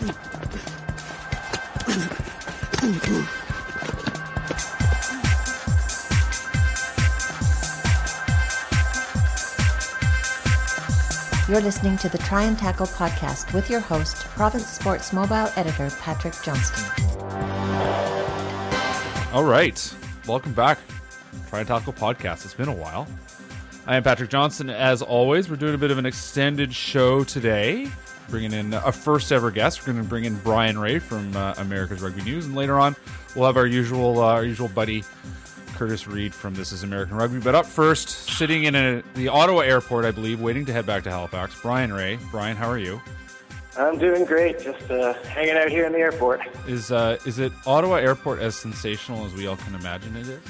You're 0.00 0.06
listening 11.60 11.96
to 11.96 12.08
the 12.08 12.18
Try 12.18 12.44
and 12.44 12.56
Tackle 12.56 12.86
podcast 12.86 13.52
with 13.52 13.68
your 13.68 13.80
host, 13.80 14.18
Province 14.26 14.68
Sports 14.68 15.12
Mobile 15.12 15.50
editor 15.56 15.90
Patrick 15.98 16.34
Johnston. 16.44 16.84
All 19.32 19.42
right. 19.42 19.94
Welcome 20.28 20.52
back. 20.52 20.78
Try 21.48 21.60
and 21.60 21.68
Tackle 21.68 21.94
podcast. 21.94 22.44
It's 22.44 22.54
been 22.54 22.68
a 22.68 22.72
while. 22.72 23.08
I 23.84 23.96
am 23.96 24.04
Patrick 24.04 24.30
Johnston. 24.30 24.70
As 24.70 25.02
always, 25.02 25.50
we're 25.50 25.56
doing 25.56 25.74
a 25.74 25.78
bit 25.78 25.90
of 25.90 25.98
an 25.98 26.06
extended 26.06 26.72
show 26.72 27.24
today, 27.24 27.90
bringing 28.28 28.52
in 28.52 28.74
a 28.74 28.92
first 28.92 29.32
ever 29.32 29.50
guest. 29.50 29.80
We're 29.80 29.92
going 29.92 30.04
to 30.04 30.08
bring 30.08 30.24
in 30.24 30.36
Bryan 30.36 30.78
Ray 30.78 30.98
from 30.98 31.36
uh, 31.36 31.54
Americas 31.58 32.00
Rugby 32.00 32.22
News, 32.22 32.46
and 32.46 32.54
later 32.54 32.78
on, 32.78 32.94
we'll 33.34 33.46
have 33.46 33.56
our 33.56 33.66
usual 33.66 34.20
uh, 34.20 34.34
our 34.34 34.44
usual 34.44 34.68
buddy 34.68 35.04
Curtis 35.74 36.06
Reed 36.06 36.34
from 36.34 36.54
This 36.54 36.72
Is 36.72 36.82
American 36.82 37.16
Rugby. 37.16 37.38
But 37.38 37.54
up 37.54 37.66
first, 37.66 38.08
sitting 38.08 38.64
in 38.64 38.74
a, 38.74 39.02
the 39.14 39.28
Ottawa 39.28 39.60
airport, 39.60 40.04
I 40.04 40.10
believe, 40.10 40.40
waiting 40.40 40.66
to 40.66 40.72
head 40.72 40.86
back 40.86 41.04
to 41.04 41.10
Halifax, 41.10 41.60
Bryan 41.60 41.92
Ray. 41.92 42.18
Bryan, 42.30 42.56
how 42.56 42.68
are 42.68 42.78
you? 42.78 43.00
I'm 43.78 43.96
doing 43.96 44.24
great. 44.24 44.58
Just 44.58 44.90
uh, 44.90 45.12
hanging 45.22 45.56
out 45.56 45.68
here 45.68 45.86
in 45.86 45.92
the 45.92 45.98
airport. 45.98 46.40
Is 46.66 46.90
uh, 46.90 47.18
is 47.24 47.38
it 47.38 47.52
Ottawa 47.64 47.96
Airport 47.96 48.40
as 48.40 48.56
sensational 48.56 49.24
as 49.24 49.32
we 49.34 49.46
all 49.46 49.56
can 49.56 49.74
imagine 49.76 50.16
it 50.16 50.28
is? 50.28 50.40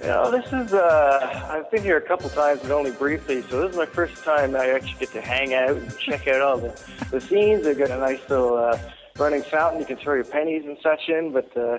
You 0.00 0.08
know, 0.08 0.30
this 0.30 0.46
is. 0.52 0.72
Uh, 0.72 1.48
I've 1.50 1.70
been 1.70 1.82
here 1.82 1.96
a 1.96 2.02
couple 2.02 2.30
times, 2.30 2.60
but 2.62 2.70
only 2.70 2.92
briefly. 2.92 3.42
So 3.42 3.60
this 3.60 3.72
is 3.72 3.76
my 3.76 3.86
first 3.86 4.22
time 4.22 4.54
I 4.54 4.70
actually 4.70 4.98
get 5.00 5.12
to 5.12 5.20
hang 5.20 5.54
out 5.54 5.70
and 5.70 5.98
check 5.98 6.28
out 6.28 6.40
all 6.40 6.58
the 6.58 6.80
the 7.10 7.20
scenes. 7.20 7.64
They've 7.64 7.78
got 7.78 7.90
a 7.90 7.98
nice 7.98 8.20
little 8.28 8.56
uh, 8.56 8.78
running 9.18 9.42
fountain. 9.42 9.80
You 9.80 9.86
can 9.86 9.96
throw 9.96 10.14
your 10.14 10.24
pennies 10.24 10.64
and 10.64 10.78
such 10.82 11.08
in, 11.08 11.32
but 11.32 11.54
uh, 11.56 11.78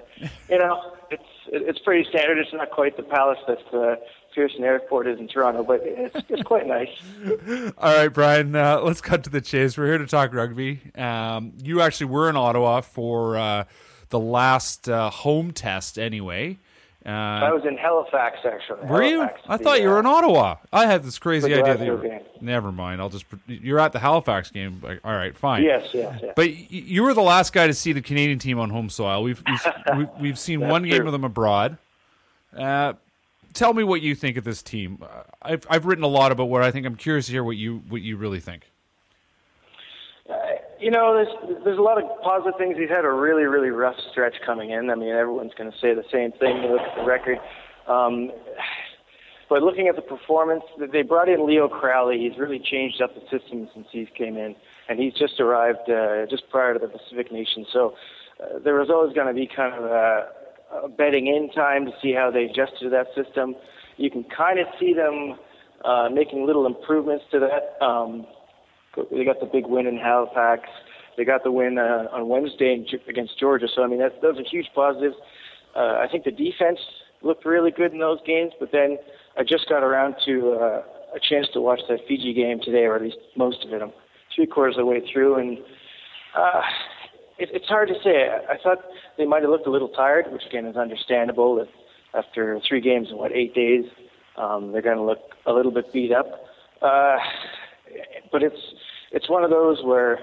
you 0.50 0.58
know, 0.58 0.96
it's 1.10 1.24
it's 1.48 1.80
pretty 1.80 2.08
standard. 2.10 2.38
It's 2.38 2.54
not 2.54 2.72
quite 2.72 2.98
the 2.98 3.04
palace 3.04 3.40
that 3.48 3.74
uh, 3.74 3.96
Pearson 4.36 4.64
Airport 4.64 5.08
is 5.08 5.20
in 5.20 5.28
Toronto, 5.28 5.64
but 5.64 5.82
it's 5.84 6.16
it's 6.30 6.44
quite 6.44 6.68
nice. 6.68 6.90
All 7.78 7.96
right, 7.96 8.10
Bryan. 8.10 8.56
Uh, 8.56 8.82
let's 8.82 9.02
cut 9.02 9.24
to 9.24 9.30
the 9.30 9.42
chase. 9.42 9.78
We're 9.78 9.88
here 9.88 9.98
to 9.98 10.08
talk 10.08 10.34
rugby. 10.34 10.82
Um, 10.96 11.54
you 11.64 11.82
actually 11.82 12.08
were 12.08 12.30
in 12.30 12.36
Ottawa 12.36 12.82
for 12.82 13.38
uh, 13.38 13.64
the 14.10 14.20
last 14.20 14.90
uh, 14.90 15.10
home 15.10 15.52
test, 15.52 15.98
anyway. 15.98 16.58
Uh, 17.06 17.10
I 17.10 17.52
was 17.54 17.64
in 17.66 17.78
Halifax, 17.78 18.40
actually. 18.44 18.82
were 18.86 19.02
Halifax, 19.02 19.42
you? 19.46 19.52
I 19.52 19.58
the, 19.58 19.64
thought 19.64 19.82
you 19.82 19.88
were 19.88 19.98
uh, 19.98 20.02
in 20.02 20.06
Ottawa. 20.06 20.58
I 20.74 20.86
had 20.86 21.04
this 21.04 21.18
crazy 21.18 21.54
idea 21.54 21.78
that 21.78 21.86
you 21.86 21.94
were. 21.94 21.98
game. 21.98 22.20
Never 22.42 22.74
mind. 22.74 23.00
I'll 23.00 23.10
just. 23.10 23.26
You're 23.48 23.80
at 23.80 23.94
the 23.94 24.00
Halifax 24.00 24.52
game. 24.52 24.84
All 25.04 25.16
right, 25.16 25.36
fine. 25.36 25.64
Yes, 25.64 25.90
yes, 25.94 26.20
yes. 26.22 26.34
But 26.36 26.72
you 26.72 27.04
were 27.04 27.14
the 27.14 27.22
last 27.22 27.54
guy 27.54 27.68
to 27.68 27.74
see 27.74 27.94
the 27.94 28.02
Canadian 28.02 28.38
team 28.38 28.60
on 28.60 28.70
home 28.70 28.90
soil. 28.90 29.24
We've 29.24 29.42
we've, 29.96 30.10
we've, 30.20 30.40
seen 30.40 30.60
one 30.60 30.84
game 30.84 30.98
true. 30.98 31.06
of 31.06 31.14
them 31.14 31.24
abroad. 31.24 31.78
Uh, 32.56 32.94
tell 33.54 33.74
me 33.74 33.84
what 33.84 34.02
you 34.02 34.14
think 34.14 34.36
of 34.36 34.44
this 34.44 34.62
team. 34.62 35.02
Uh, 35.02 35.24
I've 35.42 35.66
I've 35.70 35.86
written 35.86 36.04
a 36.04 36.08
lot 36.08 36.34
about 36.34 36.50
what 36.50 36.64
I 36.64 36.72
think. 36.72 36.86
I'm 36.86 36.96
curious 36.98 37.28
to 37.28 37.32
hear 37.32 37.46
what 37.46 37.56
you 37.56 37.82
what 37.88 38.02
you 38.02 38.18
really 38.18 38.42
think. 38.42 38.70
You 40.80 40.92
know, 40.92 41.14
there's 41.14 41.62
there's 41.66 41.78
a 41.78 41.82
lot 41.82 42.02
of 42.02 42.06
positive 42.24 42.58
things. 42.58 42.78
He's 42.78 42.90
had 42.90 43.04
a 43.06 43.12
really 43.12 43.44
really 43.44 43.70
rough 43.70 43.96
stretch 44.12 44.36
coming 44.46 44.72
in. 44.72 44.90
I 44.90 44.96
mean, 44.96 45.10
everyone's 45.10 45.54
going 45.58 45.72
to 45.72 45.78
say 45.80 45.94
the 45.94 46.08
same 46.12 46.32
thing. 46.40 46.64
You 46.64 46.72
look 46.72 46.82
at 46.82 46.96
the 46.96 47.06
record. 47.06 47.38
Um, 47.88 48.32
but 49.50 49.64
looking 49.64 49.88
at 49.88 49.96
the 49.96 50.02
performance, 50.04 50.64
they 50.94 51.02
brought 51.02 51.28
in 51.28 51.48
Leo 51.48 51.68
Crowley. 51.68 52.20
He's 52.20 52.40
really 52.40 52.60
changed 52.60 53.02
up 53.02 53.12
the 53.16 53.22
system 53.36 53.68
since 53.74 53.88
he's 53.92 54.08
came 54.16 54.38
in, 54.38 54.56
and 54.88 55.00
he's 55.00 55.14
just 55.14 55.40
arrived 55.40 55.90
uh, 55.90 56.28
just 56.30 56.44
prior 56.50 56.74
to 56.74 56.80
the 56.80 56.88
Pacific 56.88 57.32
Nation. 57.32 57.66
So 57.74 57.96
uh, 58.40 58.60
there 58.64 58.76
was 58.76 58.90
always 58.92 59.14
going 59.14 59.28
to 59.28 59.34
be 59.34 59.50
kind 59.54 59.74
of 59.74 59.84
a, 59.86 60.28
a 60.86 60.90
betting 60.90 61.28
in 61.28 61.50
time 61.52 61.86
to 61.86 61.92
see 62.00 62.14
how 62.14 62.30
they 62.30 62.44
adjusted 62.44 62.84
to 62.84 62.90
that 62.92 63.08
system. 63.16 63.56
You 63.98 64.12
can 64.12 64.24
kind 64.26 64.60
of 64.60 64.68
see 64.80 64.94
them 64.94 65.40
uh, 65.84 66.10
making 66.14 66.46
little 66.46 66.68
improvements 66.68 67.26
to 67.32 67.40
that. 67.40 67.84
Um, 67.84 68.28
they 69.12 69.24
got 69.26 69.40
the 69.40 69.50
big 69.52 69.66
win 69.68 69.88
in 69.88 69.98
Halifax. 69.98 70.70
They 71.18 71.26
got 71.26 71.44
the 71.44 71.52
win 71.52 71.78
uh, 71.78 72.08
on 72.12 72.30
Wednesday 72.30 72.74
in, 72.74 72.86
against 73.08 73.40
Georgia. 73.40 73.68
So 73.74 73.84
I 73.84 73.88
mean, 73.88 74.00
that's, 74.00 74.16
those 74.22 74.38
are 74.38 74.44
huge 74.50 74.68
positives. 74.74 75.16
Uh, 75.76 76.00
I 76.00 76.08
think 76.12 76.24
the 76.24 76.32
defense 76.32 76.80
looked 77.22 77.46
really 77.46 77.72
good 77.72 77.92
in 77.92 78.00
those 78.00 78.20
games. 78.26 78.54
But 78.60 78.72
then 78.72 78.98
I 79.38 79.44
just 79.44 79.68
got 79.70 79.84
around 79.84 80.16
to 80.26 80.58
uh, 80.60 80.82
a 81.16 81.20
chance 81.30 81.48
to 81.54 81.62
watch 81.62 81.82
that 81.90 82.00
Fiji 82.08 82.34
game 82.34 82.60
today, 82.64 82.86
or 82.86 82.96
at 82.96 83.02
least 83.02 83.18
most 83.36 83.66
of 83.66 83.74
it. 83.74 83.82
I'm 83.82 83.92
three 84.36 84.48
quarters 84.48 84.76
of 84.76 84.82
the 84.82 84.86
way 84.86 85.02
through, 85.12 85.36
and 85.36 85.58
uh, 86.38 86.62
it, 87.38 87.50
it's 87.52 87.68
hard 87.68 87.90
to 87.90 87.96
say. 88.04 88.30
I, 88.30 88.54
I 88.54 88.58
thought 88.62 88.80
they 89.18 89.26
might 89.26 89.42
have 89.42 89.52
looked 89.52 89.68
a 89.68 89.72
little 89.72 89.90
tired, 89.90 90.32
which 90.32 90.44
again 90.48 90.66
is 90.66 90.78
understandable. 90.78 91.60
If 91.60 91.68
after 92.14 92.60
three 92.68 92.82
games 92.82 93.08
in 93.12 93.18
what 93.18 93.32
eight 93.32 93.54
days, 93.54 93.86
um, 94.38 94.72
they're 94.72 94.82
going 94.82 94.98
to 94.98 95.04
look 95.04 95.20
a 95.46 95.54
little 95.54 95.72
bit 95.72 95.92
beat 95.94 96.12
up. 96.12 96.28
Uh, 96.82 97.18
but 98.32 98.44
it's 98.44 98.56
it's 99.12 99.30
one 99.30 99.44
of 99.44 99.50
those 99.50 99.84
where 99.84 100.20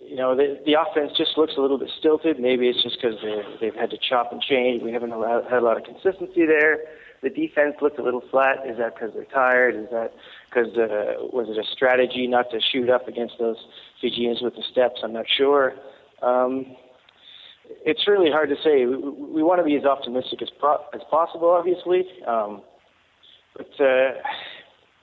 you 0.00 0.16
know 0.16 0.36
the, 0.36 0.60
the 0.64 0.74
offense 0.74 1.12
just 1.16 1.36
looks 1.36 1.54
a 1.56 1.60
little 1.60 1.78
bit 1.78 1.90
stilted. 1.98 2.38
Maybe 2.38 2.68
it's 2.68 2.82
just 2.82 2.96
because 3.00 3.16
they've 3.60 3.74
had 3.74 3.90
to 3.90 3.98
chop 3.98 4.32
and 4.32 4.40
change. 4.40 4.82
We 4.82 4.92
haven't 4.92 5.12
allowed, 5.12 5.44
had 5.44 5.58
a 5.58 5.64
lot 5.64 5.76
of 5.76 5.84
consistency 5.84 6.46
there. 6.46 6.78
The 7.22 7.30
defense 7.30 7.76
looked 7.80 7.98
a 7.98 8.02
little 8.02 8.22
flat. 8.30 8.58
Is 8.68 8.78
that 8.78 8.94
because 8.94 9.14
they're 9.14 9.24
tired? 9.24 9.74
Is 9.74 9.88
that 9.90 10.12
because 10.48 10.76
uh, 10.76 11.26
was 11.32 11.48
it 11.48 11.58
a 11.58 11.66
strategy 11.72 12.26
not 12.26 12.50
to 12.50 12.60
shoot 12.60 12.88
up 12.88 13.08
against 13.08 13.34
those 13.38 13.56
Fijians 14.00 14.42
with 14.42 14.54
the 14.54 14.62
steps? 14.70 15.00
I'm 15.02 15.12
not 15.12 15.26
sure. 15.36 15.74
Um, 16.22 16.76
it's 17.84 18.06
really 18.06 18.30
hard 18.30 18.48
to 18.50 18.56
say. 18.62 18.86
We, 18.86 18.96
we 18.96 19.42
want 19.42 19.60
to 19.60 19.64
be 19.64 19.76
as 19.76 19.84
optimistic 19.84 20.42
as 20.42 20.48
pro- 20.58 20.84
as 20.94 21.00
possible, 21.10 21.50
obviously, 21.50 22.04
um, 22.26 22.62
but 23.56 23.70
uh, 23.80 24.12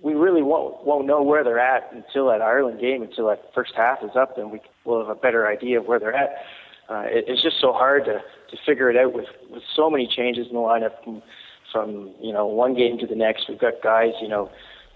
we 0.03 0.13
really 0.13 0.43
won't 0.43 0.85
won't 0.85 1.07
know 1.07 1.23
where 1.23 1.43
they're 1.43 1.59
at 1.59 1.91
until 1.93 2.27
that 2.27 2.41
Ireland 2.41 2.79
game, 2.79 3.01
until 3.01 3.27
that 3.29 3.51
first 3.55 3.73
half 3.75 4.03
is 4.03 4.11
up, 4.15 4.37
and 4.37 4.51
we 4.51 4.59
will 4.83 4.99
have 4.99 5.09
a 5.09 5.19
better 5.19 5.47
idea 5.47 5.79
of 5.79 5.87
where 5.87 5.97
they're 5.97 6.13
at. 6.13 6.43
Uh, 6.89 7.03
it, 7.07 7.25
it's 7.27 7.41
just 7.41 7.59
so 7.59 7.71
hard 7.71 8.05
to 8.05 8.21
to 8.51 8.57
figure 8.65 8.91
it 8.91 8.97
out 8.97 9.13
with 9.13 9.27
with 9.49 9.63
so 9.75 9.89
many 9.89 10.05
changes 10.05 10.47
in 10.47 10.53
the 10.53 10.59
lineup 10.59 11.01
from, 11.03 11.23
from 11.71 12.13
you 12.21 12.33
know 12.33 12.45
one 12.45 12.75
game 12.75 12.99
to 12.99 13.07
the 13.07 13.15
next. 13.15 13.47
We've 13.47 13.57
got 13.57 13.81
guys, 13.81 14.11
you 14.21 14.27
know, 14.27 14.51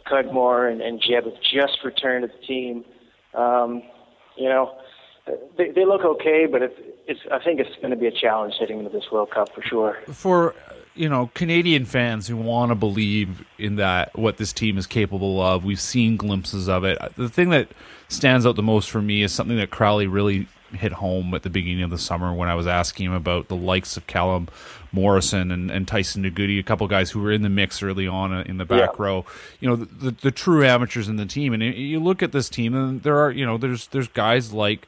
Cudmore 0.05 0.69
and, 0.69 0.81
and 0.81 1.01
Jebb 1.01 1.23
have 1.23 1.41
just 1.41 1.83
returned 1.85 2.29
to 2.29 2.37
the 2.39 2.45
team. 2.45 2.83
Um, 3.33 3.83
you 4.35 4.49
know, 4.49 4.77
they, 5.57 5.71
they 5.71 5.85
look 5.85 6.03
okay, 6.03 6.45
but 6.51 6.61
it's, 6.61 6.75
it's 7.07 7.21
I 7.31 7.39
think 7.41 7.61
it's 7.61 7.75
going 7.77 7.91
to 7.91 7.97
be 7.97 8.07
a 8.07 8.11
challenge 8.11 8.55
heading 8.59 8.79
into 8.79 8.91
this 8.91 9.05
World 9.09 9.31
Cup 9.31 9.53
for 9.55 9.61
sure. 9.61 9.99
For 10.07 10.53
you 10.97 11.07
know 11.09 11.29
Canadian 11.33 11.85
fans 11.85 12.27
who 12.27 12.35
want 12.37 12.71
to 12.71 12.75
believe 12.75 13.45
in 13.57 13.75
that 13.77 14.17
what 14.17 14.37
this 14.37 14.51
team 14.53 14.77
is 14.77 14.85
capable 14.87 15.41
of, 15.41 15.63
we've 15.63 15.79
seen 15.81 16.17
glimpses 16.17 16.67
of 16.67 16.83
it. 16.83 16.97
The 17.15 17.29
thing 17.29 17.49
that 17.51 17.69
stands 18.09 18.45
out 18.45 18.55
the 18.55 18.63
most 18.63 18.89
for 18.89 19.01
me 19.01 19.21
is 19.21 19.31
something 19.33 19.57
that 19.57 19.69
Crowley 19.69 20.07
really 20.07 20.47
hit 20.73 20.91
home 20.93 21.33
at 21.33 21.43
the 21.43 21.49
beginning 21.49 21.83
of 21.83 21.89
the 21.89 21.97
summer 21.97 22.33
when 22.33 22.49
I 22.49 22.55
was 22.55 22.67
asking 22.67 23.05
him 23.05 23.13
about 23.13 23.47
the 23.47 23.55
likes 23.55 23.95
of 23.95 24.05
Callum 24.05 24.49
Morrison 24.91 25.49
and, 25.51 25.71
and 25.71 25.87
Tyson 25.87 26.23
Nagudi, 26.23 26.59
a 26.59 26.63
couple 26.63 26.85
guys 26.87 27.11
who 27.11 27.21
were 27.21 27.31
in 27.31 27.41
the 27.41 27.49
mix 27.49 27.81
early 27.81 28.05
on 28.07 28.33
uh, 28.33 28.43
in 28.45 28.57
the 28.57 28.65
back 28.65 28.91
Yeah. 28.97 29.03
row. 29.03 29.25
You 29.61 29.69
know, 29.69 29.75
the, 29.77 29.85
the, 29.85 30.11
the 30.23 30.31
true 30.31 30.65
amateurs 30.65 31.07
in 31.07 31.15
the 31.15 31.25
team. 31.25 31.53
And 31.53 31.63
you 31.63 31.99
look 32.01 32.21
at 32.21 32.33
this 32.33 32.49
team, 32.49 32.75
and 32.75 33.03
there 33.03 33.17
are 33.17 33.31
you 33.31 33.45
know 33.45 33.57
there's 33.57 33.87
there's 33.87 34.07
guys 34.09 34.51
like 34.51 34.87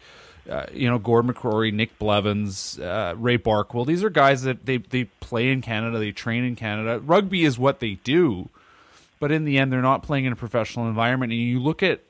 uh, 0.50 0.66
you 0.74 0.90
know, 0.90 0.98
Gord 0.98 1.26
McRorie, 1.26 1.72
Nick 1.72 1.98
Blevins, 2.00 2.80
uh, 2.80 3.14
Ray 3.18 3.38
Barkwill. 3.38 3.86
These 3.86 4.04
are 4.04 4.10
guys 4.10 4.44
that 4.44 4.66
they, 4.66 4.78
they 4.78 5.06
play 5.06 5.52
in 5.52 5.62
Canada, 5.62 6.00
they 6.00 6.12
train 6.12 6.44
in 6.44 6.56
Canada. 6.56 7.00
Rugby 7.00 7.46
is 7.46 7.60
what 7.60 7.80
they 7.80 7.96
do, 8.04 8.50
but 9.20 9.32
in 9.32 9.46
the 9.46 9.58
end, 9.58 9.72
they're 9.72 9.82
not 9.82 10.04
playing 10.04 10.26
in 10.26 10.34
a 10.34 10.38
professional 10.38 10.88
environment. 10.88 11.32
And 11.32 11.42
you 11.42 11.60
look 11.60 11.84
at, 11.84 12.02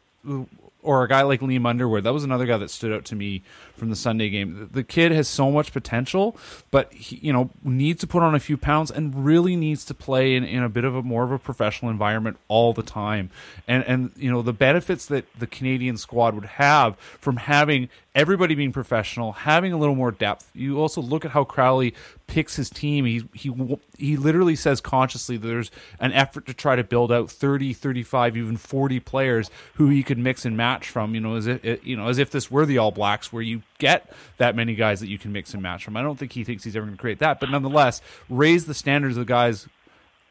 or 0.82 1.04
a 1.04 1.08
guy 1.10 1.24
like 1.24 1.42
Liam 1.42 1.68
Underwood, 1.68 2.04
that 2.06 2.14
was 2.14 2.24
another 2.24 2.46
guy 2.46 2.58
that 2.58 2.70
stood 2.70 2.94
out 2.94 3.04
to 3.06 3.16
me 3.16 3.42
from 3.76 3.90
the 3.90 3.96
Sunday 3.96 4.30
game. 4.30 4.70
The 4.72 4.84
kid 4.84 5.12
has 5.12 5.28
so 5.28 5.52
much 5.52 5.74
potential, 5.74 6.38
but 6.72 6.94
he, 6.94 7.18
you 7.18 7.34
know, 7.34 7.50
needs 7.64 8.00
to 8.02 8.08
put 8.08 8.24
on 8.24 8.36
a 8.36 8.40
few 8.40 8.58
pounds 8.58 8.92
and 8.92 9.26
really 9.26 9.56
needs 9.56 9.84
to 9.86 9.94
play 9.94 10.36
in, 10.36 10.44
in 10.44 10.64
a 10.64 10.70
bit 10.70 10.86
of 10.86 10.96
a 10.96 11.02
more 11.02 11.24
of 11.24 11.32
a 11.32 11.40
professional 11.40 11.92
environment 11.92 12.38
all 12.48 12.74
the 12.74 12.84
time. 12.84 13.30
And 13.68 13.84
and 13.86 14.12
you 14.16 14.32
know 14.32 14.42
the 14.42 14.54
benefits 14.54 15.06
that 15.08 15.26
the 15.38 15.48
Canadian 15.48 15.98
squad 15.98 16.36
would 16.36 16.46
have 16.46 16.96
from 17.20 17.38
having 17.38 17.90
everybody 18.16 18.56
being 18.56 18.72
professional, 18.72 19.32
having 19.32 19.72
a 19.72 19.78
little 19.78 19.96
more 19.96 20.12
depth. 20.12 20.50
You 20.54 20.80
also 20.80 21.02
look 21.02 21.26
at 21.26 21.32
how 21.32 21.44
Crowley 21.44 21.94
picks 22.28 22.56
his 22.56 22.70
team. 22.70 23.06
He 23.06 23.24
he 23.34 23.54
he 23.98 24.18
literally 24.18 24.56
says 24.56 24.82
consciously 24.82 25.38
that 25.38 25.48
there's 25.48 25.72
an 26.00 26.12
effort 26.14 26.46
to 26.48 26.54
try 26.54 26.76
to 26.76 26.84
build 26.84 27.12
out 27.12 27.30
30, 27.30 27.74
35, 27.74 28.38
even 28.38 28.58
40 28.58 29.00
players 29.00 29.50
who 29.76 29.90
he 29.90 30.04
could 30.04 30.18
mix 30.18 30.46
and 30.46 30.58
match 30.58 30.90
from, 30.90 31.14
you 31.14 31.22
know, 31.22 31.36
as 31.36 31.48
if 31.48 31.86
you 31.86 31.96
know, 31.96 32.08
as 32.08 32.18
if 32.18 32.32
this 32.32 32.50
were 32.50 32.66
the 32.66 32.78
All 32.78 32.92
Blacks 32.92 33.32
where 33.32 33.44
you 33.44 33.62
get 33.78 34.12
that 34.38 34.56
many 34.56 34.76
guys 34.76 35.00
that 35.00 35.10
you 35.10 35.18
can 35.18 35.32
mix 35.32 35.54
and 35.54 35.64
match 35.64 35.84
from. 35.84 35.96
I 35.96 36.02
don't 36.02 36.18
think 36.18 36.34
he 36.34 36.44
thinks 36.44 36.64
he's 36.64 36.76
ever 36.76 36.86
going 36.86 36.98
to 36.98 37.02
create 37.02 37.20
that, 37.20 37.40
but 37.40 37.50
nonetheless, 37.50 38.02
raise 38.30 38.66
the 38.66 38.74
standards 38.74 39.18
of 39.18 39.26
the 39.26 39.30
guys 39.30 39.68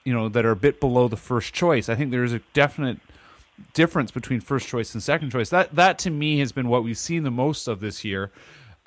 you 0.05 0.15
know 0.15 0.29
that 0.29 0.45
are 0.45 0.53
a 0.53 0.57
bit 0.57 0.81
below 0.81 1.07
the 1.07 1.17
first 1.17 1.53
choice. 1.53 1.89
I 1.89 1.95
think 1.95 2.11
there 2.11 2.25
is 2.25 2.33
a 2.33 2.41
definite 2.55 2.99
difference 3.75 4.11
between 4.11 4.41
first 4.41 4.69
choice 4.69 4.95
and 4.95 5.03
second 5.03 5.31
choice. 5.31 5.51
That 5.51 5.75
that 5.75 5.99
to 6.01 6.11
me 6.11 6.39
has 6.41 6.53
been 6.53 6.69
what 6.69 6.85
we've 6.85 6.99
seen 6.99 7.23
the 7.23 7.31
most 7.31 7.69
of 7.69 7.81
this 7.81 8.05
year. 8.05 8.31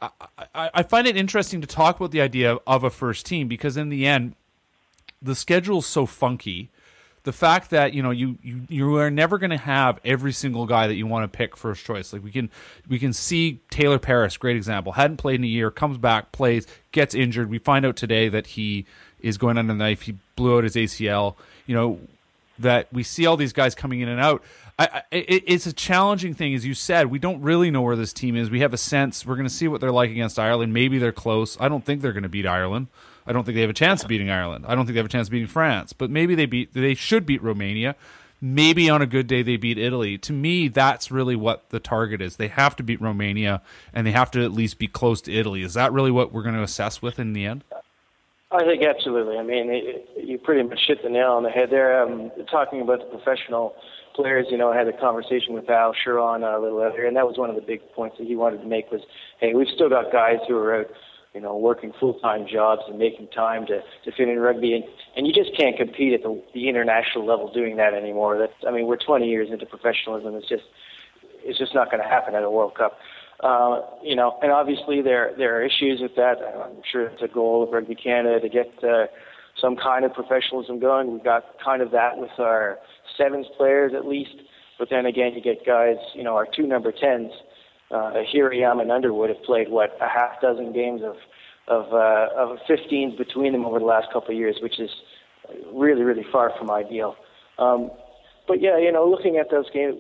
I, 0.02 0.10
I, 0.54 0.70
I 0.74 0.84
find 0.84 1.08
it 1.08 1.16
interesting 1.16 1.62
to 1.62 1.68
talk 1.68 1.98
about 1.98 2.12
the 2.12 2.22
idea 2.22 2.58
of 2.66 2.84
a 2.84 2.90
first 2.90 3.26
team 3.26 3.48
because 3.48 3.78
in 3.78 3.90
the 3.90 4.06
end, 4.06 4.36
the 5.22 5.36
schedule's 5.36 5.86
so 5.86 6.06
funky. 6.06 6.70
The 7.24 7.32
fact 7.32 7.70
that 7.70 7.94
you 7.94 8.02
know 8.02 8.10
you 8.10 8.40
you, 8.42 8.62
you 8.68 8.98
are 8.98 9.12
never 9.12 9.38
going 9.38 9.52
to 9.52 9.58
have 9.58 10.00
every 10.04 10.34
single 10.34 10.66
guy 10.66 10.88
that 10.88 10.96
you 10.96 11.06
want 11.06 11.32
to 11.32 11.38
pick 11.38 11.56
first 11.56 11.86
choice. 11.86 12.12
Like 12.12 12.24
we 12.24 12.32
can 12.32 12.50
we 12.88 12.98
can 12.98 13.14
see 13.14 13.60
Taylor 13.70 14.00
Paris, 14.00 14.38
great 14.38 14.58
example, 14.58 14.94
hadn't 14.94 15.18
played 15.18 15.36
in 15.36 15.44
a 15.44 15.48
year, 15.48 15.70
comes 15.70 16.00
back, 16.00 16.32
plays, 16.32 16.66
gets 16.92 17.14
injured. 17.14 17.52
We 17.52 17.60
find 17.60 17.86
out 17.86 17.96
today 17.96 18.28
that 18.30 18.48
he 18.48 18.88
is 19.20 19.38
going 19.38 19.60
under 19.60 19.74
the 19.74 19.78
knife. 19.78 20.02
He 20.02 20.18
blew 20.36 20.58
out 20.58 20.64
his 20.64 20.76
ACL. 20.76 21.36
You 21.68 21.76
know 21.76 22.00
that 22.62 22.92
we 22.92 23.04
see 23.04 23.26
all 23.26 23.38
these 23.38 23.54
guys 23.54 23.76
coming 23.76 24.02
in 24.02 24.08
and 24.08 24.20
out. 24.20 24.44
I, 24.80 24.86
I, 24.86 25.04
it, 25.12 25.44
it's 25.48 25.68
a 25.68 25.74
challenging 25.74 26.34
thing, 26.34 26.56
as 26.56 26.66
you 26.66 26.74
said. 26.74 27.08
We 27.08 27.20
don't 27.20 27.42
really 27.42 27.70
know 27.70 27.82
where 27.82 27.96
this 27.96 28.14
team 28.14 28.36
is. 28.36 28.50
We 28.50 28.62
have 28.62 28.74
a 28.74 28.78
sense. 28.78 29.26
We're 29.26 29.36
going 29.36 29.48
to 29.48 29.54
see 29.54 29.68
what 29.68 29.82
they're 29.82 29.92
like 29.92 30.10
against 30.10 30.40
Ireland. 30.40 30.74
Maybe 30.74 30.98
they're 30.98 31.12
close. 31.12 31.60
I 31.60 31.70
don't 31.70 31.86
think 31.86 32.02
they're 32.02 32.14
going 32.14 32.24
to 32.24 32.30
beat 32.30 32.48
Ireland. 32.48 32.88
I 33.28 33.34
don't 33.34 33.44
think 33.44 33.56
they 33.56 33.62
have 33.62 33.70
a 33.70 33.74
chance 33.74 34.02
of 34.02 34.08
beating 34.08 34.32
Ireland. 34.32 34.66
I 34.68 34.74
don't 34.74 34.86
think 34.86 34.96
they 34.96 35.00
have 35.00 35.06
a 35.06 35.10
chance 35.10 35.28
of 35.28 35.32
beating 35.32 35.48
France. 35.48 35.94
But 35.94 36.10
maybe 36.10 36.34
they 36.34 36.48
beat. 36.48 36.74
They 36.74 36.96
should 36.96 37.26
beat 37.26 37.44
Romania. 37.44 37.96
Maybe 38.44 38.90
on 38.90 39.04
a 39.04 39.06
good 39.06 39.28
day 39.28 39.44
they 39.44 39.58
beat 39.58 39.78
Italy. 39.78 40.18
To 40.18 40.34
me, 40.34 40.68
that's 40.68 41.12
really 41.12 41.36
what 41.36 41.70
the 41.70 41.80
target 41.80 42.22
is. 42.22 42.38
They 42.38 42.48
have 42.48 42.76
to 42.78 42.84
beat 42.84 43.00
Romania, 43.00 43.62
and 43.94 44.08
they 44.08 44.12
have 44.12 44.32
to 44.32 44.44
at 44.44 44.52
least 44.52 44.80
be 44.80 44.88
close 44.88 45.22
to 45.22 45.32
Italy. 45.32 45.62
Is 45.62 45.76
that 45.76 45.94
really 45.94 46.10
what 46.10 46.34
we're 46.34 46.42
going 46.42 46.56
to 46.56 46.64
assess 46.64 47.04
with 47.04 47.20
in 47.20 47.34
the 47.34 47.46
end? 47.46 47.64
I 48.52 48.66
think 48.66 48.84
absolutely. 48.84 49.38
I 49.38 49.44
mean, 49.44 49.68
it, 49.70 50.10
you 50.18 50.38
pretty 50.38 50.68
much 50.68 50.80
hit 50.86 51.02
the 51.04 51.10
nail 51.10 51.32
on 51.32 51.44
the 51.44 51.50
head 51.50 51.70
there. 51.72 52.04
Um, 52.04 52.32
talking 52.52 52.82
about 52.82 53.00
the 53.00 53.18
professional 53.18 53.74
players, 54.14 54.48
you 54.50 54.58
know, 54.58 54.72
I 54.72 54.78
had 54.78 54.88
a 54.90 54.98
conversation 54.98 55.54
with 55.54 55.70
Al 55.70 55.94
Charron 55.96 56.44
uh, 56.44 56.60
a 56.60 56.62
little 56.62 56.82
earlier, 56.82 57.06
and 57.06 57.16
that 57.16 57.26
was 57.26 57.38
one 57.38 57.50
of 57.50 57.56
the 57.56 57.62
big 57.62 57.80
points 57.94 58.18
that 58.20 58.28
he 58.28 58.36
wanted 58.36 58.62
to 58.62 58.68
make 58.68 58.92
was, 58.92 59.02
hey, 59.40 59.54
we've 59.54 59.72
still 59.74 59.88
got 59.88 60.12
guys 60.12 60.40
who 60.50 60.58
are 60.58 60.82
out, 60.82 60.88
you 61.34 61.40
know, 61.40 61.56
working 61.56 61.94
full-time 61.98 62.46
jobs 62.46 62.82
and 62.90 63.00
making 63.00 63.30
time 63.30 63.66
to, 63.68 63.80
to 64.04 64.12
fit 64.18 64.28
in 64.28 64.38
rugby, 64.38 64.74
and, 64.74 64.84
and 65.16 65.26
you 65.26 65.32
just 65.32 65.58
can't 65.58 65.78
compete 65.78 66.12
at 66.14 66.22
the, 66.22 66.42
the 66.54 66.68
international 66.68 67.26
level 67.26 67.50
doing 67.54 67.78
that 67.78 67.94
anymore. 67.94 68.38
That's, 68.38 68.54
I 68.68 68.72
mean, 68.72 68.86
we're 68.86 68.98
20 68.98 69.30
years 69.30 69.48
into 69.50 69.66
professionalism. 69.66 70.36
It's 70.36 70.50
just, 70.50 70.64
it's 71.44 71.58
just 71.58 71.74
not 71.74 71.90
going 71.90 72.04
to 72.04 72.10
happen 72.10 72.36
at 72.36 72.44
a 72.44 72.52
World 72.52 72.76
Cup. 72.76 72.98
Uh, 73.42 73.82
you 74.04 74.16
know, 74.16 74.38
and 74.44 74.52
obviously 74.52 75.02
there 75.02 75.32
there 75.38 75.58
are 75.58 75.64
issues 75.64 76.00
with 76.00 76.16
that. 76.16 76.36
I'm 76.40 76.82
sure 76.92 77.08
it's 77.08 77.24
a 77.24 77.28
goal 77.28 77.64
of 77.64 77.70
Rugby 77.70 77.96
Canada 77.96 78.40
to 78.40 78.50
get 78.50 78.72
uh, 78.84 79.08
some 79.60 79.76
kind 79.76 80.06
of 80.06 80.14
professionalism 80.14 80.80
going. 80.80 81.12
We've 81.12 81.24
got 81.24 81.46
kind 81.64 81.82
of 81.82 81.90
that 81.92 82.18
with 82.18 82.32
our 82.38 82.78
sevens 83.18 83.48
players 83.58 83.94
at 83.96 84.06
least, 84.06 84.36
but 84.78 84.90
then 84.92 85.08
again, 85.08 85.34
you 85.34 85.42
get 85.42 85.66
guys. 85.66 85.96
You 86.14 86.24
know, 86.24 86.36
our 86.36 86.46
two 86.46 86.68
number 86.68 86.92
tens, 86.92 87.32
uh, 87.90 88.14
Hirayama 88.32 88.84
and 88.84 88.92
Underwood, 88.92 89.30
have 89.30 89.42
played 89.44 89.70
what 89.70 89.98
a 90.00 90.08
half 90.08 90.40
dozen 90.40 90.72
games 90.72 91.02
of 91.04 91.16
of 91.68 91.92
uh, 91.94 92.28
of 92.38 92.60
15s 92.70 93.18
between 93.18 93.54
them 93.54 93.66
over 93.66 93.80
the 93.80 93.86
last 93.86 94.08
couple 94.14 94.30
of 94.30 94.38
years, 94.38 94.58
which 94.62 94.80
is 94.80 94.92
really 95.74 96.04
really 96.04 96.26
far 96.32 96.52
from 96.60 96.70
ideal. 96.70 97.16
Um, 97.58 97.90
but 98.48 98.62
yeah, 98.62 98.78
you 98.78 98.92
know, 98.92 99.10
looking 99.10 99.38
at 99.38 99.50
those 99.50 99.70
games 99.72 99.96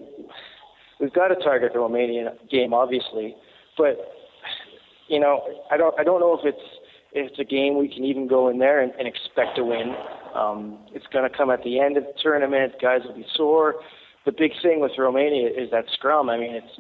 we've 1.01 1.13
got 1.13 1.29
to 1.29 1.35
target 1.35 1.73
the 1.73 1.79
Romanian 1.79 2.29
game, 2.49 2.73
obviously, 2.73 3.35
but 3.77 3.97
you 5.07 5.19
know, 5.19 5.41
I 5.69 5.75
don't, 5.75 5.99
I 5.99 6.03
don't 6.03 6.21
know 6.21 6.37
if 6.37 6.45
it's 6.45 6.63
if 7.13 7.31
it's 7.31 7.39
a 7.39 7.43
game 7.43 7.77
we 7.77 7.93
can 7.93 8.05
even 8.05 8.27
go 8.27 8.47
in 8.47 8.59
there 8.59 8.81
and, 8.81 8.93
and 8.97 9.07
expect 9.07 9.57
to 9.57 9.65
win. 9.65 9.93
Um, 10.33 10.79
it's 10.93 11.07
going 11.07 11.29
to 11.29 11.37
come 11.37 11.49
at 11.49 11.61
the 11.63 11.79
end 11.79 11.97
of 11.97 12.03
the 12.03 12.13
tournament. 12.23 12.73
Guys 12.81 13.01
will 13.05 13.15
be 13.15 13.25
sore. 13.35 13.75
The 14.25 14.31
big 14.31 14.51
thing 14.61 14.79
with 14.79 14.93
Romania 14.97 15.49
is 15.49 15.71
that 15.71 15.85
scrum. 15.93 16.29
I 16.29 16.37
mean, 16.37 16.55
it's 16.55 16.79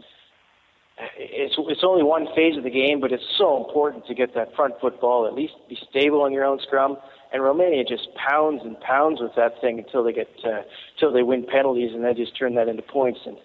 it's 1.17 1.55
it's 1.57 1.83
only 1.83 2.03
one 2.03 2.27
phase 2.35 2.57
of 2.57 2.63
the 2.63 2.69
game, 2.69 3.01
but 3.01 3.11
it's 3.11 3.23
so 3.37 3.57
important 3.65 4.05
to 4.05 4.13
get 4.13 4.35
that 4.35 4.55
front 4.55 4.75
foot 4.79 5.01
ball 5.01 5.27
at 5.27 5.33
least 5.33 5.53
be 5.67 5.77
stable 5.89 6.21
on 6.21 6.31
your 6.31 6.45
own 6.45 6.59
scrum. 6.61 6.97
And 7.33 7.41
Romania 7.41 7.83
just 7.83 8.09
pounds 8.15 8.61
and 8.63 8.79
pounds 8.81 9.19
with 9.21 9.31
that 9.35 9.59
thing 9.61 9.79
until 9.79 10.03
they 10.03 10.13
get 10.13 10.29
uh, 10.45 10.61
until 10.95 11.11
they 11.11 11.23
win 11.23 11.45
penalties, 11.45 11.91
and 11.93 12.05
they 12.05 12.13
just 12.13 12.37
turn 12.37 12.55
that 12.55 12.67
into 12.67 12.83
points. 12.83 13.19
And 13.25 13.37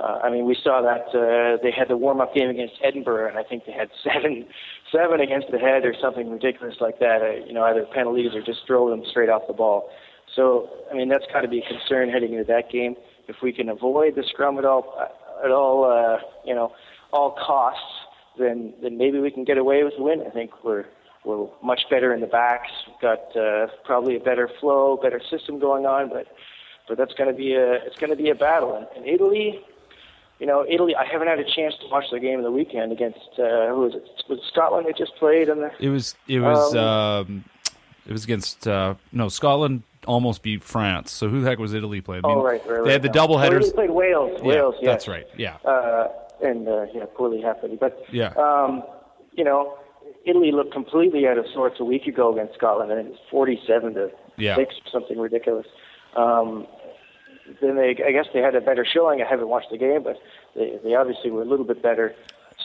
uh, 0.00 0.20
I 0.22 0.30
mean, 0.30 0.46
we 0.46 0.56
saw 0.62 0.80
that 0.82 1.08
uh, 1.10 1.58
they 1.62 1.72
had 1.72 1.88
the 1.88 1.96
warm-up 1.96 2.34
game 2.34 2.48
against 2.48 2.74
Edinburgh, 2.84 3.28
and 3.30 3.38
I 3.38 3.42
think 3.42 3.66
they 3.66 3.72
had 3.72 3.90
seven, 4.04 4.46
seven 4.92 5.20
against 5.20 5.50
the 5.50 5.58
head 5.58 5.84
or 5.84 5.94
something 6.00 6.30
ridiculous 6.30 6.76
like 6.80 7.00
that. 7.00 7.22
Uh, 7.22 7.44
you 7.46 7.52
know, 7.52 7.64
either 7.64 7.84
penalties 7.92 8.34
or 8.34 8.42
just 8.42 8.60
throw 8.66 8.90
them 8.90 9.02
straight 9.10 9.28
off 9.28 9.42
the 9.48 9.54
ball. 9.54 9.90
So, 10.34 10.68
I 10.90 10.94
mean, 10.94 11.08
that's 11.08 11.24
got 11.32 11.40
to 11.40 11.48
be 11.48 11.60
a 11.60 11.66
concern 11.66 12.10
heading 12.10 12.32
into 12.32 12.44
that 12.44 12.70
game. 12.70 12.94
If 13.26 13.36
we 13.42 13.52
can 13.52 13.68
avoid 13.68 14.14
the 14.14 14.22
scrum 14.22 14.58
at 14.58 14.64
all, 14.64 14.94
uh, 14.98 15.44
at 15.44 15.50
all, 15.50 15.84
uh, 15.84 16.18
you 16.44 16.54
know, 16.54 16.72
all 17.12 17.32
costs, 17.32 17.82
then 18.38 18.74
then 18.82 18.96
maybe 18.96 19.18
we 19.18 19.30
can 19.30 19.44
get 19.44 19.58
away 19.58 19.82
with 19.82 19.94
a 19.98 20.02
win. 20.02 20.22
I 20.26 20.30
think 20.30 20.50
we're 20.62 20.84
we're 21.24 21.48
much 21.62 21.82
better 21.90 22.14
in 22.14 22.20
the 22.20 22.26
backs. 22.26 22.70
We've 22.86 23.00
got 23.00 23.36
uh, 23.36 23.66
probably 23.84 24.16
a 24.16 24.20
better 24.20 24.48
flow, 24.60 24.98
better 25.02 25.20
system 25.28 25.58
going 25.58 25.86
on, 25.86 26.08
but 26.08 26.26
but 26.86 26.96
that's 26.96 27.14
going 27.14 27.30
to 27.30 27.36
be 27.36 27.54
a 27.54 27.84
it's 27.84 27.96
going 27.96 28.10
to 28.10 28.16
be 28.16 28.30
a 28.30 28.34
battle. 28.34 28.76
And, 28.76 28.86
and 28.96 29.06
Italy, 29.06 29.60
you 30.38 30.46
know, 30.46 30.64
Italy. 30.68 30.94
I 30.94 31.04
haven't 31.04 31.28
had 31.28 31.38
a 31.38 31.44
chance 31.44 31.74
to 31.80 31.88
watch 31.90 32.04
the 32.12 32.20
game 32.20 32.38
of 32.38 32.44
the 32.44 32.50
weekend 32.50 32.92
against 32.92 33.18
uh, 33.38 33.68
who 33.68 33.80
was 33.80 33.94
it? 33.94 34.04
Was 34.28 34.38
it 34.38 34.44
Scotland? 34.52 34.86
They 34.86 34.92
just 34.92 35.16
played, 35.16 35.48
and 35.48 35.70
it 35.80 35.88
was 35.88 36.14
it 36.28 36.40
was 36.40 36.74
um, 36.74 36.84
um, 36.84 37.44
it 38.06 38.12
was 38.12 38.24
against 38.24 38.66
uh, 38.66 38.94
no 39.12 39.28
Scotland. 39.28 39.82
Almost 40.06 40.42
beat 40.42 40.62
France. 40.62 41.10
So 41.10 41.28
who 41.28 41.42
the 41.42 41.48
heck 41.48 41.58
was 41.58 41.74
Italy 41.74 42.00
playing? 42.00 42.24
I 42.24 42.28
mean, 42.28 42.38
oh 42.38 42.42
right, 42.42 42.62
right, 42.66 42.84
They 42.84 42.92
had 42.92 43.02
the 43.02 43.08
double 43.08 43.36
headers. 43.36 43.66
they 43.66 43.72
played 43.72 43.90
Wales. 43.90 44.40
Wales, 44.40 44.76
yeah, 44.80 44.90
that's 44.90 45.08
right. 45.08 45.26
Yeah, 45.36 45.56
uh, 45.64 46.08
and 46.42 46.66
uh, 46.66 46.86
yeah, 46.94 47.04
poorly 47.14 47.42
happily. 47.42 47.76
But 47.76 48.02
yeah, 48.10 48.28
um, 48.28 48.84
you 49.32 49.44
know, 49.44 49.76
Italy 50.24 50.52
looked 50.52 50.72
completely 50.72 51.26
out 51.26 51.36
of 51.36 51.46
sorts 51.52 51.80
a 51.80 51.84
week 51.84 52.06
ago 52.06 52.32
against 52.32 52.54
Scotland, 52.54 52.90
and 52.92 53.00
it 53.00 53.10
was 53.10 53.18
forty-seven 53.30 53.94
to 53.94 54.10
yeah. 54.36 54.56
six, 54.56 54.76
something 54.90 55.18
ridiculous. 55.18 55.66
Um, 56.16 56.66
then 57.60 57.76
they, 57.76 57.96
I 58.06 58.12
guess 58.12 58.26
they 58.32 58.40
had 58.40 58.54
a 58.54 58.60
better 58.60 58.84
showing. 58.84 59.22
I 59.22 59.28
haven't 59.28 59.48
watched 59.48 59.70
the 59.70 59.78
game, 59.78 60.02
but 60.02 60.16
they, 60.54 60.78
they 60.82 60.94
obviously 60.94 61.30
were 61.30 61.42
a 61.42 61.46
little 61.46 61.64
bit 61.64 61.82
better. 61.82 62.14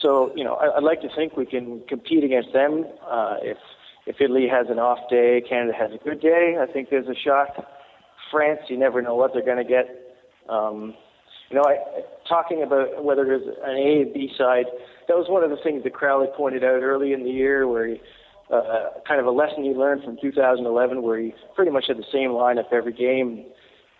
So, 0.00 0.32
you 0.36 0.44
know, 0.44 0.54
I, 0.54 0.76
I'd 0.76 0.82
like 0.82 1.00
to 1.02 1.08
think 1.14 1.36
we 1.36 1.46
can 1.46 1.82
compete 1.88 2.24
against 2.24 2.52
them. 2.52 2.84
Uh, 3.08 3.36
if 3.42 3.58
if 4.06 4.20
Italy 4.20 4.46
has 4.50 4.66
an 4.68 4.78
off 4.78 4.98
day, 5.08 5.42
Canada 5.48 5.72
has 5.78 5.90
a 5.92 6.04
good 6.04 6.20
day, 6.20 6.58
I 6.60 6.70
think 6.70 6.90
there's 6.90 7.08
a 7.08 7.14
shot. 7.14 7.66
France, 8.30 8.60
you 8.68 8.76
never 8.76 9.00
know 9.00 9.14
what 9.14 9.32
they're 9.32 9.44
going 9.44 9.56
to 9.56 9.64
get. 9.64 10.16
Um, 10.48 10.94
you 11.48 11.56
know, 11.56 11.64
I, 11.64 11.78
talking 12.28 12.62
about 12.62 13.02
whether 13.02 13.24
there's 13.24 13.46
an 13.46 13.76
A 13.76 14.02
and 14.02 14.12
B 14.12 14.30
side, 14.36 14.66
that 15.08 15.16
was 15.16 15.26
one 15.30 15.42
of 15.42 15.50
the 15.50 15.56
things 15.62 15.84
that 15.84 15.94
Crowley 15.94 16.26
pointed 16.36 16.64
out 16.64 16.82
early 16.82 17.14
in 17.14 17.24
the 17.24 17.30
year, 17.30 17.66
where 17.66 17.86
he, 17.86 18.00
uh, 18.52 18.88
kind 19.08 19.20
of 19.20 19.26
a 19.26 19.30
lesson 19.30 19.64
he 19.64 19.70
learned 19.70 20.04
from 20.04 20.18
2011, 20.20 21.02
where 21.02 21.18
he 21.18 21.34
pretty 21.54 21.70
much 21.70 21.86
had 21.88 21.96
the 21.96 22.04
same 22.12 22.30
lineup 22.30 22.72
every 22.72 22.92
game 22.92 23.46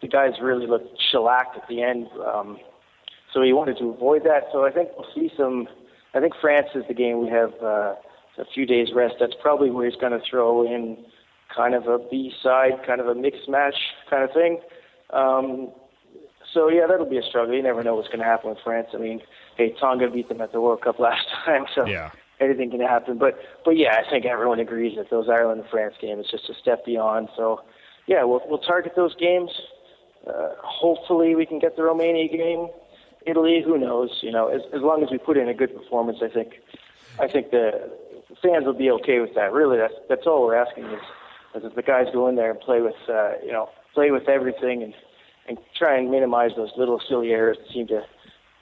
the 0.05 0.09
guys 0.09 0.33
really 0.41 0.67
looked 0.67 1.01
shellacked 1.11 1.57
at 1.57 1.67
the 1.67 1.83
end. 1.83 2.09
Um, 2.25 2.59
so 3.33 3.43
he 3.43 3.55
wanted 3.55 3.79
to 3.79 3.89
avoid 3.89 4.23
that. 4.25 4.45
So 4.53 4.67
I 4.67 4.71
think 4.71 4.91
we'll 4.97 5.09
see 5.15 5.31
some. 5.37 5.67
I 6.15 6.21
think 6.21 6.35
France 6.41 6.69
is 6.75 6.85
the 6.87 6.95
game 6.95 7.25
we 7.25 7.31
have 7.31 7.55
uh, 7.63 7.95
a 8.39 8.45
few 8.53 8.67
days 8.67 8.89
rest. 8.95 9.15
That's 9.19 9.33
probably 9.41 9.71
where 9.71 9.89
he's 9.89 9.99
going 9.99 10.13
to 10.13 10.21
throw 10.31 10.63
in 10.63 11.05
kind 11.55 11.75
of 11.75 11.87
a 11.89 11.99
B 11.99 12.33
side, 12.43 12.85
kind 12.87 13.01
of 13.01 13.09
a 13.09 13.15
mixed 13.15 13.49
match 13.49 13.75
kind 14.11 14.23
of 14.23 14.31
thing. 14.33 14.61
Um, 15.11 15.73
so 16.53 16.69
yeah, 16.69 16.87
that'll 16.87 17.09
be 17.09 17.17
a 17.17 17.23
struggle. 17.23 17.55
You 17.55 17.63
never 17.63 17.83
know 17.83 17.95
what's 17.95 18.09
going 18.09 18.21
to 18.21 18.27
happen 18.27 18.51
with 18.51 18.59
France. 18.63 18.89
I 18.93 18.99
mean, 18.99 19.21
hey, 19.57 19.75
Tonga 19.81 20.11
beat 20.11 20.29
them 20.29 20.43
at 20.43 20.53
the 20.53 20.61
World 20.61 20.83
Cup 20.83 20.99
last 21.01 21.27
time, 21.47 21.65
so 21.75 21.87
yeah. 21.87 22.11
anything 22.41 22.71
can 22.71 22.81
happen. 22.81 23.17
But 23.17 23.39
but 23.65 23.73
yeah, 23.79 23.97
I 23.97 24.09
think 24.09 24.27
everyone 24.27 24.61
agrees 24.61 24.97
that 24.99 25.09
those 25.11 25.29
Ireland 25.31 25.63
and 25.63 25.71
France 25.71 25.95
games 25.99 26.27
is 26.27 26.31
just 26.31 26.51
a 26.51 26.55
step 26.61 26.85
beyond. 26.85 27.31
So 27.37 27.63
yeah, 28.07 28.23
we'll 28.25 28.43
we'll 28.47 28.59
target 28.59 28.93
those 28.95 29.17
games. 29.17 29.51
Uh, 30.27 30.55
hopefully, 30.63 31.35
we 31.35 31.47
can 31.47 31.59
get 31.59 31.77
the 31.77 31.83
Romania 31.83 32.29
game. 32.29 32.69
Italy, 33.27 33.63
who 33.65 33.79
knows? 33.79 34.19
You 34.23 34.33
know, 34.33 34.49
as, 34.49 34.63
as 34.75 34.83
long 34.83 35.03
as 35.03 35.11
we 35.11 35.19
put 35.19 35.37
in 35.37 35.49
a 35.49 35.55
good 35.55 35.75
performance, 35.75 36.19
I 36.23 36.29
think, 36.29 36.61
I 37.19 37.29
think 37.29 37.51
the 37.51 37.91
fans 38.43 38.67
will 38.67 38.75
be 38.75 38.91
okay 38.91 39.21
with 39.21 39.35
that. 39.35 39.53
Really, 39.53 39.79
that's 39.79 39.95
that's 40.09 40.27
all 40.27 40.43
we're 40.43 40.57
asking 40.57 40.85
is, 40.85 41.01
is 41.55 41.63
that 41.63 41.75
the 41.75 41.83
guys 41.83 42.07
go 42.13 42.29
in 42.29 42.37
there 42.37 42.51
and 42.51 42.61
play 42.61 42.81
with, 42.81 42.97
uh, 43.09 43.33
you 43.45 43.53
know, 43.53 43.71
play 43.95 44.11
with 44.11 44.29
everything 44.29 44.83
and 44.83 44.95
and 45.47 45.59
try 45.77 45.97
and 45.97 46.11
minimize 46.11 46.53
those 46.57 46.71
little 46.77 47.01
silly 47.07 47.31
errors 47.31 47.59
that 47.59 47.73
seem 47.73 47.87
to 47.89 48.05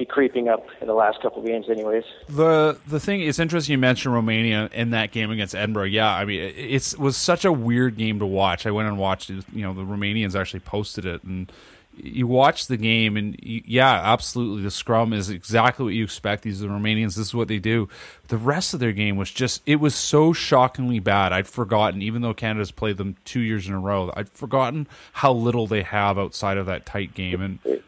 be 0.02 0.06
creeping 0.06 0.49
up 0.49 0.66
in 0.80 0.88
the 0.88 0.94
last 0.94 1.23
couple 1.23 1.40
of 1.40 1.47
games, 1.47 1.68
anyways. 1.71 2.04
The 2.28 2.78
the 2.88 2.99
thing 2.99 3.21
it's 3.21 3.38
interesting 3.38 3.73
you 3.73 3.78
mentioned 3.78 4.12
Romania 4.12 4.68
in 4.73 4.90
that 4.90 5.12
game 5.12 5.30
against 5.30 5.54
Edinburgh. 5.54 5.85
Yeah, 5.85 6.12
I 6.12 6.25
mean 6.25 6.40
it 6.40 6.99
was 6.99 7.16
such 7.16 7.44
a 7.44 7.52
weird 7.52 7.97
game 7.97 8.18
to 8.18 8.26
watch. 8.26 8.66
I 8.66 8.73
went 8.73 8.88
and 8.88 8.99
watched 8.99 9.30
it. 9.30 9.44
You 9.52 9.62
know, 9.62 9.75
the 9.75 9.82
Romanians 9.82 10.38
actually 10.38 10.61
posted 10.61 11.06
it, 11.06 11.23
and 11.23 11.52
you 11.94 12.26
watch 12.26 12.66
the 12.66 12.76
game, 12.76 13.16
and 13.16 13.37
you, 13.40 13.62
yeah, 13.64 14.00
absolutely, 14.12 14.62
the 14.62 14.71
scrum 14.71 15.12
is 15.12 15.30
exactly 15.30 15.85
what 15.85 15.94
you 15.94 16.02
expect. 16.02 16.42
These 16.42 16.62
are 16.62 16.66
the 16.66 16.73
Romanians. 16.73 17.14
This 17.14 17.28
is 17.28 17.35
what 17.35 17.49
they 17.49 17.59
do. 17.59 17.88
The 18.28 18.38
rest 18.38 18.75
of 18.75 18.80
their 18.80 18.92
game 18.92 19.16
was 19.16 19.30
just 19.30 19.62
it 19.66 19.76
was 19.76 19.94
so 19.94 20.32
shockingly 20.32 20.99
bad. 20.99 21.32
I'd 21.32 21.47
forgotten, 21.47 22.02
even 22.02 22.23
though 22.23 22.35
Canada's 22.35 22.73
played 22.73 22.97
them 22.97 23.16
two 23.25 23.40
years 23.40 23.68
in 23.68 23.75
a 23.75 23.78
row, 23.78 24.12
I'd 24.16 24.30
forgotten 24.30 24.88
how 25.12 25.32
little 25.32 25.68
they 25.68 25.82
have 25.82 26.18
outside 26.18 26.59
of 26.59 26.66
that 26.66 26.87
tight 26.87 27.14
game 27.14 27.40
and 27.40 27.82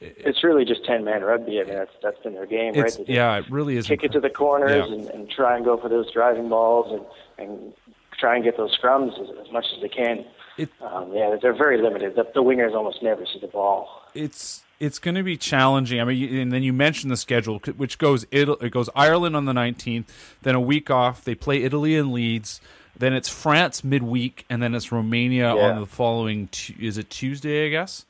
it's 0.00 0.44
really 0.44 0.64
just 0.64 0.84
ten 0.84 1.04
man 1.04 1.22
rugby. 1.22 1.60
I 1.60 1.64
mean, 1.64 1.74
that's 1.74 1.90
that's 2.02 2.18
been 2.22 2.34
their 2.34 2.46
game, 2.46 2.74
right? 2.74 2.86
It's, 2.86 2.98
yeah, 3.08 3.38
it 3.38 3.50
really 3.50 3.76
is. 3.76 3.86
Kick 3.86 4.04
it 4.04 4.12
to 4.12 4.20
the 4.20 4.30
corners 4.30 4.86
Yeah. 4.88 4.94
and, 4.94 5.06
and 5.10 5.30
try 5.30 5.56
and 5.56 5.64
go 5.64 5.76
for 5.76 5.88
those 5.88 6.10
driving 6.12 6.48
balls 6.48 6.92
and, 7.38 7.48
and 7.50 7.72
try 8.18 8.34
and 8.34 8.44
get 8.44 8.56
those 8.56 8.76
scrums 8.78 9.12
as, 9.20 9.28
as 9.46 9.52
much 9.52 9.66
as 9.74 9.82
they 9.82 9.88
can. 9.88 10.24
It- 10.56 10.70
um, 10.80 11.12
yeah, 11.14 11.36
they're 11.40 11.52
very 11.56 11.80
limited. 11.80 12.16
The, 12.16 12.24
the 12.34 12.42
wingers 12.42 12.74
almost 12.74 13.02
never 13.02 13.24
see 13.26 13.38
the 13.40 13.46
ball. 13.48 13.88
it's 14.14 14.62
it's 14.80 15.00
going 15.00 15.16
to 15.16 15.24
be 15.24 15.36
challenging. 15.36 16.00
I 16.00 16.04
mean, 16.04 16.36
and 16.38 16.52
then 16.52 16.62
you 16.62 16.72
mentioned 16.72 17.10
the 17.10 17.16
schedule, 17.16 17.58
which 17.76 17.98
goes 17.98 18.24
it 18.30 18.70
goes 18.70 18.88
Ireland 18.94 19.34
on 19.34 19.44
the 19.44 19.52
nineteenth, 19.54 20.36
then 20.42 20.54
a 20.54 20.60
week 20.60 20.90
off. 20.90 21.24
They 21.24 21.34
play 21.34 21.62
Italy 21.64 21.96
and 21.96 22.12
Leeds. 22.12 22.60
Then 22.96 23.12
it's 23.12 23.28
France 23.28 23.84
midweek, 23.84 24.44
and 24.50 24.60
then 24.60 24.74
it's 24.74 24.90
Romania 24.90 25.54
Yeah. 25.54 25.70
on 25.70 25.80
the 25.80 25.86
following. 25.86 26.48
Is 26.80 26.98
it 26.98 27.10
Tuesday? 27.10 27.66
I 27.66 27.70
guess. 27.70 28.04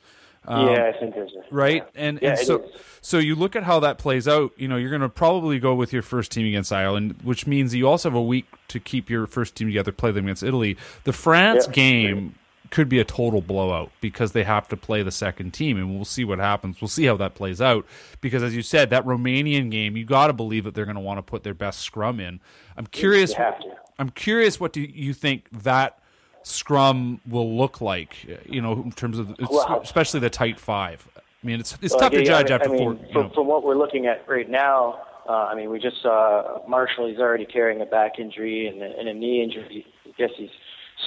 Yeah, 0.48 0.90
I 0.94 0.98
think 0.98 1.14
there's 1.14 1.32
a, 1.34 1.38
Um, 1.38 1.44
right? 1.50 1.84
Yeah. 1.94 2.02
And 2.02 2.18
Yeah, 2.22 2.30
and 2.30 2.38
so 2.38 2.62
is. 2.62 2.70
so 3.00 3.18
you 3.18 3.34
look 3.34 3.54
at 3.56 3.64
how 3.64 3.80
that 3.80 3.98
plays 3.98 4.26
out. 4.26 4.52
You 4.56 4.68
know, 4.68 4.76
you're 4.76 4.90
going 4.90 5.02
to 5.02 5.08
probably 5.08 5.58
go 5.58 5.74
with 5.74 5.92
your 5.92 6.02
first 6.02 6.32
team 6.32 6.46
against 6.46 6.72
Ireland, 6.72 7.16
which 7.22 7.46
means 7.46 7.74
you 7.74 7.88
also 7.88 8.08
have 8.10 8.16
a 8.16 8.22
week 8.22 8.46
to 8.68 8.80
keep 8.80 9.10
your 9.10 9.26
first 9.26 9.54
team 9.56 9.68
together, 9.68 9.92
play 9.92 10.10
them 10.10 10.24
against 10.26 10.42
Italy. 10.42 10.76
The 11.04 11.12
France 11.12 11.66
Yeah. 11.66 11.72
game 11.72 12.34
could 12.70 12.88
be 12.88 12.98
a 12.98 13.04
total 13.04 13.40
blowout 13.40 13.90
because 14.02 14.32
they 14.32 14.44
have 14.44 14.68
to 14.68 14.76
play 14.76 15.02
the 15.02 15.10
second 15.10 15.52
team, 15.52 15.78
and 15.78 15.94
we'll 15.94 16.04
see 16.04 16.22
what 16.24 16.38
happens. 16.38 16.80
We'll 16.82 16.88
see 16.88 17.06
how 17.06 17.16
that 17.16 17.34
plays 17.34 17.60
out 17.62 17.86
because, 18.20 18.42
as 18.42 18.54
you 18.54 18.60
said, 18.62 18.90
that 18.90 19.06
Romanian 19.06 19.70
game, 19.70 19.96
you 19.96 20.04
got 20.04 20.26
to 20.26 20.34
believe 20.34 20.64
that 20.64 20.74
they're 20.74 20.84
going 20.84 20.94
to 20.96 21.00
want 21.00 21.16
to 21.18 21.22
put 21.22 21.44
their 21.44 21.54
best 21.54 21.80
scrum 21.80 22.20
in. 22.20 22.40
I'm 22.76 22.86
curious. 22.86 23.30
You 23.30 23.36
have 23.36 23.58
to. 23.60 23.68
I'm 23.98 24.10
curious. 24.10 24.60
What 24.60 24.72
do 24.74 24.80
you 24.82 25.12
think 25.14 25.48
that? 25.62 25.98
Scrum 26.42 27.20
will 27.28 27.56
look 27.56 27.80
like, 27.80 28.16
you 28.46 28.60
know, 28.60 28.72
in 28.72 28.92
terms 28.92 29.18
of 29.18 29.34
Well- 29.50 29.80
especially 29.82 30.20
the 30.20 30.30
tight 30.30 30.58
five. 30.58 31.06
I 31.16 31.46
mean, 31.46 31.60
it's 31.60 31.78
it's 31.82 31.92
Well, 31.92 32.00
tough 32.00 32.12
to 32.12 32.24
judge 32.24 32.50
I, 32.50 32.56
after 32.56 32.68
I 32.68 32.72
mean, 32.72 32.78
four. 32.78 32.92
You 32.94 33.12
from, 33.12 33.30
from 33.30 33.46
what 33.46 33.62
we're 33.62 33.76
looking 33.76 34.06
at 34.06 34.28
right 34.28 34.48
now, 34.48 35.00
uh, 35.28 35.32
I 35.50 35.54
mean, 35.54 35.70
we 35.70 35.78
just 35.78 36.02
saw 36.02 36.62
Marshall. 36.66 37.06
He's 37.08 37.18
already 37.18 37.44
carrying 37.44 37.80
a 37.80 37.86
back 37.86 38.18
injury 38.18 38.66
and 38.66 38.82
a, 38.82 38.98
and 38.98 39.08
a 39.08 39.14
knee 39.14 39.42
injury. 39.42 39.86
I 40.06 40.10
guess 40.18 40.30
he's 40.36 40.50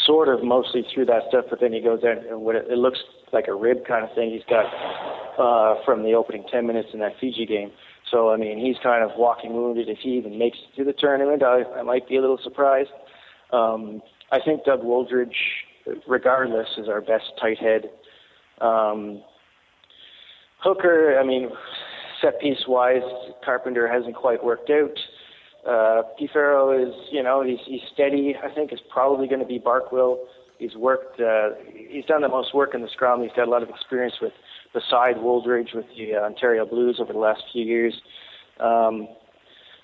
sort 0.06 0.30
of 0.30 0.44
mostly 0.44 0.86
through 0.94 1.06
that 1.06 1.24
stuff, 1.30 1.46
but 1.50 1.60
then 1.60 1.74
he 1.74 1.82
goes 1.82 2.04
out 2.04 2.26
and 2.26 2.42
what 2.42 2.56
it, 2.56 2.68
it 2.70 2.78
looks 2.78 3.00
like 3.34 3.48
a 3.48 3.54
rib 3.54 3.86
kind 3.86 4.06
of 4.06 4.14
thing 4.16 4.32
he's 4.32 4.44
got 4.50 4.66
uh, 5.38 5.84
from 5.84 6.04
the 6.04 6.14
opening 6.14 6.46
10 6.50 6.66
minutes 6.66 6.90
in 6.94 7.00
that 7.00 7.14
Fiji 7.20 7.46
game. 7.46 7.72
So, 8.10 8.32
I 8.32 8.38
mean, 8.38 8.58
he's 8.58 8.78
kind 8.84 9.04
of 9.04 9.12
walking 9.18 9.54
wounded. 9.54 9.90
If 9.90 10.00
he 10.00 10.12
even 10.12 10.38
makes 10.38 10.58
it 10.58 10.78
to 10.78 10.84
the 10.86 10.94
tournament, 10.94 11.44
I, 11.44 11.64
I 11.78 11.82
might 11.82 12.08
be 12.08 12.18
a 12.18 12.22
little 12.22 12.40
surprised. 12.42 12.90
Um, 13.52 14.02
I 14.32 14.40
think 14.44 14.64
Doug 14.64 14.82
Wooldridge, 14.82 15.36
regardless, 16.08 16.68
is 16.78 16.88
our 16.88 17.02
best 17.02 17.32
tight 17.40 17.58
head. 17.58 17.90
Um, 18.62 19.24
Hooker, 20.64 21.20
I 21.20 21.26
mean, 21.26 21.50
set 22.22 22.40
piece 22.40 22.66
wise, 22.68 23.02
Carpenter 23.44 23.92
hasn't 23.92 24.16
quite 24.16 24.44
worked 24.44 24.70
out. 24.70 24.98
Uh, 25.68 26.02
Piffero 26.20 26.88
is, 26.88 26.94
you 27.12 27.22
know, 27.22 27.44
he's, 27.44 27.60
he's 27.66 27.82
steady. 27.94 28.36
I 28.42 28.54
think 28.54 28.72
is 28.72 28.80
probably 28.92 29.28
going 29.28 29.42
to 29.42 29.46
be 29.46 29.60
Barkwill. 29.60 30.18
He's 30.60 30.76
worked, 30.76 31.20
uh, 31.20 31.50
he's 31.74 32.06
done 32.06 32.22
the 32.22 32.30
most 32.30 32.54
work 32.54 32.76
in 32.76 32.82
the 32.82 32.90
scrum. 32.94 33.24
He's 33.24 33.32
got 33.36 33.48
a 33.48 33.52
lot 33.52 33.64
of 33.64 33.70
experience 33.70 34.16
with 34.22 34.34
beside 34.74 35.16
Wooldridge 35.18 35.74
with 35.74 35.86
the 35.98 36.16
uh, 36.16 36.26
Ontario 36.26 36.66
Blues 36.66 36.98
over 37.00 37.12
the 37.12 37.20
last 37.20 37.42
few 37.52 37.66
years. 37.66 37.94
Um, 38.60 39.08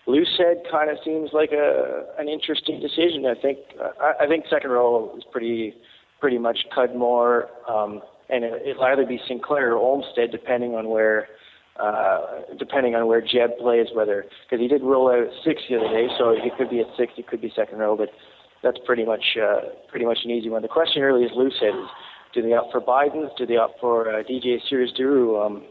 Loosehead 0.08 0.70
kind 0.72 0.90
of 0.90 0.98
seems 1.04 1.32
like 1.34 1.52
a 1.52 2.06
an 2.18 2.30
interesting 2.30 2.80
decision. 2.80 3.26
I 3.26 3.40
think 3.40 3.60
I, 4.02 4.24
I 4.24 4.28
think 4.28 4.46
second 4.50 4.72
row 4.72 5.14
is 5.18 5.24
pretty 5.32 5.76
pretty 6.20 6.38
much 6.38 6.60
Cudmore, 6.76 7.48
um, 7.70 8.02
and 8.30 8.44
it, 8.44 8.62
it'll 8.66 8.84
either 8.84 9.06
be 9.06 9.20
Sinclair 9.28 9.74
or 9.74 9.78
Olmstead, 9.78 10.32
depending 10.32 10.76
on 10.76 10.90
where 10.90 11.28
uh, 11.80 12.42
depending 12.58 12.96
on 12.96 13.08
where 13.08 13.22
Jebb 13.22 13.58
plays. 13.60 13.88
Whether 13.94 14.26
because 14.46 14.62
he 14.62 14.68
did 14.68 14.82
roll 14.82 15.12
out 15.12 15.28
six 15.44 15.62
the 15.70 15.78
other 15.78 15.90
day, 15.90 16.08
so 16.18 16.36
he 16.42 16.50
could 16.58 16.70
be 16.70 16.80
at 16.80 16.88
six, 16.98 17.14
he 17.16 17.24
could 17.24 17.42
be 17.42 17.52
second 17.56 17.80
row, 17.80 17.98
but 17.98 18.10
that's 18.64 18.78
pretty 18.86 19.04
much 19.06 19.38
uh, 19.42 19.70
pretty 19.90 20.06
much 20.06 20.20
an 20.24 20.32
easy 20.32 20.50
one. 20.50 20.62
The 20.62 20.68
question 20.68 21.02
really 21.02 21.26
is 21.26 21.32
Loosehead 21.32 21.88
do 22.34 22.42
they 22.42 22.54
opt 22.54 22.72
for 22.72 22.82
Buydens? 22.82 23.36
Do 23.38 23.46
they 23.46 23.58
opt 23.58 23.80
for 23.80 24.10
uh, 24.14 24.24
DJ 24.24 24.58
Sears-Duru? 24.70 25.44
Um, 25.44 25.64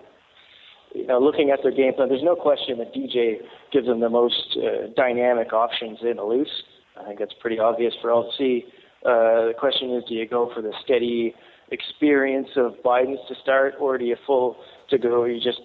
you 0.96 1.06
know, 1.06 1.18
looking 1.18 1.50
at 1.50 1.60
their 1.62 1.72
game 1.72 1.94
plan, 1.94 2.08
there's 2.08 2.22
no 2.22 2.36
question 2.36 2.78
that 2.78 2.94
DJ 2.94 3.36
gives 3.72 3.86
them 3.86 4.00
the 4.00 4.08
most 4.08 4.56
uh, 4.56 4.88
dynamic 4.96 5.52
options 5.52 5.98
in 6.02 6.18
a 6.18 6.24
loose. 6.24 6.62
I 6.98 7.04
think 7.04 7.18
that's 7.18 7.34
pretty 7.40 7.58
obvious 7.58 7.94
for 8.00 8.10
see. 8.38 8.64
Uh, 9.04 9.46
the 9.46 9.54
question 9.58 9.94
is, 9.94 10.04
do 10.08 10.14
you 10.14 10.26
go 10.26 10.50
for 10.54 10.62
the 10.62 10.72
steady 10.82 11.34
experience 11.70 12.48
of 12.56 12.74
Buydens 12.84 13.26
to 13.28 13.34
start, 13.42 13.74
or 13.78 13.98
do 13.98 14.04
you 14.04 14.16
full 14.26 14.56
to 14.90 14.98
go? 14.98 15.24
You 15.24 15.40
just 15.40 15.60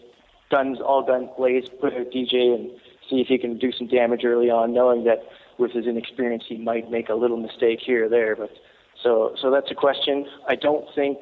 guns 0.49 0.79
all 0.79 1.03
guns 1.05 1.29
blaze, 1.37 1.63
put 1.79 1.93
out 1.93 2.07
DJ 2.13 2.53
and 2.53 2.71
see 3.09 3.21
if 3.21 3.27
he 3.27 3.37
can 3.37 3.57
do 3.57 3.71
some 3.71 3.87
damage 3.87 4.21
early 4.25 4.49
on, 4.49 4.73
knowing 4.73 5.05
that 5.05 5.19
with 5.57 5.71
his 5.71 5.85
inexperience 5.85 6.43
he 6.47 6.57
might 6.57 6.91
make 6.91 7.09
a 7.09 7.15
little 7.15 7.37
mistake 7.37 7.79
here 7.83 8.05
or 8.05 8.09
there. 8.09 8.35
But 8.35 8.51
so 9.01 9.35
so 9.41 9.49
that's 9.49 9.71
a 9.71 9.75
question. 9.75 10.25
I 10.47 10.55
don't 10.55 10.85
think 10.93 11.19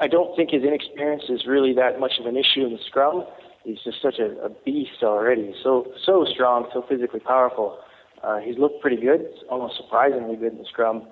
I 0.00 0.08
don't 0.08 0.34
think 0.34 0.50
his 0.50 0.62
inexperience 0.62 1.24
is 1.28 1.46
really 1.46 1.74
that 1.74 2.00
much 2.00 2.12
of 2.18 2.26
an 2.26 2.36
issue 2.36 2.64
in 2.64 2.72
the 2.72 2.78
scrum. 2.86 3.24
He's 3.64 3.78
just 3.84 4.00
such 4.02 4.18
a, 4.18 4.46
a 4.46 4.48
beast 4.64 5.02
already. 5.02 5.54
So 5.62 5.92
so 6.06 6.24
strong, 6.32 6.68
so 6.72 6.82
physically 6.88 7.20
powerful. 7.20 7.78
Uh, 8.22 8.38
he's 8.38 8.58
looked 8.58 8.80
pretty 8.80 8.96
good, 8.96 9.26
almost 9.50 9.76
surprisingly 9.76 10.36
good 10.36 10.52
in 10.52 10.58
the 10.58 10.64
scrum. 10.64 11.06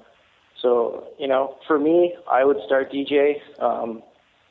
So 0.62 1.09
you 1.18 1.28
know, 1.28 1.57
for 1.66 1.78
me, 1.78 2.14
I 2.30 2.45
would 2.45 2.57
start 2.64 2.90
DJ, 2.90 3.35
um, 3.61 4.02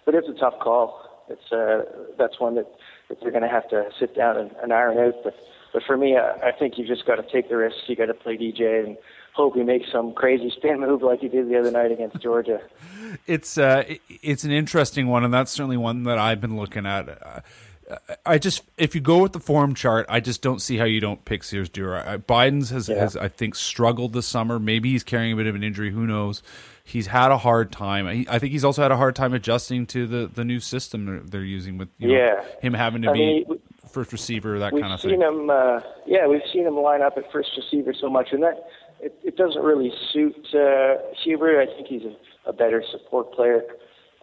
but 0.06 0.14
it's 0.14 0.28
a 0.30 0.40
tough 0.40 0.60
call. 0.62 1.26
It's 1.30 1.52
uh, 1.52 2.06
that's 2.18 2.40
one 2.40 2.56
that, 2.56 2.68
that 3.10 3.18
they're 3.22 3.32
going 3.32 3.44
to 3.44 3.50
have 3.50 3.68
to 3.70 3.90
sit 4.00 4.16
down 4.16 4.38
and, 4.38 4.52
and 4.62 4.72
iron 4.72 5.00
out. 5.00 5.16
But 5.24 5.34
but 5.74 5.82
for 5.86 5.98
me, 5.98 6.16
I, 6.16 6.50
I 6.50 6.52
think 6.58 6.76
you've 6.78 6.88
just 6.88 7.06
got 7.06 7.16
to 7.16 7.24
take 7.32 7.50
the 7.50 7.58
risk. 7.58 7.76
You 7.88 7.96
got 7.96 8.06
to 8.06 8.14
play 8.14 8.38
DJ 8.38 8.86
and 8.86 8.98
hope 9.38 9.56
he 9.56 9.64
makes 9.64 9.90
some 9.92 10.14
crazy 10.14 10.50
spin 10.58 10.82
move 10.82 11.02
like 11.04 11.20
he 11.22 11.30
did 11.30 11.48
the 11.48 11.58
other 11.58 11.72
night 11.72 11.92
against 11.92 12.22
Georgia. 12.22 12.60
it's 13.28 13.58
uh, 13.58 13.84
it's 14.22 14.44
an 14.44 14.52
interesting 14.52 15.08
one, 15.08 15.24
and 15.24 15.34
that's 15.34 15.52
certainly 15.52 15.78
one 15.78 16.04
that 16.04 16.18
I've 16.18 16.42
been 16.42 16.58
looking 16.58 16.86
at. 16.86 17.08
Uh, 17.08 17.40
I 18.26 18.38
just, 18.38 18.64
if 18.78 18.96
you 18.96 19.00
go 19.00 19.20
with 19.20 19.32
the 19.32 19.40
form 19.40 19.74
chart, 19.74 20.06
I 20.10 20.20
just 20.20 20.42
don't 20.42 20.62
see 20.62 20.76
how 20.76 20.84
you 20.84 21.00
don't 21.00 21.24
pick 21.24 21.42
Sears-Duru. 21.42 22.06
Uh, 22.06 22.18
Buydens 22.18 22.70
has, 22.74 22.90
Yeah. 22.90 22.96
has, 23.00 23.16
I 23.16 23.30
think, 23.30 23.56
struggled 23.56 24.12
this 24.12 24.28
summer. 24.28 24.60
Maybe 24.60 24.92
he's 24.92 25.06
carrying 25.06 25.32
a 25.32 25.36
bit 25.38 25.48
of 25.48 25.56
an 25.56 25.64
injury. 25.64 25.92
Who 25.92 26.06
knows? 26.06 26.44
He's 26.84 27.08
had 27.08 27.32
a 27.32 27.38
hard 27.38 27.72
time. 27.72 28.06
He, 28.10 28.28
I 28.30 28.40
think 28.40 28.52
he's 28.52 28.66
also 28.66 28.82
had 28.82 28.92
a 28.92 28.98
hard 28.98 29.16
time 29.16 29.34
adjusting 29.34 29.86
to 29.88 30.06
the, 30.06 30.28
the 30.28 30.44
new 30.44 30.60
system 30.60 31.06
they're, 31.06 31.20
they're 31.22 31.44
using 31.46 31.78
with 31.78 31.88
you 31.98 32.10
know, 32.10 32.44
him 32.62 32.74
having 32.74 33.04
to 33.04 33.10
I 33.10 33.14
be 33.14 33.20
mean, 33.20 33.46
we- 33.48 33.58
first 33.90 34.12
receiver, 34.12 34.60
that 34.60 34.74
we've 34.74 34.82
kind 34.82 34.94
of 34.94 35.00
seen 35.00 35.12
thing. 35.12 35.22
him. 35.22 35.50
Uh, 35.50 35.80
yeah, 36.06 36.28
we've 36.28 36.42
seen 36.52 36.66
him 36.68 36.76
line 36.76 37.02
up 37.02 37.18
at 37.18 37.32
first 37.32 37.52
receiver 37.56 37.94
so 37.94 38.10
much, 38.10 38.34
and 38.34 38.44
that 38.44 38.68
it, 39.02 39.18
it 39.24 39.38
doesn't 39.38 39.62
really 39.62 39.92
suit 40.12 40.36
uh, 40.54 40.96
Hubert. 41.24 41.62
I 41.62 41.66
think 41.66 41.88
he's 41.88 42.04
a, 42.04 42.50
a 42.50 42.54
better 42.54 42.84
support 42.92 43.32
player. 43.34 43.64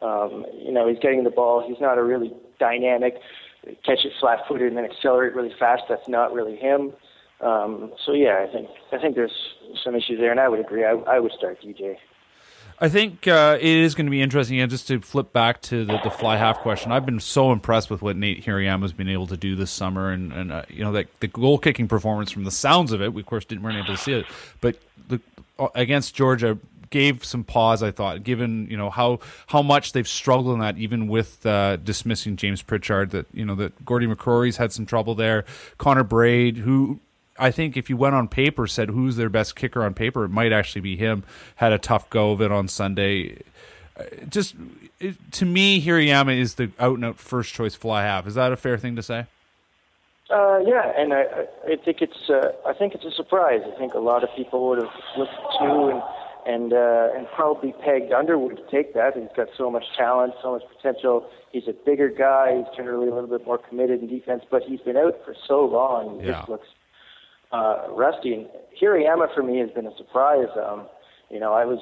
Um, 0.02 0.44
you 0.52 0.72
know, 0.72 0.88
he's 0.88 0.98
getting 0.98 1.24
the 1.24 1.30
ball. 1.30 1.64
He's 1.66 1.80
not 1.80 1.98
a 1.98 2.02
really 2.02 2.32
dynamic 2.58 3.14
catch 3.84 4.04
it 4.04 4.12
flat-footed 4.20 4.68
and 4.68 4.76
then 4.76 4.84
accelerate 4.84 5.34
really 5.34 5.52
fast. 5.58 5.84
That's 5.88 6.08
not 6.08 6.32
really 6.32 6.56
him. 6.56 6.92
Um, 7.40 7.92
so 8.04 8.12
yeah, 8.12 8.44
I 8.48 8.52
think 8.52 8.68
I 8.92 8.98
think 8.98 9.16
there's 9.16 9.32
some 9.82 9.94
issues 9.94 10.18
there, 10.18 10.30
and 10.30 10.40
I 10.40 10.48
would 10.48 10.60
agree. 10.60 10.84
I, 10.84 10.92
I 10.92 11.18
would 11.18 11.32
start 11.32 11.60
DJ. 11.60 11.96
I 12.78 12.88
think 12.88 13.28
uh, 13.28 13.56
it 13.60 13.66
is 13.66 13.94
going 13.94 14.06
to 14.06 14.10
be 14.10 14.20
interesting. 14.20 14.60
And 14.60 14.70
just 14.70 14.88
to 14.88 15.00
flip 15.00 15.32
back 15.32 15.62
to 15.62 15.84
the, 15.84 15.98
the 16.02 16.10
fly 16.10 16.36
half 16.36 16.58
question, 16.60 16.92
I've 16.92 17.06
been 17.06 17.20
so 17.20 17.52
impressed 17.52 17.90
with 17.90 18.02
what 18.02 18.16
Nate 18.16 18.44
Hirayama's 18.44 18.92
been 18.92 19.08
able 19.08 19.26
to 19.28 19.36
do 19.36 19.54
this 19.54 19.70
summer, 19.70 20.10
and 20.10 20.32
and 20.32 20.52
uh, 20.52 20.62
you 20.68 20.82
know 20.84 20.92
that 20.92 21.06
the 21.20 21.28
goal 21.28 21.58
kicking 21.58 21.88
performance 21.88 22.30
from 22.30 22.44
the 22.44 22.50
sounds 22.50 22.92
of 22.92 23.00
it, 23.00 23.12
we 23.12 23.20
of 23.22 23.26
course 23.26 23.44
didn't 23.44 23.62
weren't 23.62 23.76
able 23.76 23.96
to 23.96 23.96
see 23.96 24.12
it, 24.12 24.26
but 24.60 24.76
the, 25.08 25.20
uh, 25.58 25.68
against 25.74 26.14
Georgia 26.14 26.58
gave 26.90 27.24
some 27.24 27.42
pause. 27.44 27.82
I 27.82 27.90
thought, 27.90 28.22
given 28.22 28.68
you 28.70 28.76
know 28.76 28.90
how 28.90 29.20
how 29.48 29.62
much 29.62 29.92
they've 29.92 30.08
struggled 30.08 30.54
in 30.54 30.60
that, 30.60 30.76
even 30.76 31.08
with 31.08 31.44
uh, 31.46 31.76
dismissing 31.76 32.36
James 32.36 32.62
Pritchard, 32.62 33.10
that 33.10 33.26
you 33.32 33.44
know 33.44 33.54
that 33.54 33.84
Gordy 33.84 34.06
McRorie's 34.06 34.56
had 34.56 34.72
some 34.72 34.86
trouble 34.86 35.14
there. 35.14 35.44
Connor 35.78 36.04
Braid, 36.04 36.58
who 36.58 37.00
I 37.38 37.50
think 37.50 37.76
if 37.76 37.90
you 37.90 37.96
went 37.96 38.14
on 38.14 38.28
paper, 38.28 38.66
said 38.66 38.90
who's 38.90 39.16
their 39.16 39.28
best 39.28 39.56
kicker 39.56 39.82
on 39.84 39.94
paper, 39.94 40.24
it 40.24 40.28
might 40.30 40.52
actually 40.52 40.82
be 40.82 40.96
him. 40.96 41.24
Had 41.56 41.72
a 41.72 41.78
tough 41.78 42.08
go 42.10 42.32
of 42.32 42.40
it 42.40 42.52
on 42.52 42.68
Sunday. 42.68 43.38
Uh, 43.98 44.04
Just 44.28 44.54
it, 45.00 45.16
to 45.32 45.44
me, 45.44 45.84
Hirayama 45.84 46.38
is 46.38 46.54
the 46.54 46.70
out 46.78 46.94
and 46.96 47.04
out 47.04 47.16
first 47.18 47.52
choice 47.52 47.74
fly 47.74 48.02
half. 48.02 48.26
Is 48.26 48.34
that 48.36 48.52
a 48.52 48.56
fair 48.56 48.78
thing 48.78 48.94
to 48.96 49.02
say? 49.02 49.26
Uh, 50.30 50.58
yeah, 50.66 50.92
and 50.96 51.12
I, 51.12 51.22
I- 51.22 51.72
I 51.72 51.76
think 51.84 52.00
it's 52.02 52.28
uh, 52.30 52.52
I 52.66 52.72
think 52.72 52.94
it's 52.94 53.04
a 53.04 53.10
surprise. 53.10 53.60
I 53.66 53.76
think 53.78 53.94
a 53.94 53.98
lot 53.98 54.22
of 54.22 54.30
people 54.36 54.68
would 54.68 54.78
have 54.78 54.92
looked 55.18 55.32
to 55.58 55.88
and 55.92 56.02
and 56.46 56.72
uh, 56.72 57.08
and 57.16 57.26
probably 57.34 57.72
pegged 57.84 58.12
Underwood 58.12 58.56
to 58.58 58.62
take 58.70 58.94
that. 58.94 59.16
He's 59.16 59.28
got 59.36 59.48
so 59.56 59.70
much 59.70 59.84
talent, 59.96 60.34
so 60.42 60.52
much 60.52 60.62
potential. 60.76 61.28
He's 61.52 61.66
a 61.68 61.72
bigger 61.72 62.08
guy. 62.08 62.56
He's 62.58 62.76
generally 62.76 63.08
a 63.08 63.14
little 63.14 63.28
bit 63.30 63.46
more 63.46 63.58
committed 63.58 64.00
in 64.02 64.08
defense, 64.08 64.44
but 64.50 64.62
he's 64.62 64.80
been 64.80 64.96
out 64.96 65.18
for 65.24 65.34
so 65.48 65.64
long. 65.64 66.20
He 66.20 66.26
Yeah. 66.28 66.32
just 66.38 66.48
looks 66.48 66.68
uh, 67.54 67.86
rusty. 67.90 68.34
And 68.34 68.46
Hirayama 68.80 69.32
for 69.34 69.42
me 69.42 69.58
has 69.58 69.70
been 69.70 69.86
a 69.86 69.96
surprise. 69.96 70.48
Um, 70.60 70.86
you 71.30 71.40
know, 71.40 71.52
I 71.54 71.64
was 71.64 71.78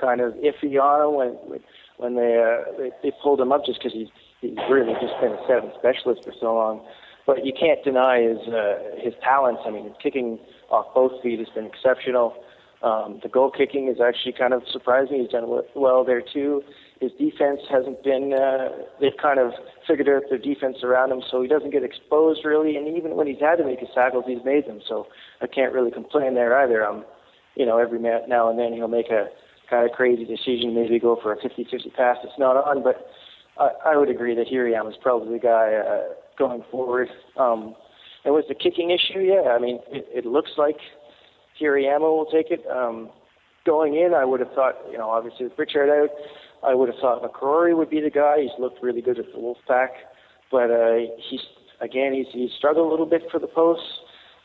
kind 0.00 0.20
of 0.20 0.34
iffy 0.34 0.80
on 0.80 1.00
him 1.04 1.14
when 1.18 1.60
when 1.96 2.14
they 2.16 2.40
uh, 2.42 2.72
they, 2.78 2.90
they 3.02 3.12
pulled 3.22 3.40
him 3.40 3.52
up 3.52 3.64
just 3.64 3.78
because 3.78 3.92
he's 3.92 4.08
he's 4.40 4.56
really 4.70 4.94
just 4.94 5.14
been 5.20 5.32
a 5.32 5.42
seven 5.46 5.70
specialist 5.78 6.24
for 6.24 6.32
so 6.40 6.54
long. 6.54 6.86
But 7.26 7.46
you 7.46 7.52
can't 7.58 7.82
deny 7.84 8.20
his 8.22 8.48
uh, 8.48 8.78
his 8.98 9.14
talents. 9.22 9.62
I 9.66 9.70
mean, 9.70 9.84
his 9.84 9.94
kicking 10.02 10.38
off 10.70 10.94
both 10.94 11.22
feet 11.22 11.38
has 11.38 11.48
been 11.54 11.66
exceptional. 11.66 12.34
Um, 12.82 13.20
the 13.22 13.28
goal 13.30 13.50
kicking 13.50 13.88
is 13.88 13.98
actually 14.00 14.32
kind 14.32 14.52
of 14.52 14.62
surprising. 14.70 15.20
He's 15.20 15.30
done 15.30 15.46
well 15.74 16.04
there 16.04 16.20
too. 16.20 16.62
His 17.00 17.10
defense 17.18 17.60
hasn't 17.70 18.02
been. 18.04 18.32
Uh, 18.32 18.68
they've 19.00 19.16
kind 19.20 19.38
of 19.38 19.52
figured 19.86 20.08
out 20.08 20.22
their 20.30 20.38
defense 20.38 20.78
around 20.82 21.10
him, 21.12 21.22
so 21.30 21.42
he 21.42 21.48
doesn't 21.48 21.70
get 21.70 21.82
exposed 21.82 22.44
really. 22.44 22.76
And 22.76 22.96
even 22.96 23.16
when 23.16 23.26
he's 23.26 23.40
had 23.40 23.56
to 23.56 23.64
make 23.64 23.80
his 23.80 23.88
tackles, 23.94 24.24
he's 24.26 24.44
made 24.44 24.66
them. 24.66 24.80
So 24.88 25.08
I 25.40 25.46
can't 25.46 25.72
really 25.72 25.90
complain 25.90 26.34
there 26.34 26.56
either. 26.62 26.86
Um, 26.86 27.04
you 27.56 27.66
know, 27.66 27.78
every 27.78 27.98
now 27.98 28.48
and 28.50 28.58
then 28.58 28.72
he'll 28.72 28.88
make 28.88 29.10
a 29.10 29.28
kind 29.68 29.88
of 29.88 29.96
crazy 29.96 30.24
decision, 30.24 30.74
maybe 30.74 30.98
go 30.98 31.18
for 31.20 31.32
a 31.32 31.36
50-50 31.36 31.94
pass 31.94 32.18
that's 32.22 32.38
not 32.38 32.56
on. 32.56 32.82
But 32.82 33.06
I, 33.58 33.92
I 33.92 33.96
would 33.96 34.08
agree 34.08 34.34
that 34.34 34.46
Hirayama 34.46 34.90
is 34.90 34.96
probably 35.00 35.34
the 35.34 35.42
guy 35.42 35.74
uh, 35.74 36.14
going 36.38 36.64
forward. 36.70 37.08
Um, 37.36 37.74
and 38.24 38.34
with 38.34 38.46
the 38.48 38.54
kicking 38.54 38.90
issue, 38.90 39.20
yeah, 39.20 39.50
I 39.50 39.58
mean, 39.58 39.80
it, 39.90 40.06
it 40.12 40.26
looks 40.26 40.52
like 40.56 40.76
Hirayama 41.60 42.00
will 42.00 42.30
take 42.30 42.50
it. 42.50 42.64
Um, 42.70 43.10
going 43.64 43.94
in, 43.94 44.14
I 44.14 44.24
would 44.24 44.40
have 44.40 44.52
thought, 44.52 44.76
you 44.90 44.98
know, 44.98 45.08
obviously 45.10 45.46
with 45.46 45.56
Pritchard 45.56 45.88
out, 45.88 46.10
I 46.66 46.74
would 46.74 46.88
have 46.88 46.98
thought 47.00 47.22
McRorie 47.22 47.76
would 47.76 47.90
be 47.90 48.00
the 48.00 48.10
guy. 48.10 48.42
He's 48.42 48.58
looked 48.58 48.82
really 48.82 49.02
good 49.02 49.18
at 49.18 49.26
the 49.32 49.38
Wolfpack, 49.38 49.88
but 50.50 50.70
uh, 50.70 50.96
he's 51.30 51.40
again 51.80 52.12
he's 52.12 52.26
he's 52.32 52.50
struggled 52.56 52.86
a 52.86 52.90
little 52.90 53.06
bit 53.06 53.22
for 53.30 53.38
the 53.38 53.46
posts. 53.46 54.00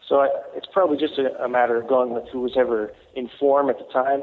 So 0.07 0.21
I, 0.21 0.29
it's 0.55 0.67
probably 0.73 0.97
just 0.97 1.19
a, 1.19 1.43
a 1.43 1.47
matter 1.47 1.77
of 1.77 1.87
going 1.87 2.13
with 2.13 2.25
who 2.31 2.41
was 2.41 2.53
ever 2.57 2.91
in 3.15 3.29
form 3.39 3.69
at 3.69 3.77
the 3.77 3.85
time. 3.93 4.21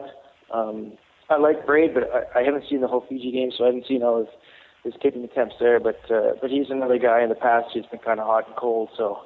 Um, 0.53 0.93
I 1.31 1.39
like 1.39 1.65
Braid, 1.65 1.95
but 1.95 2.05
I, 2.13 2.41
I 2.41 2.43
haven't 2.43 2.65
seen 2.69 2.81
the 2.81 2.89
whole 2.89 3.05
Fiji 3.09 3.33
game, 3.33 3.51
so 3.57 3.65
I 3.65 3.69
haven't 3.69 3.87
seen 3.87 4.03
all 4.03 4.19
his 4.19 4.29
his 4.85 4.95
kicking 5.03 5.25
attempts 5.25 5.57
there. 5.59 5.81
But 5.81 6.01
uh, 6.11 6.33
but 6.41 6.51
he's 6.51 6.71
another 6.71 6.99
guy 6.99 7.23
in 7.23 7.29
the 7.29 7.35
past 7.35 7.69
who's 7.75 7.87
been 7.87 8.01
kind 8.01 8.21
of 8.21 8.27
hot 8.27 8.47
and 8.47 8.57
cold. 8.57 8.91
So 8.97 9.21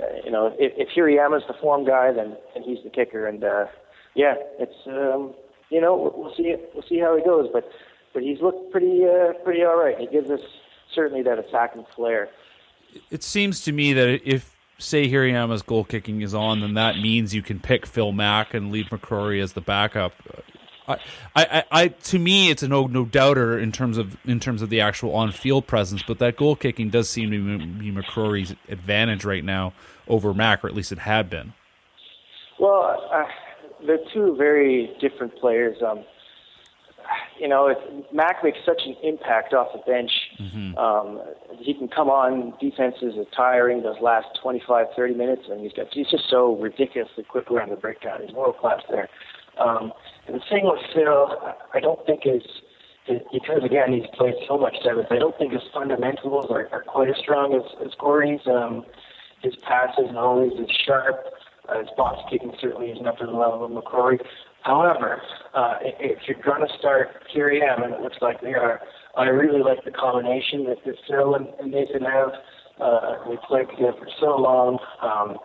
uh, 0.00 0.04
you 0.24 0.30
know, 0.30 0.54
if, 0.58 0.72
if 0.76 0.88
Hirayama's 0.96 1.44
the 1.48 1.54
form 1.60 1.86
guy, 1.86 2.12
then 2.12 2.36
then 2.54 2.62
he's 2.62 2.78
the 2.84 2.90
kicker. 2.90 3.26
And 3.26 3.42
uh, 3.42 3.66
yeah, 4.14 4.34
it's 4.58 4.86
um, 4.86 5.34
you 5.70 5.80
know 5.80 6.12
we'll, 6.16 6.34
see 6.36 6.54
we'll 6.74 6.84
see 6.88 6.98
how 6.98 7.16
he 7.16 7.24
goes. 7.24 7.48
But 7.52 7.64
but 8.18 8.24
he's 8.24 8.40
looked 8.40 8.72
pretty 8.72 9.04
uh, 9.04 9.32
pretty 9.44 9.62
all 9.62 9.76
right. 9.76 9.96
He 9.96 10.08
gives 10.08 10.28
us 10.28 10.40
certainly 10.92 11.22
that 11.22 11.38
attacking 11.38 11.86
flair. 11.94 12.28
It 13.12 13.22
seems 13.22 13.60
to 13.62 13.70
me 13.70 13.92
that 13.92 14.28
if 14.28 14.56
say 14.78 15.08
Hirayama's 15.08 15.62
goal 15.62 15.84
kicking 15.84 16.20
is 16.20 16.34
on, 16.34 16.60
then 16.60 16.74
that 16.74 16.96
means 16.96 17.32
you 17.32 17.42
can 17.42 17.60
pick 17.60 17.86
Phil 17.86 18.10
Mack 18.10 18.54
and 18.54 18.72
leave 18.72 18.86
McRorie 18.86 19.40
as 19.40 19.52
the 19.52 19.60
backup. 19.60 20.14
I, 20.88 20.98
I, 21.36 21.64
I, 21.70 21.88
to 21.88 22.18
me, 22.18 22.50
it's 22.50 22.64
a 22.64 22.68
no, 22.68 22.88
no 22.88 23.04
doubter 23.04 23.56
in 23.56 23.70
terms 23.70 23.98
of 23.98 24.16
in 24.24 24.40
terms 24.40 24.62
of 24.62 24.68
the 24.68 24.80
actual 24.80 25.14
on 25.14 25.30
field 25.30 25.68
presence. 25.68 26.02
But 26.02 26.18
that 26.18 26.36
goal 26.36 26.56
kicking 26.56 26.90
does 26.90 27.08
seem 27.08 27.30
to 27.30 27.58
be 27.58 27.92
McRorie's 27.92 28.56
advantage 28.68 29.24
right 29.24 29.44
now 29.44 29.74
over 30.08 30.34
Mack, 30.34 30.64
or 30.64 30.66
at 30.66 30.74
least 30.74 30.90
it 30.90 30.98
had 30.98 31.30
been. 31.30 31.52
Well, 32.58 33.08
uh, 33.12 33.26
they're 33.86 34.00
two 34.12 34.34
very 34.36 34.96
different 35.00 35.36
players. 35.38 35.76
Um, 35.86 36.04
you 37.40 37.48
know, 37.48 37.68
if 37.68 37.78
Mack 38.12 38.42
makes 38.42 38.58
such 38.66 38.82
an 38.86 38.96
impact 39.02 39.54
off 39.54 39.68
the 39.72 39.80
bench, 39.90 40.10
mm-hmm. 40.40 40.76
um, 40.76 41.20
he 41.58 41.74
can 41.74 41.88
come 41.88 42.08
on 42.08 42.52
defenses 42.60 43.14
are 43.16 43.24
tiring 43.36 43.82
those 43.82 43.96
last 44.00 44.26
25, 44.42 44.86
30 44.96 45.14
minutes, 45.14 45.42
and 45.50 45.60
he's 45.60 45.72
got 45.72 45.86
he's 45.92 46.08
just 46.08 46.24
so 46.30 46.56
ridiculously 46.56 47.24
quick 47.24 47.50
around 47.50 47.70
the 47.70 47.76
breakdown. 47.76 48.20
He's 48.24 48.34
world 48.34 48.56
class 48.58 48.82
there. 48.90 49.08
Um, 49.58 49.92
and 50.26 50.36
the 50.36 50.42
thing 50.50 50.64
with 50.64 50.80
Phil, 50.94 51.36
I 51.74 51.80
don't 51.80 52.04
think 52.06 52.22
is, 52.24 52.42
is 53.08 53.20
because 53.32 53.64
again 53.64 53.92
he's 53.92 54.06
played 54.16 54.34
so 54.46 54.58
much 54.58 54.76
seventh. 54.84 55.08
I 55.10 55.18
don't 55.18 55.36
think 55.38 55.52
his 55.52 55.62
fundamentals 55.72 56.46
are, 56.50 56.68
are 56.72 56.82
quite 56.82 57.08
as 57.08 57.16
strong 57.18 57.54
as, 57.54 57.62
as 57.84 57.94
Corey's. 57.98 58.40
Um, 58.46 58.84
his 59.42 59.54
passes 59.62 60.06
and 60.08 60.18
always 60.18 60.52
is 60.52 60.70
sharp. 60.86 61.24
Uh, 61.68 61.80
his 61.80 61.88
box 61.96 62.18
kicking 62.30 62.52
certainly 62.60 62.90
isn't 62.90 63.06
up 63.06 63.18
to 63.18 63.26
the 63.26 63.32
level 63.32 63.64
of 63.64 63.70
McRorie. 63.70 64.20
However, 64.62 65.22
uh, 65.54 65.74
if 65.82 66.18
you're 66.26 66.42
going 66.42 66.66
to 66.66 66.78
start 66.78 67.08
Hirayama, 67.34 67.84
and 67.84 67.94
it 67.94 68.00
looks 68.00 68.18
like 68.20 68.40
they 68.40 68.54
are, 68.54 68.80
I 69.16 69.24
really 69.24 69.62
like 69.62 69.84
the 69.84 69.90
combination 69.90 70.64
that, 70.64 70.78
that 70.84 70.94
Phil 71.08 71.34
and, 71.34 71.46
and 71.60 71.70
Nathan 71.70 72.02
have. 72.02 72.30
Uh, 72.80 73.28
they 73.28 73.36
played 73.46 73.68
together 73.70 73.94
for 73.98 74.08
so 74.20 74.36
long. 74.36 74.78
Um, 75.02 75.38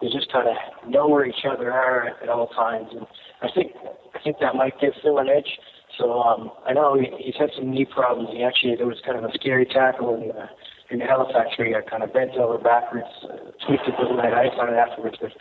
they 0.00 0.08
just 0.08 0.32
kind 0.32 0.48
of 0.48 0.56
know 0.90 1.06
where 1.06 1.24
each 1.24 1.44
other 1.48 1.70
are 1.70 2.08
at, 2.08 2.22
at 2.22 2.28
all 2.28 2.48
times, 2.48 2.88
and 2.90 3.06
I 3.42 3.48
think 3.54 3.72
I 4.14 4.18
think 4.24 4.38
that 4.40 4.54
might 4.54 4.80
give 4.80 4.92
Phil 5.02 5.18
an 5.18 5.28
edge. 5.28 5.58
So 5.98 6.22
um, 6.22 6.50
I 6.66 6.72
know 6.72 6.98
he, 6.98 7.06
he's 7.22 7.36
had 7.38 7.50
some 7.54 7.70
knee 7.70 7.84
problems. 7.84 8.30
He 8.32 8.42
actually 8.42 8.76
there 8.76 8.86
was 8.86 8.98
kind 9.04 9.18
of 9.18 9.24
a 9.24 9.32
scary 9.34 9.66
tackle 9.66 10.14
in 10.14 10.28
the, 10.28 10.48
in 10.90 10.98
the 10.98 11.04
Halifax 11.04 11.56
where 11.58 11.68
he 11.68 11.74
got 11.74 11.88
kind 11.88 12.02
of 12.02 12.12
bent 12.12 12.32
over 12.36 12.58
backwards, 12.58 13.06
uh, 13.24 13.36
tweaked 13.66 13.86
a 13.86 14.02
little. 14.02 14.18
I 14.20 14.48
saw 14.56 14.66
it 14.66 14.74
afterwards, 14.74 15.16
but 15.20 15.32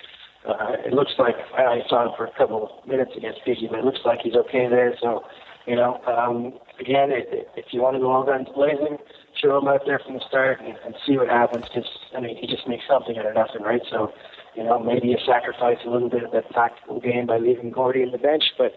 uh, 0.47 0.75
it 0.85 0.93
looks 0.93 1.11
like 1.17 1.35
I 1.53 1.81
saw 1.89 2.05
him 2.07 2.11
for 2.15 2.25
a 2.25 2.31
couple 2.37 2.63
of 2.63 2.87
minutes 2.87 3.11
against 3.15 3.41
Fiji, 3.43 3.67
but 3.69 3.79
it 3.79 3.85
looks 3.85 3.99
like 4.05 4.19
he's 4.23 4.35
okay 4.35 4.67
there. 4.69 4.95
So, 5.01 5.23
you 5.67 5.75
know, 5.75 5.99
um, 6.07 6.53
again, 6.79 7.11
it, 7.11 7.49
if 7.55 7.65
you 7.71 7.81
want 7.81 7.95
to 7.95 7.99
go 7.99 8.11
all 8.11 8.25
guns 8.25 8.47
blazing, 8.55 8.97
show 9.41 9.57
him 9.57 9.67
out 9.67 9.81
there 9.85 9.99
from 9.99 10.15
the 10.15 10.23
start 10.27 10.59
and, 10.61 10.77
and 10.85 10.95
see 11.05 11.17
what 11.17 11.27
happens. 11.27 11.65
Because 11.65 11.89
I 12.15 12.21
mean, 12.21 12.37
he 12.37 12.47
just 12.47 12.67
makes 12.67 12.83
something 12.87 13.17
out 13.17 13.25
of 13.25 13.35
nothing, 13.35 13.61
right? 13.61 13.81
So, 13.91 14.13
you 14.55 14.63
know, 14.63 14.79
maybe 14.79 15.09
you 15.09 15.17
sacrifice 15.25 15.77
a 15.85 15.89
little 15.89 16.09
bit 16.09 16.23
of 16.23 16.31
that 16.31 16.49
tactical 16.51 16.99
game 16.99 17.27
by 17.27 17.37
leaving 17.37 17.71
Gordy 17.71 18.01
in 18.01 18.11
the 18.11 18.17
bench, 18.17 18.43
but 18.57 18.73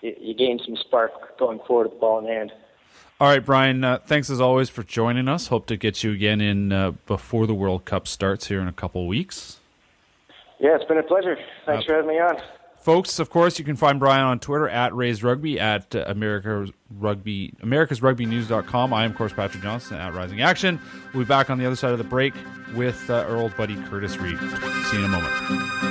you, 0.00 0.14
you 0.18 0.34
gain 0.34 0.60
some 0.64 0.76
spark 0.76 1.38
going 1.38 1.58
forward 1.66 1.88
with 1.88 1.94
the 1.94 2.00
ball 2.00 2.18
in 2.20 2.26
hand. 2.26 2.52
All 3.20 3.28
right, 3.28 3.44
Bryan. 3.44 3.84
Uh, 3.84 3.98
thanks 3.98 4.30
as 4.30 4.40
always 4.40 4.70
for 4.70 4.82
joining 4.82 5.28
us. 5.28 5.48
Hope 5.48 5.66
to 5.66 5.76
get 5.76 6.02
you 6.02 6.12
again 6.12 6.40
in 6.40 6.72
uh, 6.72 6.92
before 7.06 7.46
the 7.46 7.54
World 7.54 7.84
Cup 7.84 8.08
starts 8.08 8.46
here 8.46 8.60
in 8.60 8.68
a 8.68 8.72
couple 8.72 9.06
weeks. 9.06 9.59
Yeah, 10.60 10.76
it's 10.76 10.84
been 10.84 10.98
a 10.98 11.02
pleasure. 11.02 11.36
Thanks 11.66 11.84
uh, 11.84 11.88
for 11.88 11.94
having 11.96 12.10
me 12.10 12.18
on. 12.20 12.36
Folks, 12.80 13.18
of 13.18 13.28
course, 13.28 13.58
you 13.58 13.64
can 13.64 13.76
find 13.76 13.98
Bryan 13.98 14.24
on 14.24 14.40
Twitter 14.40 14.68
at 14.68 14.94
Rays 14.94 15.22
Rugby, 15.22 15.60
at 15.60 15.94
uh, 15.94 16.14
Rugby, 16.90 17.52
Americas 17.62 18.00
Rugby 18.00 18.24
News.com. 18.24 18.94
I 18.94 19.04
am, 19.04 19.10
of 19.10 19.16
course, 19.18 19.34
Patrick 19.34 19.62
Johnston 19.62 19.98
at 19.98 20.14
Rising 20.14 20.40
Action. 20.40 20.80
We'll 21.12 21.24
be 21.24 21.28
back 21.28 21.50
on 21.50 21.58
the 21.58 21.66
other 21.66 21.76
side 21.76 21.92
of 21.92 21.98
the 21.98 22.04
break 22.04 22.32
with 22.74 23.10
uh, 23.10 23.26
our 23.28 23.36
old 23.36 23.54
buddy 23.56 23.76
Curtis 23.84 24.16
Reed. 24.16 24.38
See 24.38 24.96
you 24.96 25.04
in 25.04 25.04
a 25.04 25.08
moment. 25.08 25.89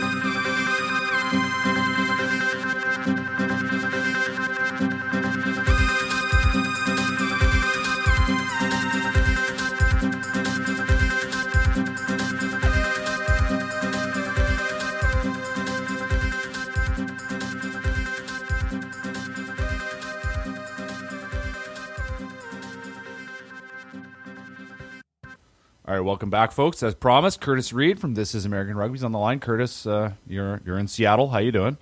All 25.89 25.95
right, 25.95 26.01
welcome 26.01 26.29
back, 26.29 26.51
folks. 26.51 26.83
As 26.83 26.93
promised, 26.93 27.41
Curtis 27.41 27.73
Reed 27.73 27.99
from 27.99 28.13
This 28.13 28.35
Is 28.35 28.45
American 28.45 28.77
Rugby's 28.77 29.03
on 29.03 29.11
the 29.11 29.17
line. 29.17 29.39
Curtis, 29.39 29.87
uh, 29.87 30.11
you're 30.27 30.61
you're 30.63 30.77
in 30.77 30.87
Seattle. 30.87 31.29
How 31.29 31.39
you 31.39 31.51
doing? 31.51 31.77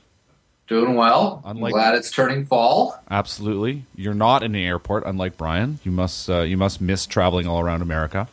Doing 0.67 0.95
well. 0.95 1.41
Unlike, 1.43 1.73
I'm 1.73 1.77
glad 1.77 1.95
it's 1.95 2.09
turning 2.09 2.45
fall. 2.45 2.97
Absolutely. 3.11 3.83
You're 3.97 4.13
not 4.13 4.43
in 4.43 4.53
the 4.53 4.65
airport, 4.65 5.03
unlike 5.05 5.35
Bryan. 5.35 5.79
You 5.83 5.91
must 5.91 6.29
uh, 6.29 6.43
you 6.43 6.55
must 6.55 6.79
miss 6.79 7.05
traveling 7.05 7.47
all 7.47 7.59
around 7.59 7.81
America. 7.81 8.29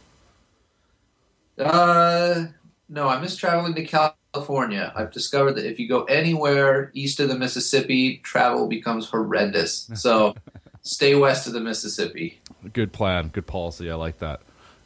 Uh, 1.59 2.45
no, 2.89 3.09
I 3.09 3.21
miss 3.21 3.37
traveling 3.37 3.75
to 3.75 3.85
California. 3.85 4.93
I've 4.95 5.11
discovered 5.11 5.55
that 5.55 5.69
if 5.69 5.81
you 5.81 5.89
go 5.89 6.05
anywhere 6.05 6.93
east 6.95 7.19
of 7.19 7.29
the 7.29 7.37
Mississippi, 7.37 8.19
travel 8.19 8.69
becomes 8.69 9.09
horrendous. 9.09 9.91
So 9.95 10.37
stay 10.83 11.17
west 11.17 11.49
of 11.49 11.53
the 11.53 11.61
Mississippi. 11.61 12.41
Good 12.73 12.93
plan. 12.93 13.27
Good 13.27 13.49
policy. 13.49 13.91
I 13.91 13.97
like 13.97 14.21
that. 14.21 14.41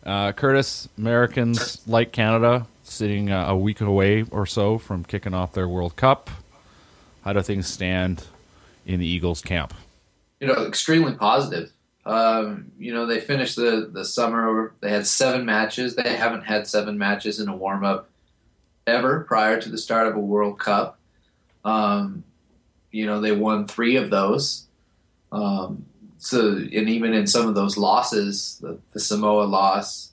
Uh, 0.09 0.33
Curtis, 0.33 0.89
Americans 0.97 1.87
like 1.87 2.13
Canada, 2.13 2.67
sitting 2.83 3.31
uh, 3.31 3.49
a 3.49 3.57
week 3.57 3.83
away 3.83 4.25
or 4.31 4.47
so 4.47 4.79
from 4.79 5.05
kicking 5.05 5.35
off 5.35 5.53
their 5.53 5.69
World 5.69 5.97
Cup. 5.97 6.31
How 7.25 7.35
do 7.35 7.43
things 7.43 7.67
stand 7.67 8.25
in 8.87 9.01
the 9.01 9.07
Eagles 9.07 9.43
camp? 9.43 9.75
You 10.41 10.47
know, 10.47 10.67
extremely 10.67 11.13
positive. 11.13 11.73
Um, 12.07 12.73
you 12.79 12.95
know, 12.95 13.05
they 13.05 13.21
finished 13.21 13.57
the, 13.57 13.91
the 13.93 14.03
summer, 14.03 14.73
they 14.81 14.89
had 14.89 15.07
seven 15.07 15.45
matches. 15.45 15.95
They 15.95 16.17
haven't 16.17 16.45
had 16.45 16.67
seven 16.67 16.97
matches 16.97 17.39
in 17.39 17.51
a 17.51 17.55
warm 17.55 17.85
up 17.85 18.09
ever 18.87 19.21
prior 19.25 19.61
to 19.61 19.69
the 19.69 19.77
start 19.77 20.07
of 20.07 20.17
a 20.17 20.21
World 20.21 20.59
Cup. 20.59 20.99
Um, 21.67 22.25
you 22.91 23.05
know, 23.05 23.21
they 23.21 23.33
won 23.33 23.67
three 23.67 23.97
of 23.97 24.09
those. 24.09 24.69
Um, 25.31 25.85
so 26.19 26.51
and 26.51 26.89
even 26.89 27.15
in 27.15 27.27
some 27.27 27.49
of 27.49 27.55
those 27.55 27.77
losses, 27.77 28.59
the, 28.61 28.79
the 28.93 29.01
Samoa 29.01 29.45
loss, 29.45 30.13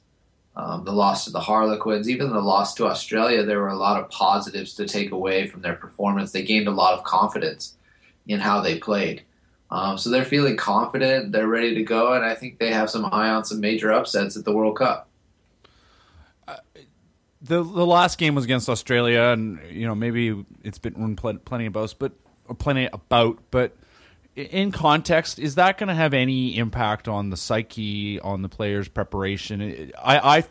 um, 0.55 0.85
the 0.85 0.93
loss 0.93 1.25
to 1.25 1.31
the 1.31 1.39
Harlequins, 1.39 2.09
even 2.09 2.29
the 2.29 2.39
loss 2.39 2.75
to 2.75 2.87
Australia, 2.87 3.43
there 3.43 3.59
were 3.59 3.69
a 3.69 3.75
lot 3.75 3.99
of 3.99 4.09
positives 4.09 4.75
to 4.75 4.87
take 4.87 5.11
away 5.11 5.47
from 5.47 5.61
their 5.61 5.75
performance. 5.75 6.31
They 6.31 6.43
gained 6.43 6.67
a 6.67 6.71
lot 6.71 6.97
of 6.97 7.03
confidence 7.03 7.75
in 8.27 8.39
how 8.39 8.61
they 8.61 8.77
played. 8.77 9.23
Um, 9.71 9.97
so 9.97 10.09
they're 10.09 10.23
feeling 10.23 10.55
confident, 10.55 11.31
they're 11.31 11.47
ready 11.47 11.73
to 11.75 11.83
go, 11.83 12.13
and 12.13 12.23
I 12.23 12.35
think 12.35 12.59
they 12.59 12.71
have 12.71 12.89
some 12.89 13.05
eye 13.05 13.29
on 13.29 13.43
some 13.43 13.59
major 13.59 13.91
upsets 13.91 14.37
at 14.37 14.45
the 14.45 14.53
World 14.53 14.77
Cup. 14.77 15.09
Uh, 16.47 16.57
the 17.41 17.63
the 17.63 17.85
last 17.85 18.19
game 18.19 18.35
was 18.35 18.45
against 18.45 18.69
Australia, 18.69 19.21
and 19.21 19.59
you 19.71 19.87
know 19.87 19.95
maybe 19.95 20.45
it's 20.63 20.77
been 20.77 21.15
plenty 21.15 21.65
of 21.65 21.75
about, 21.75 21.95
but 21.97 22.13
plenty 22.59 22.87
about, 22.93 23.39
but 23.49 23.75
in 24.35 24.71
context, 24.71 25.39
is 25.39 25.55
that 25.55 25.77
going 25.77 25.87
to 25.87 25.95
have 25.95 26.13
any 26.13 26.57
impact 26.57 27.07
on 27.07 27.29
the 27.29 27.37
psyche, 27.37 28.19
on 28.19 28.41
the 28.41 28.49
players' 28.49 28.87
preparation? 28.87 29.91
I, 29.97 30.37
I, 30.39 30.43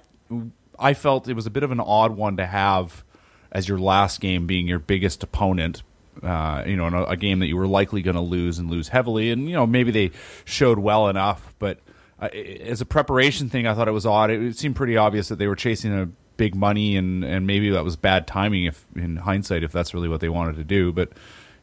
I 0.79 0.95
felt 0.95 1.29
it 1.29 1.35
was 1.35 1.47
a 1.47 1.51
bit 1.51 1.63
of 1.63 1.71
an 1.71 1.81
odd 1.81 2.17
one 2.17 2.39
to 2.39 2.47
have 2.47 3.05
as 3.53 3.69
your 3.69 3.79
last 3.79 4.21
game 4.21 4.47
being 4.47 4.67
your 4.67 4.79
biggest 4.79 5.23
opponent. 5.23 5.83
Uh, 6.23 6.63
you 6.67 6.77
know, 6.77 6.87
a, 6.87 7.05
a, 7.11 7.17
game 7.17 7.41
that 7.41 7.49
you 7.49 7.57
were 7.57 7.67
likely 7.67 8.01
going 8.01 8.15
to 8.15 8.21
lose 8.21 8.59
and 8.59 8.71
lose 8.71 8.89
heavily, 8.89 9.31
and 9.33 9.49
you 9.49 9.55
know 9.55 9.67
maybe 9.67 9.91
they 9.91 10.13
showed 10.45 10.79
well 10.79 11.09
enough, 11.09 11.53
but 11.59 11.81
uh, 12.21 12.27
as 12.27 12.81
a 12.81 12.87
preparation 12.87 13.51
thing, 13.51 13.67
I 13.67 13.75
thought 13.75 13.89
it 13.89 13.93
was 13.93 14.07
odd. 14.07 14.31
It, 14.31 14.41
it 14.41 14.57
seemed 14.57 14.77
pretty 14.77 14.97
obvious 14.97 15.29
that 15.29 15.37
they 15.37 15.49
were 15.49 15.57
chasing 15.57 15.93
a 15.93 16.07
big 16.37 16.55
money, 16.55 16.97
and 16.97 17.25
and 17.25 17.49
maybe 17.49 17.71
that 17.71 17.83
was 17.83 17.97
bad 17.97 18.29
timing 18.29 18.65
if 18.65 18.87
in 18.95 19.17
hindsight 19.17 19.65
if 19.65 19.73
that's 19.73 19.93
really 19.93 20.09
what 20.09 20.21
they 20.21 20.29
wanted 20.29 20.55
to 20.57 20.65
do, 20.65 20.93
but 20.93 21.11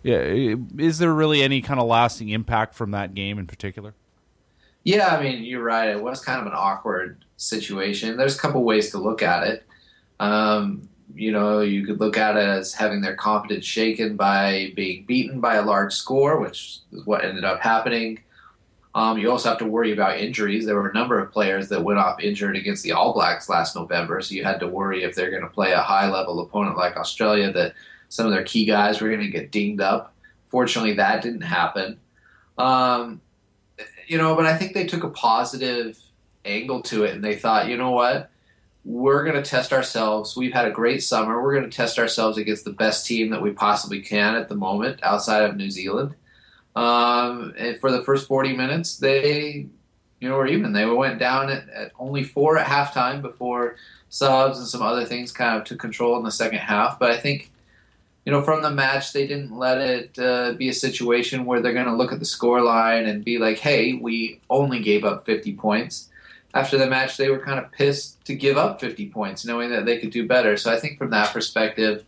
yeah, 0.04 0.56
is 0.78 0.98
there 1.00 1.14
really 1.14 1.44
any 1.44 1.62
kind 1.62 1.80
of 1.80 1.88
lasting 1.88 2.30
impact 2.30 2.76
from 2.76 2.92
that 2.92 3.14
game 3.14 3.38
in 3.38 3.48
particular? 3.48 3.94
Yeah, 4.84 5.16
I 5.16 5.22
mean, 5.22 5.44
you're 5.44 5.64
right. 5.64 5.90
It 5.90 6.02
was 6.02 6.24
kind 6.24 6.42
of 6.42 6.48
an 6.48 6.54
awkward 6.56 7.24
situation. 7.38 8.18
There's 8.18 8.36
a 8.36 8.40
couple 8.40 8.64
ways 8.64 8.90
to 8.92 8.98
look 8.98 9.22
at 9.22 9.46
it. 9.46 9.64
Um, 10.20 10.90
you 11.14 11.32
know, 11.32 11.60
you 11.60 11.86
could 11.86 12.00
look 12.00 12.18
at 12.18 12.38
it 12.38 12.44
as 12.44 12.74
having 12.74 13.02
their 13.02 13.16
confidence 13.16 13.66
shaken 13.66 14.16
by 14.16 14.74
being 14.76 15.06
beaten 15.06 15.40
by 15.40 15.56
a 15.56 15.62
large 15.62 15.94
score, 15.94 16.40
which 16.40 16.80
is 16.92 17.06
what 17.06 17.24
ended 17.24 17.44
up 17.44 17.60
happening. 17.60 18.20
Um, 18.94 19.18
you 19.18 19.32
also 19.32 19.50
have 19.50 19.58
to 19.60 19.66
worry 19.66 19.94
about 19.94 20.18
injuries. 20.18 20.66
There 20.66 20.76
were 20.76 20.90
a 20.90 20.94
number 20.94 21.20
of 21.20 21.32
players 21.32 21.70
that 21.70 21.84
went 21.84 22.00
off 22.00 22.20
injured 22.20 22.58
against 22.58 22.84
the 22.84 22.92
All 22.92 23.14
Blacks 23.14 23.50
last 23.50 23.76
November, 23.76 24.20
so 24.22 24.34
you 24.34 24.44
had 24.44 24.60
to 24.60 24.68
worry 24.68 25.04
if 25.04 25.16
they're 25.16 25.32
going 25.32 25.44
to 25.44 25.50
play 25.50 25.72
a 25.72 25.82
high 25.82 26.10
level 26.10 26.42
opponent 26.42 26.76
like 26.76 26.98
Australia 26.98 27.52
that 27.54 27.74
some 28.12 28.28
of 28.28 28.34
their 28.34 28.44
key 28.44 28.66
guys 28.66 29.00
were 29.00 29.08
going 29.08 29.22
to 29.22 29.30
get 29.30 29.52
dinged 29.52 29.80
up. 29.80 30.14
Fortunately, 30.50 30.94
that 30.96 31.22
didn't 31.22 31.42
happen. 31.42 31.98
Um, 32.58 33.22
you 34.06 34.18
know, 34.18 34.36
but 34.36 34.46
I 34.46 34.58
think 34.58 34.74
they 34.74 34.86
took 34.86 35.06
a 35.06 35.10
positive 35.10 35.98
angle 36.44 36.82
to 36.84 37.06
it 37.06 37.16
and 37.16 37.24
they 37.24 37.38
thought, 37.38 37.70
you 37.70 37.78
know 37.78 37.92
what? 37.92 38.30
We're 38.84 39.24
going 39.24 39.42
to 39.42 39.50
test 39.50 39.72
ourselves. 39.72 40.36
We've 40.36 40.52
had 40.52 40.68
a 40.68 40.72
great 40.72 41.02
summer. 41.02 41.42
We're 41.42 41.56
going 41.56 41.70
to 41.70 41.76
test 41.76 41.98
ourselves 41.98 42.38
against 42.38 42.66
the 42.66 42.74
best 42.74 43.06
team 43.08 43.30
that 43.30 43.42
we 43.42 43.52
possibly 43.52 44.02
can 44.02 44.36
at 44.36 44.50
the 44.50 44.56
moment 44.56 45.00
outside 45.04 45.44
of 45.44 45.56
New 45.56 45.70
Zealand. 45.72 46.14
Um, 46.76 47.54
and 47.58 47.80
for 47.80 47.94
the 47.94 48.04
first 48.04 48.28
40 48.28 48.58
minutes, 48.58 48.98
they, 48.98 49.68
you 50.20 50.28
know, 50.28 50.36
were 50.36 50.48
even. 50.48 50.74
They 50.74 50.86
went 50.86 51.18
down 51.18 51.50
at, 51.50 51.70
at 51.70 51.92
only 51.98 52.24
four 52.24 52.58
at 52.58 52.68
halftime 52.68 53.22
before 53.22 53.78
subs 54.10 54.58
and 54.58 54.68
some 54.68 54.82
other 54.82 55.06
things 55.06 55.32
kind 55.32 55.58
of 55.58 55.64
took 55.64 55.80
control 55.80 56.18
in 56.18 56.24
the 56.24 56.32
second 56.32 56.60
half. 56.60 57.00
But 57.00 57.12
I 57.12 57.18
think 57.18 57.52
you 58.26 58.32
know, 58.32 58.42
from 58.44 58.62
the 58.62 58.70
match, 58.70 59.14
they 59.14 59.26
didn't 59.26 59.58
let 59.58 59.80
it 59.80 60.20
uh, 60.20 60.54
be 60.54 60.70
a 60.70 60.74
situation 60.74 61.46
where 61.46 61.60
they're 61.60 61.74
going 61.74 61.88
to 61.88 61.96
look 61.96 62.12
at 62.12 62.20
the 62.20 62.26
score 62.26 62.62
line 62.62 63.06
and 63.06 63.26
be 63.26 63.40
like, 63.40 63.58
hey, 63.58 63.94
we 63.94 64.40
only 64.50 64.80
gave 64.80 65.04
up 65.04 65.26
50 65.26 65.56
points. 65.56 66.10
After 66.54 66.78
the 66.78 66.86
match, 66.86 67.18
they 67.18 67.30
were 67.30 67.40
kind 67.40 67.60
of 67.60 67.72
pissed 67.72 68.24
to 68.26 68.36
give 68.36 68.58
up 68.58 68.80
50 68.80 69.10
points, 69.10 69.46
knowing 69.46 69.72
that 69.72 69.86
they 69.86 69.98
could 69.98 70.12
do 70.12 70.28
better. 70.28 70.56
So 70.58 70.72
I 70.72 70.80
think 70.80 70.98
from 70.98 71.10
that 71.12 71.34
perspective, 71.34 72.06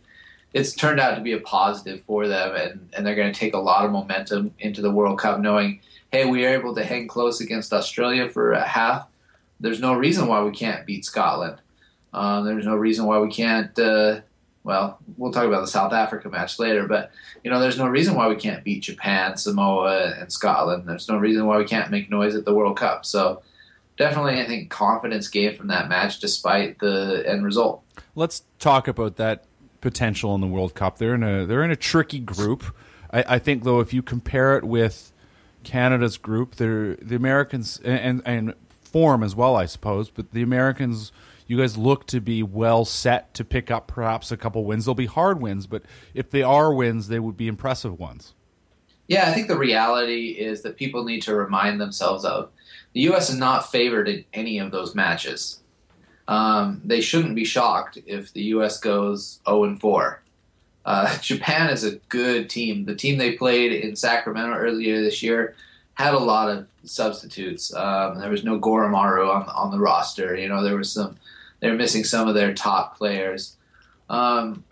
it's 0.52 0.72
turned 0.72 1.00
out 1.00 1.16
to 1.16 1.20
be 1.20 1.32
a 1.32 1.40
positive 1.40 2.02
for 2.02 2.28
them, 2.28 2.54
and, 2.54 2.88
and 2.92 3.04
they're 3.04 3.16
going 3.16 3.32
to 3.32 3.38
take 3.38 3.54
a 3.54 3.58
lot 3.58 3.84
of 3.84 3.90
momentum 3.90 4.54
into 4.60 4.82
the 4.82 4.92
World 4.92 5.18
Cup, 5.18 5.40
knowing, 5.40 5.80
hey, 6.12 6.26
we 6.26 6.46
are 6.46 6.50
able 6.50 6.74
to 6.76 6.84
hang 6.84 7.08
close 7.08 7.40
against 7.40 7.72
Australia 7.72 8.28
for 8.28 8.52
a 8.52 8.62
half. 8.62 9.08
There's 9.58 9.80
no 9.80 9.94
reason 9.94 10.28
why 10.28 10.42
we 10.42 10.52
can't 10.52 10.86
beat 10.86 11.04
Scotland. 11.04 11.58
Uh, 12.12 12.42
there's 12.42 12.66
no 12.66 12.76
reason 12.76 13.06
why 13.06 13.18
we 13.18 13.30
can't. 13.30 13.76
Uh, 13.76 14.20
well, 14.64 14.98
we'll 15.18 15.30
talk 15.30 15.44
about 15.44 15.60
the 15.60 15.66
South 15.66 15.92
Africa 15.92 16.28
match 16.30 16.58
later, 16.58 16.86
but 16.88 17.12
you 17.44 17.50
know, 17.50 17.60
there's 17.60 17.78
no 17.78 17.86
reason 17.86 18.14
why 18.14 18.28
we 18.28 18.36
can't 18.36 18.64
beat 18.64 18.82
Japan, 18.82 19.36
Samoa, 19.36 20.14
and 20.18 20.32
Scotland. 20.32 20.88
There's 20.88 21.08
no 21.08 21.18
reason 21.18 21.46
why 21.46 21.58
we 21.58 21.66
can't 21.66 21.90
make 21.90 22.10
noise 22.10 22.34
at 22.34 22.46
the 22.46 22.54
World 22.54 22.78
Cup. 22.78 23.04
So, 23.04 23.42
definitely, 23.98 24.40
I 24.40 24.46
think 24.46 24.70
confidence 24.70 25.28
gained 25.28 25.58
from 25.58 25.68
that 25.68 25.88
match, 25.90 26.18
despite 26.18 26.78
the 26.78 27.22
end 27.26 27.44
result. 27.44 27.82
Let's 28.14 28.42
talk 28.58 28.88
about 28.88 29.16
that 29.16 29.44
potential 29.82 30.34
in 30.34 30.40
the 30.40 30.46
World 30.46 30.74
Cup. 30.74 30.96
They're 30.96 31.14
in 31.14 31.22
a 31.22 31.44
they're 31.44 31.62
in 31.62 31.70
a 31.70 31.76
tricky 31.76 32.18
group. 32.18 32.64
I, 33.10 33.24
I 33.28 33.38
think 33.38 33.64
though, 33.64 33.80
if 33.80 33.92
you 33.92 34.02
compare 34.02 34.56
it 34.56 34.64
with 34.64 35.12
Canada's 35.62 36.16
group, 36.16 36.54
they're 36.54 36.96
the 36.96 37.16
Americans 37.16 37.80
and, 37.84 37.98
and, 37.98 38.22
and 38.24 38.54
form 38.82 39.22
as 39.22 39.36
well, 39.36 39.56
I 39.56 39.66
suppose. 39.66 40.08
But 40.08 40.32
the 40.32 40.42
Americans 40.42 41.12
you 41.46 41.58
guys 41.58 41.76
look 41.76 42.06
to 42.08 42.20
be 42.20 42.42
well 42.42 42.84
set 42.84 43.34
to 43.34 43.44
pick 43.44 43.70
up 43.70 43.86
perhaps 43.86 44.32
a 44.32 44.36
couple 44.36 44.64
wins. 44.64 44.84
They'll 44.84 44.94
be 44.94 45.06
hard 45.06 45.40
wins, 45.40 45.66
but 45.66 45.82
if 46.14 46.30
they 46.30 46.42
are 46.42 46.72
wins, 46.72 47.08
they 47.08 47.18
would 47.18 47.36
be 47.36 47.48
impressive 47.48 47.98
ones. 47.98 48.34
Yeah, 49.06 49.28
I 49.28 49.34
think 49.34 49.48
the 49.48 49.58
reality 49.58 50.28
is 50.28 50.62
that 50.62 50.76
people 50.76 51.04
need 51.04 51.20
to 51.22 51.34
remind 51.34 51.80
themselves 51.80 52.24
of 52.24 52.50
the 52.94 53.02
U.S. 53.02 53.28
is 53.28 53.36
not 53.36 53.70
favored 53.70 54.08
in 54.08 54.24
any 54.32 54.58
of 54.58 54.70
those 54.70 54.94
matches. 54.94 55.60
Um, 56.26 56.80
they 56.84 57.02
shouldn't 57.02 57.34
be 57.34 57.44
shocked 57.44 57.98
if 58.06 58.32
the 58.32 58.42
U.S. 58.44 58.80
goes 58.80 59.40
0 59.46 59.64
and 59.64 59.80
4. 59.80 60.22
Uh, 60.86 61.18
Japan 61.22 61.68
is 61.68 61.84
a 61.84 61.96
good 62.08 62.48
team. 62.48 62.86
The 62.86 62.94
team 62.94 63.18
they 63.18 63.32
played 63.32 63.72
in 63.72 63.94
Sacramento 63.94 64.54
earlier 64.54 65.02
this 65.02 65.22
year 65.22 65.54
had 65.94 66.14
a 66.14 66.18
lot 66.18 66.48
of 66.48 66.66
substitutes. 66.84 67.74
Um, 67.74 68.18
there 68.18 68.30
was 68.30 68.42
no 68.44 68.58
Goromaru 68.58 69.28
on 69.28 69.48
on 69.48 69.70
the 69.70 69.78
roster. 69.78 70.36
You 70.36 70.48
know, 70.48 70.62
there 70.62 70.76
was 70.76 70.90
some 70.90 71.16
they're 71.64 71.74
missing 71.74 72.04
some 72.04 72.28
of 72.28 72.34
their 72.34 72.52
top 72.52 72.98
players. 72.98 73.56
Um, 74.10 74.64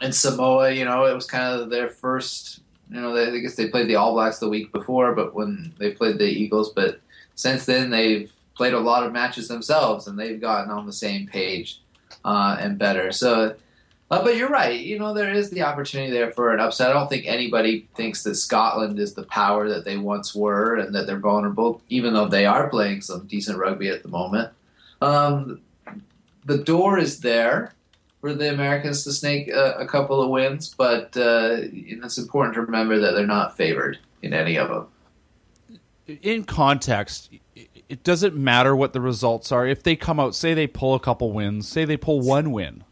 and 0.00 0.14
Samoa, 0.14 0.70
you 0.70 0.84
know, 0.84 1.06
it 1.06 1.14
was 1.14 1.26
kind 1.26 1.60
of 1.60 1.70
their 1.70 1.88
first. 1.88 2.60
You 2.88 3.00
know, 3.00 3.12
they, 3.12 3.36
I 3.36 3.40
guess 3.40 3.56
they 3.56 3.68
played 3.68 3.88
the 3.88 3.96
All 3.96 4.12
Blacks 4.12 4.38
the 4.38 4.48
week 4.48 4.72
before, 4.72 5.12
but 5.12 5.34
when 5.34 5.74
they 5.78 5.90
played 5.90 6.18
the 6.18 6.24
Eagles, 6.24 6.72
but 6.72 7.00
since 7.34 7.66
then 7.66 7.90
they've 7.90 8.32
played 8.54 8.74
a 8.74 8.80
lot 8.80 9.04
of 9.04 9.12
matches 9.12 9.48
themselves, 9.48 10.06
and 10.06 10.16
they've 10.16 10.40
gotten 10.40 10.70
on 10.70 10.86
the 10.86 10.92
same 10.92 11.26
page 11.26 11.80
uh, 12.24 12.56
and 12.60 12.78
better. 12.78 13.10
So, 13.10 13.56
uh, 14.10 14.22
but 14.22 14.36
you're 14.36 14.48
right. 14.48 14.78
You 14.78 15.00
know, 15.00 15.12
there 15.12 15.32
is 15.32 15.50
the 15.50 15.62
opportunity 15.62 16.12
there 16.12 16.30
for 16.30 16.54
an 16.54 16.60
upset. 16.60 16.90
I 16.90 16.92
don't 16.92 17.08
think 17.08 17.26
anybody 17.26 17.88
thinks 17.96 18.22
that 18.22 18.36
Scotland 18.36 19.00
is 19.00 19.14
the 19.14 19.24
power 19.24 19.68
that 19.68 19.84
they 19.84 19.96
once 19.96 20.32
were, 20.32 20.76
and 20.76 20.94
that 20.94 21.08
they're 21.08 21.18
vulnerable, 21.18 21.82
even 21.88 22.14
though 22.14 22.28
they 22.28 22.46
are 22.46 22.70
playing 22.70 23.00
some 23.00 23.26
decent 23.26 23.58
rugby 23.58 23.88
at 23.88 24.04
the 24.04 24.08
moment. 24.08 24.52
Um, 25.02 25.60
the 26.48 26.58
door 26.58 26.98
is 26.98 27.20
there 27.20 27.74
for 28.20 28.34
the 28.34 28.52
Americans 28.52 29.04
to 29.04 29.12
snake 29.12 29.48
a, 29.48 29.74
a 29.78 29.86
couple 29.86 30.20
of 30.20 30.30
wins, 30.30 30.74
but 30.76 31.14
uh, 31.16 31.58
it's 31.60 32.18
important 32.18 32.54
to 32.54 32.62
remember 32.62 32.98
that 32.98 33.12
they're 33.12 33.26
not 33.26 33.56
favored 33.56 33.98
in 34.22 34.32
any 34.32 34.56
of 34.56 34.68
them. 34.68 34.86
In 36.22 36.44
context, 36.44 37.30
it 37.54 38.02
doesn't 38.02 38.34
matter 38.34 38.74
what 38.74 38.94
the 38.94 39.00
results 39.00 39.52
are. 39.52 39.66
If 39.66 39.82
they 39.82 39.94
come 39.94 40.18
out, 40.18 40.34
say 40.34 40.54
they 40.54 40.66
pull 40.66 40.94
a 40.94 41.00
couple 41.00 41.32
wins, 41.32 41.68
say 41.68 41.84
they 41.84 41.98
pull 41.98 42.20
one 42.20 42.50
win, 42.50 42.82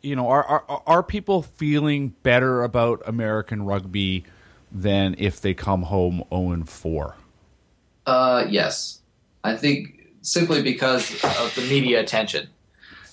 you 0.00 0.14
know, 0.14 0.28
are 0.28 0.44
are, 0.44 0.82
are 0.86 1.02
people 1.02 1.42
feeling 1.42 2.10
better 2.22 2.62
about 2.62 3.02
American 3.06 3.64
rugby 3.64 4.24
than 4.70 5.16
if 5.18 5.40
they 5.40 5.52
come 5.52 5.82
home 5.82 6.18
zero 6.18 6.28
oh 6.30 6.52
and 6.52 6.68
four? 6.68 7.16
Uh, 8.06 8.46
yes, 8.48 9.00
I 9.42 9.56
think 9.56 9.95
simply 10.26 10.60
because 10.60 11.12
of 11.22 11.54
the 11.54 11.62
media 11.68 12.00
attention 12.00 12.48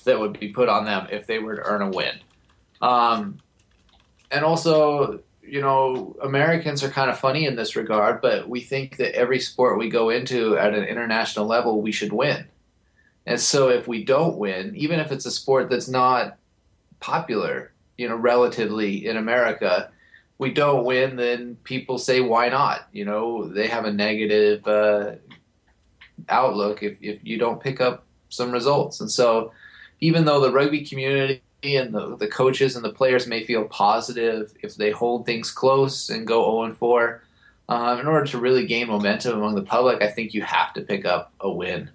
that 0.03 0.19
would 0.19 0.39
be 0.39 0.49
put 0.49 0.67
on 0.67 0.85
them 0.85 1.07
if 1.11 1.27
they 1.27 1.39
were 1.39 1.55
to 1.55 1.61
earn 1.61 1.81
a 1.81 1.89
win. 1.89 2.19
Um, 2.81 3.39
and 4.31 4.43
also, 4.43 5.19
you 5.41 5.61
know, 5.61 6.15
Americans 6.21 6.83
are 6.83 6.89
kind 6.89 7.11
of 7.11 7.19
funny 7.19 7.45
in 7.45 7.55
this 7.55 7.75
regard, 7.75 8.19
but 8.19 8.49
we 8.49 8.61
think 8.61 8.97
that 8.97 9.15
every 9.15 9.39
sport 9.39 9.77
we 9.77 9.89
go 9.89 10.09
into 10.09 10.57
at 10.57 10.73
an 10.73 10.83
international 10.83 11.45
level, 11.45 11.81
we 11.81 11.91
should 11.91 12.11
win. 12.11 12.45
And 13.25 13.39
so 13.39 13.69
if 13.69 13.87
we 13.87 14.03
don't 14.03 14.37
win, 14.37 14.75
even 14.75 14.99
if 14.99 15.11
it's 15.11 15.25
a 15.25 15.31
sport 15.31 15.69
that's 15.69 15.87
not 15.87 16.37
popular, 16.99 17.71
you 17.95 18.09
know, 18.09 18.15
relatively 18.15 19.05
in 19.05 19.17
America, 19.17 19.91
we 20.39 20.51
don't 20.51 20.83
win, 20.83 21.15
then 21.15 21.57
people 21.63 21.99
say, 21.99 22.21
why 22.21 22.49
not? 22.49 22.87
You 22.91 23.05
know, 23.05 23.47
they 23.47 23.67
have 23.67 23.85
a 23.85 23.93
negative 23.93 24.67
uh, 24.67 25.11
outlook 26.29 26.83
if, 26.83 26.97
if 27.01 27.19
you 27.23 27.37
don't 27.37 27.61
pick 27.61 27.81
up 27.81 28.05
some 28.29 28.51
results. 28.51 28.99
And 28.99 29.11
so, 29.11 29.51
even 29.99 30.25
though 30.25 30.41
the 30.41 30.51
rugby 30.51 30.85
community 30.85 31.41
and 31.63 31.93
the, 31.93 32.17
the 32.17 32.27
coaches 32.27 32.75
and 32.75 32.83
the 32.83 32.91
players 32.91 33.27
may 33.27 33.45
feel 33.45 33.63
positive 33.65 34.53
if 34.61 34.75
they 34.75 34.91
hold 34.91 35.25
things 35.25 35.49
close 35.49 36.09
and 36.09 36.27
go 36.27 36.43
0 36.43 36.63
and 36.63 36.77
4, 36.77 37.23
um, 37.69 37.99
in 37.99 38.07
order 38.07 38.25
to 38.25 38.37
really 38.37 38.65
gain 38.65 38.87
momentum 38.87 39.37
among 39.37 39.55
the 39.55 39.61
public, 39.61 40.01
I 40.01 40.09
think 40.09 40.33
you 40.33 40.41
have 40.41 40.73
to 40.73 40.81
pick 40.81 41.05
up 41.05 41.31
a 41.39 41.49
win. 41.49 41.89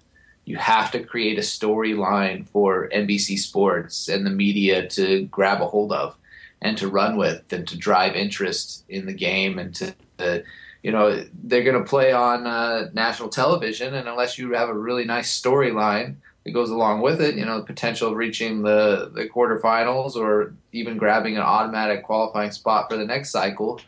You 0.45 0.57
have 0.57 0.91
to 0.91 1.03
create 1.03 1.37
a 1.37 1.41
storyline 1.41 2.47
for 2.47 2.89
NBC 2.89 3.37
Sports 3.37 4.07
and 4.07 4.25
the 4.25 4.31
media 4.31 4.87
to 4.89 5.25
grab 5.25 5.61
a 5.61 5.67
hold 5.67 5.91
of 5.91 6.17
and 6.61 6.77
to 6.79 6.87
run 6.87 7.17
with 7.17 7.53
and 7.53 7.67
to 7.67 7.77
drive 7.77 8.15
interest 8.15 8.83
in 8.89 9.05
the 9.05 9.13
game 9.13 9.59
and 9.59 9.75
to, 9.75 9.93
to 10.17 10.43
you 10.83 10.91
know 10.91 11.25
they're 11.43 11.63
going 11.63 11.81
to 11.81 11.89
play 11.89 12.11
on 12.11 12.47
uh, 12.47 12.89
national 12.93 13.29
television, 13.29 13.93
and 13.93 14.07
unless 14.07 14.37
you 14.37 14.53
have 14.53 14.69
a 14.69 14.73
really 14.73 15.05
nice 15.05 15.39
storyline 15.39 16.15
that 16.43 16.51
goes 16.51 16.69
along 16.69 17.01
with 17.01 17.21
it, 17.21 17.35
you 17.35 17.45
know, 17.45 17.59
the 17.59 17.65
potential 17.65 18.09
of 18.09 18.15
reaching 18.15 18.61
the 18.61 19.11
the 19.13 19.27
quarterfinals 19.27 20.15
or 20.15 20.53
even 20.71 20.97
grabbing 20.97 21.35
an 21.35 21.41
automatic 21.41 22.03
qualifying 22.03 22.51
spot 22.51 22.89
for 22.89 22.97
the 22.97 23.05
next 23.05 23.31
cycle, 23.31 23.81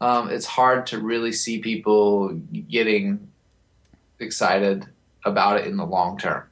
um, 0.00 0.30
it's 0.30 0.46
hard 0.46 0.86
to 0.88 0.98
really 0.98 1.32
see 1.32 1.58
people 1.58 2.30
getting 2.68 3.28
excited 4.18 4.86
about 5.24 5.60
it 5.60 5.66
in 5.66 5.76
the 5.76 5.86
long 5.86 6.18
term. 6.18 6.44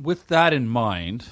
With 0.00 0.28
that 0.28 0.54
in 0.54 0.68
mind, 0.68 1.26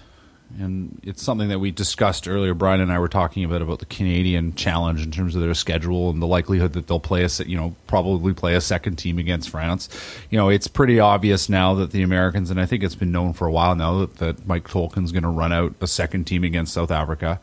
and 0.58 1.00
it's 1.04 1.22
something 1.22 1.48
that 1.48 1.58
we 1.58 1.70
discussed 1.70 2.26
earlier. 2.26 2.54
Bryan 2.54 2.80
and 2.80 2.92
I 2.92 2.98
were 2.98 3.08
talking 3.08 3.44
about 3.44 3.62
about 3.62 3.78
the 3.78 3.86
Canadian 3.86 4.54
challenge 4.54 5.02
in 5.02 5.10
terms 5.10 5.34
of 5.34 5.42
their 5.42 5.54
schedule 5.54 6.10
and 6.10 6.20
the 6.20 6.26
likelihood 6.26 6.72
that 6.72 6.86
they'll 6.86 7.00
play 7.00 7.24
a 7.24 7.28
you 7.46 7.56
know 7.56 7.74
probably 7.86 8.34
play 8.34 8.54
a 8.54 8.60
second 8.60 8.96
team 8.96 9.18
against 9.18 9.50
France. 9.50 9.88
You 10.30 10.38
know, 10.38 10.48
it's 10.48 10.66
pretty 10.66 10.98
obvious 10.98 11.48
now 11.48 11.74
that 11.74 11.92
the 11.92 12.02
Americans 12.02 12.50
and 12.50 12.60
I 12.60 12.66
think 12.66 12.82
it's 12.82 12.94
been 12.94 13.12
known 13.12 13.32
for 13.32 13.46
a 13.46 13.52
while 13.52 13.74
now 13.74 14.00
that, 14.00 14.16
that 14.16 14.46
Mike 14.46 14.68
Tolkin's 14.68 15.12
going 15.12 15.22
to 15.22 15.28
run 15.28 15.52
out 15.52 15.74
a 15.80 15.86
second 15.86 16.24
team 16.24 16.44
against 16.44 16.74
South 16.74 16.90
Africa. 16.90 17.40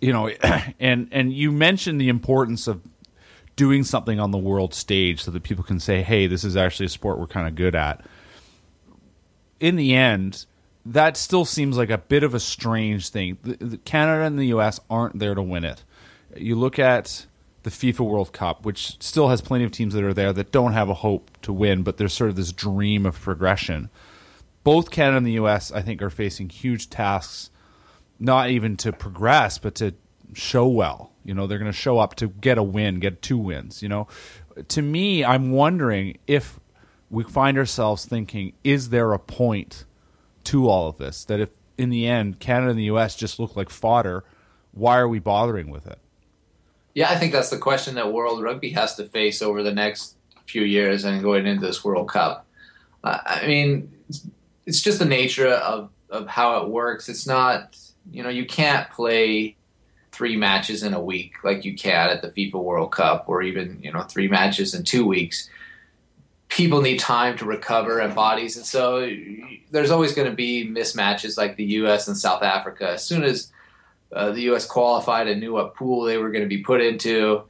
You 0.00 0.12
know, 0.12 0.28
and 0.80 1.08
and 1.10 1.32
you 1.32 1.50
mentioned 1.50 2.00
the 2.00 2.08
importance 2.08 2.66
of 2.66 2.82
doing 3.56 3.84
something 3.84 4.20
on 4.20 4.32
the 4.32 4.38
world 4.38 4.74
stage 4.74 5.22
so 5.22 5.30
that 5.30 5.42
people 5.42 5.64
can 5.64 5.80
say, 5.80 6.02
"Hey, 6.02 6.26
this 6.26 6.44
is 6.44 6.56
actually 6.56 6.86
a 6.86 6.90
sport 6.90 7.18
we're 7.18 7.26
kind 7.26 7.48
of 7.48 7.54
good 7.54 7.74
at." 7.74 8.04
In 9.58 9.76
the 9.76 9.94
end 9.94 10.44
that 10.92 11.16
still 11.16 11.44
seems 11.44 11.76
like 11.76 11.90
a 11.90 11.98
bit 11.98 12.22
of 12.22 12.34
a 12.34 12.40
strange 12.40 13.08
thing. 13.08 13.38
The, 13.42 13.56
the 13.56 13.76
Canada 13.78 14.24
and 14.24 14.38
the 14.38 14.46
U.S. 14.48 14.78
aren't 14.88 15.18
there 15.18 15.34
to 15.34 15.42
win 15.42 15.64
it. 15.64 15.82
You 16.36 16.54
look 16.56 16.78
at 16.78 17.26
the 17.64 17.70
FIFA 17.70 18.08
World 18.08 18.32
Cup, 18.32 18.64
which 18.64 19.02
still 19.02 19.28
has 19.28 19.40
plenty 19.40 19.64
of 19.64 19.72
teams 19.72 19.94
that 19.94 20.04
are 20.04 20.14
there 20.14 20.32
that 20.32 20.52
don't 20.52 20.74
have 20.74 20.88
a 20.88 20.94
hope 20.94 21.30
to 21.42 21.52
win, 21.52 21.82
but 21.82 21.96
there's 21.96 22.12
sort 22.12 22.30
of 22.30 22.36
this 22.36 22.52
dream 22.52 23.04
of 23.04 23.20
progression. 23.20 23.90
Both 24.62 24.90
Canada 24.90 25.18
and 25.18 25.26
the 25.26 25.32
U.S., 25.32 25.72
I 25.72 25.82
think, 25.82 26.00
are 26.02 26.10
facing 26.10 26.48
huge 26.48 26.88
tasks, 26.88 27.50
not 28.20 28.50
even 28.50 28.76
to 28.78 28.92
progress, 28.92 29.58
but 29.58 29.74
to 29.76 29.94
show 30.34 30.68
well. 30.68 31.12
You 31.24 31.34
know, 31.34 31.48
they're 31.48 31.58
going 31.58 31.70
to 31.70 31.76
show 31.76 31.98
up 31.98 32.14
to 32.16 32.28
get 32.28 32.58
a 32.58 32.62
win, 32.62 33.00
get 33.00 33.22
two 33.22 33.38
wins. 33.38 33.82
You 33.82 33.88
know, 33.88 34.06
to 34.68 34.82
me, 34.82 35.24
I'm 35.24 35.50
wondering 35.50 36.18
if 36.28 36.60
we 37.10 37.24
find 37.24 37.58
ourselves 37.58 38.04
thinking, 38.04 38.52
is 38.62 38.90
there 38.90 39.12
a 39.12 39.18
point– 39.18 39.84
to 40.46 40.68
all 40.68 40.88
of 40.88 40.98
this. 40.98 41.24
That 41.24 41.40
if 41.40 41.50
in 41.78 41.90
the 41.90 42.06
end 42.06 42.40
Canada 42.40 42.70
and 42.70 42.78
the 42.78 42.84
U.S. 42.84 43.16
just 43.16 43.38
look 43.38 43.56
like 43.56 43.70
fodder, 43.70 44.24
why 44.72 44.98
are 44.98 45.08
we 45.08 45.18
bothering 45.18 45.70
with 45.70 45.86
it? 45.86 45.98
Yeah, 46.94 47.10
I 47.10 47.16
think 47.16 47.32
that's 47.32 47.50
the 47.50 47.58
question 47.58 47.96
that 47.96 48.12
World 48.12 48.42
Rugby 48.42 48.70
has 48.70 48.94
to 48.96 49.04
face 49.04 49.42
over 49.42 49.62
the 49.62 49.72
next 49.72 50.16
few 50.46 50.62
years 50.62 51.04
and 51.04 51.22
going 51.22 51.46
into 51.46 51.66
this 51.66 51.84
World 51.84 52.08
Cup. 52.08 52.46
I 53.04 53.46
mean, 53.46 53.92
it's, 54.08 54.26
it's 54.64 54.80
just 54.80 54.98
the 54.98 55.04
nature 55.04 55.48
of 55.48 55.90
of 56.08 56.26
how 56.28 56.62
it 56.62 56.70
works. 56.70 57.08
It's 57.08 57.26
not, 57.26 57.76
you 58.10 58.22
know, 58.22 58.28
you 58.28 58.46
can't 58.46 58.88
play 58.90 59.56
three 60.12 60.36
matches 60.36 60.82
in 60.82 60.94
a 60.94 61.00
week 61.00 61.44
like 61.44 61.64
you 61.64 61.74
can 61.74 62.08
at 62.08 62.22
the 62.22 62.28
FIFA 62.28 62.62
World 62.62 62.92
Cup, 62.92 63.24
or 63.28 63.42
even 63.42 63.80
you 63.82 63.92
know 63.92 64.02
three 64.02 64.28
matches 64.28 64.74
in 64.74 64.82
two 64.82 65.06
weeks 65.06 65.50
people 66.56 66.80
need 66.80 66.98
time 66.98 67.36
to 67.36 67.44
recover 67.44 67.98
and 67.98 68.14
bodies, 68.14 68.56
and 68.56 68.64
so 68.64 69.06
there's 69.70 69.90
always 69.90 70.14
going 70.14 70.28
to 70.28 70.34
be 70.34 70.66
mismatches 70.66 71.36
like 71.36 71.54
the 71.56 71.64
U.S. 71.64 72.08
and 72.08 72.16
South 72.16 72.42
Africa. 72.42 72.92
As 72.92 73.04
soon 73.04 73.24
as 73.24 73.52
uh, 74.10 74.30
the 74.30 74.40
U.S. 74.42 74.64
qualified 74.64 75.28
and 75.28 75.38
knew 75.38 75.52
what 75.52 75.74
pool 75.74 76.04
they 76.04 76.16
were 76.16 76.30
going 76.30 76.44
to 76.44 76.48
be 76.48 76.62
put 76.62 76.80
into, 76.80 77.42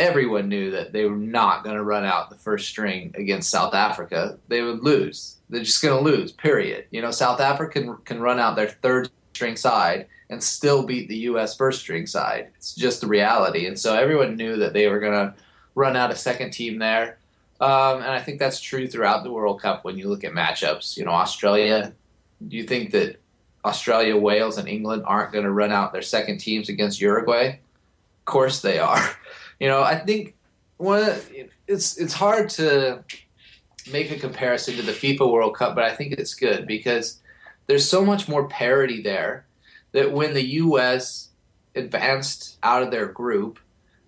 everyone 0.00 0.48
knew 0.48 0.72
that 0.72 0.92
they 0.92 1.04
were 1.04 1.14
not 1.14 1.62
going 1.62 1.76
to 1.76 1.84
run 1.84 2.04
out 2.04 2.30
the 2.30 2.36
first 2.36 2.68
string 2.68 3.14
against 3.16 3.48
South 3.48 3.74
Africa. 3.74 4.36
They 4.48 4.62
would 4.62 4.82
lose. 4.82 5.36
They're 5.48 5.62
just 5.62 5.80
going 5.80 5.96
to 5.96 6.10
lose. 6.10 6.32
Period. 6.32 6.86
You 6.90 7.00
know, 7.00 7.12
South 7.12 7.40
Africa 7.40 7.80
can, 7.80 7.96
can 7.98 8.20
run 8.20 8.40
out 8.40 8.56
their 8.56 8.70
third 8.70 9.08
string 9.34 9.54
side 9.54 10.08
and 10.30 10.42
still 10.42 10.84
beat 10.84 11.08
the 11.08 11.18
U.S. 11.30 11.56
first 11.56 11.78
string 11.78 12.08
side. 12.08 12.48
It's 12.56 12.74
just 12.74 13.02
the 13.02 13.06
reality. 13.06 13.66
And 13.66 13.78
so 13.78 13.94
everyone 13.94 14.34
knew 14.34 14.56
that 14.56 14.72
they 14.72 14.88
were 14.88 14.98
going 14.98 15.12
to 15.12 15.34
run 15.76 15.94
out 15.96 16.10
a 16.10 16.16
second 16.16 16.50
team 16.50 16.80
there. 16.80 17.18
Um, 17.62 17.98
and 18.02 18.10
I 18.10 18.18
think 18.18 18.40
that's 18.40 18.60
true 18.60 18.88
throughout 18.88 19.22
the 19.22 19.30
World 19.30 19.62
Cup 19.62 19.84
when 19.84 19.96
you 19.96 20.08
look 20.08 20.24
at 20.24 20.32
matchups. 20.32 20.96
You 20.96 21.04
know, 21.04 21.12
Australia, 21.12 21.94
do 22.48 22.56
you 22.56 22.64
think 22.64 22.90
that 22.90 23.20
Australia, 23.64 24.16
Wales, 24.16 24.58
and 24.58 24.68
England 24.68 25.04
aren't 25.06 25.32
going 25.32 25.44
to 25.44 25.52
run 25.52 25.70
out 25.70 25.92
their 25.92 26.02
second 26.02 26.38
teams 26.38 26.68
against 26.68 27.00
Uruguay? 27.00 27.50
Of 27.50 28.24
course 28.24 28.60
they 28.60 28.78
are. 28.78 29.00
You 29.60 29.68
know, 29.68 29.80
I 29.80 29.96
think 29.96 30.34
one 30.78 31.14
it's 31.68 31.96
it's 31.96 32.14
hard 32.14 32.48
to 32.50 33.04
make 33.92 34.10
a 34.10 34.18
comparison 34.18 34.74
to 34.74 34.82
the 34.82 34.90
FIFA 34.90 35.30
World 35.30 35.54
Cup, 35.54 35.76
but 35.76 35.84
I 35.84 35.94
think 35.94 36.14
it's 36.14 36.34
good 36.34 36.66
because 36.66 37.20
there's 37.68 37.88
so 37.88 38.04
much 38.04 38.28
more 38.28 38.48
parity 38.48 39.02
there 39.02 39.46
that 39.92 40.10
when 40.10 40.34
the 40.34 40.44
U.S. 40.44 41.28
advanced 41.76 42.58
out 42.64 42.82
of 42.82 42.90
their 42.90 43.06
group 43.06 43.60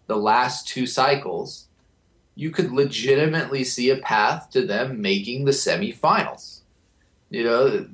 the 0.08 0.16
last 0.16 0.66
two 0.66 0.86
cycles, 0.86 1.68
you 2.34 2.50
could 2.50 2.72
legitimately 2.72 3.64
see 3.64 3.90
a 3.90 3.96
path 3.98 4.50
to 4.50 4.66
them 4.66 5.00
making 5.00 5.44
the 5.44 5.52
semifinals. 5.52 6.60
You 7.30 7.44
know, 7.44 7.86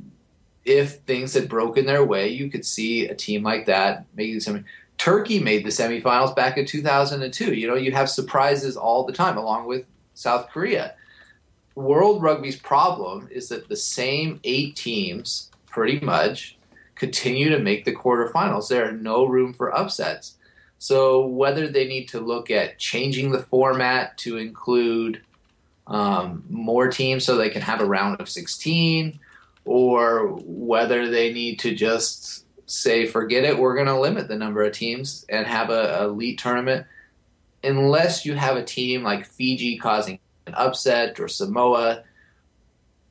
if 0.64 0.96
things 1.00 1.34
had 1.34 1.48
broken 1.48 1.86
their 1.86 2.04
way, 2.04 2.28
you 2.28 2.50
could 2.50 2.64
see 2.64 3.06
a 3.06 3.14
team 3.14 3.42
like 3.42 3.66
that 3.66 4.06
making 4.14 4.40
some. 4.40 4.64
Turkey 4.98 5.38
made 5.40 5.64
the 5.64 5.70
semifinals 5.70 6.36
back 6.36 6.58
in 6.58 6.66
2002. 6.66 7.54
You 7.54 7.66
know, 7.66 7.74
you 7.74 7.92
have 7.92 8.10
surprises 8.10 8.76
all 8.76 9.04
the 9.04 9.12
time, 9.12 9.38
along 9.38 9.66
with 9.66 9.86
South 10.14 10.48
Korea. 10.50 10.94
World 11.74 12.22
Rugby's 12.22 12.56
problem 12.56 13.28
is 13.30 13.48
that 13.48 13.68
the 13.68 13.76
same 13.76 14.40
eight 14.44 14.76
teams, 14.76 15.50
pretty 15.66 16.00
much, 16.00 16.58
continue 16.94 17.48
to 17.48 17.58
make 17.58 17.86
the 17.86 17.94
quarterfinals. 17.94 18.68
There 18.68 18.86
are 18.86 18.92
no 18.92 19.24
room 19.24 19.54
for 19.54 19.74
upsets. 19.74 20.36
So 20.80 21.26
whether 21.26 21.68
they 21.68 21.86
need 21.86 22.08
to 22.08 22.20
look 22.20 22.50
at 22.50 22.78
changing 22.78 23.32
the 23.32 23.42
format 23.42 24.16
to 24.18 24.38
include 24.38 25.20
um, 25.86 26.42
more 26.48 26.88
teams 26.88 27.22
so 27.22 27.36
they 27.36 27.50
can 27.50 27.60
have 27.60 27.82
a 27.82 27.84
round 27.84 28.18
of 28.18 28.30
16, 28.30 29.20
or 29.66 30.28
whether 30.42 31.10
they 31.10 31.34
need 31.34 31.58
to 31.60 31.74
just 31.74 32.46
say, 32.64 33.04
forget 33.04 33.44
it, 33.44 33.58
we're 33.58 33.74
going 33.74 33.88
to 33.88 34.00
limit 34.00 34.28
the 34.28 34.36
number 34.36 34.62
of 34.62 34.72
teams 34.72 35.26
and 35.28 35.46
have 35.46 35.68
a, 35.68 36.00
a 36.00 36.04
elite 36.08 36.38
tournament, 36.38 36.86
unless 37.62 38.24
you 38.24 38.34
have 38.34 38.56
a 38.56 38.64
team 38.64 39.02
like 39.02 39.26
Fiji 39.26 39.76
causing 39.76 40.18
an 40.46 40.54
upset 40.54 41.20
or 41.20 41.28
Samoa. 41.28 42.04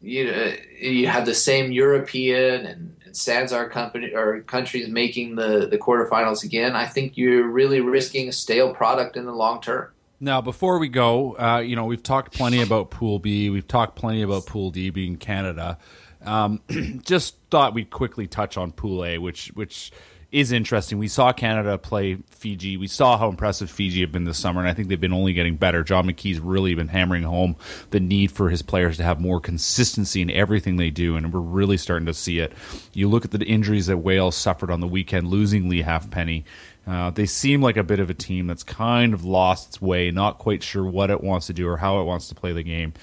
You, 0.02 0.56
you 0.82 1.06
have 1.06 1.28
the 1.28 1.36
same 1.36 1.72
European 1.72 2.66
and 2.66 2.96
and 3.16 3.52
our 3.52 3.70
company 3.70 4.14
or 4.14 4.42
countries 4.42 4.88
making 4.88 5.36
the 5.36 5.68
the 5.70 5.78
quarterfinals 5.78 6.44
again, 6.44 6.76
I 6.76 6.86
think 6.86 7.18
you're 7.18 7.48
really 7.48 7.82
risking 7.82 8.30
a 8.30 8.32
stale 8.32 8.74
product 8.74 9.18
in 9.18 9.26
the 9.26 9.32
long 9.32 9.62
term. 9.62 9.90
Now, 10.20 10.42
before 10.42 10.80
we 10.80 10.90
go, 10.90 11.38
uh, 11.38 11.60
you 11.60 11.76
know 11.76 11.86
we've 11.86 12.04
talked 12.04 12.34
plenty 12.34 12.62
about 12.62 12.92
Pool 12.92 13.20
B. 13.20 13.50
We've 13.50 13.68
talked 13.68 13.96
plenty 13.96 14.22
about 14.22 14.46
Pool 14.46 14.72
D 14.72 14.90
being 14.90 15.18
Canada. 15.18 15.78
Um, 16.24 16.62
just 17.06 17.36
thought 17.50 17.74
we'd 17.74 17.90
quickly 17.90 18.28
touch 18.28 18.58
on 18.58 18.72
Pool 18.72 19.06
A, 19.06 19.18
which 19.18 19.48
which 19.56 19.92
is 20.32 20.52
interesting. 20.52 21.00
We 21.00 21.08
saw 21.08 21.34
Canada 21.34 21.78
play 21.78 22.18
Fiji. 22.30 22.78
We 22.78 22.88
saw 22.88 23.18
how 23.18 23.30
impressive 23.30 23.70
Fiji 23.72 24.02
have 24.02 24.12
been 24.12 24.26
this 24.26 24.38
summer, 24.38 24.60
and 24.62 24.70
I 24.70 24.74
think 24.74 24.88
they've 24.88 25.02
been 25.02 25.14
only 25.14 25.34
getting 25.34 25.56
better. 25.56 25.84
John 25.84 26.06
McKee's 26.06 26.40
really 26.40 26.76
been 26.76 26.88
hammering 26.88 27.24
home 27.24 27.56
the 27.90 28.00
need 28.00 28.32
for 28.32 28.50
his 28.50 28.62
players 28.62 28.98
to 28.98 29.04
have 29.04 29.20
more 29.20 29.40
consistency 29.40 30.22
in 30.22 30.30
everything 30.30 30.78
they 30.78 30.92
do, 30.92 31.16
and 31.16 31.34
we're 31.34 31.40
really 31.40 31.78
starting 31.78 32.06
to 32.06 32.14
see 32.14 32.40
it. 32.40 32.54
You 32.94 33.10
look 33.10 33.26
at 33.26 33.32
the 33.32 33.44
injuries 33.44 33.88
that 33.88 33.98
Wales 33.98 34.36
suffered 34.36 34.70
on 34.70 34.82
the 34.82 34.88
weekend, 34.88 35.28
losing 35.28 35.68
Leigh 35.68 35.82
Halfpenny. 35.82 36.46
Uh, 36.86 37.10
they 37.10 37.26
seem 37.26 37.62
like 37.62 37.78
a 37.78 37.84
bit 37.84 38.00
of 38.00 38.10
a 38.10 38.16
team 38.16 38.48
that's 38.48 38.64
kind 38.64 39.14
of 39.14 39.26
lost 39.26 39.70
its 39.70 39.82
way, 39.82 40.12
not 40.12 40.38
quite 40.38 40.64
sure 40.64 40.86
what 40.86 41.10
it 41.10 41.24
wants 41.24 41.48
to 41.48 41.54
do 41.54 41.68
or 41.68 41.78
how 41.78 42.02
it 42.02 42.06
wants 42.06 42.28
to 42.30 42.36
play 42.36 42.52
the 42.52 42.64
game. 42.64 42.94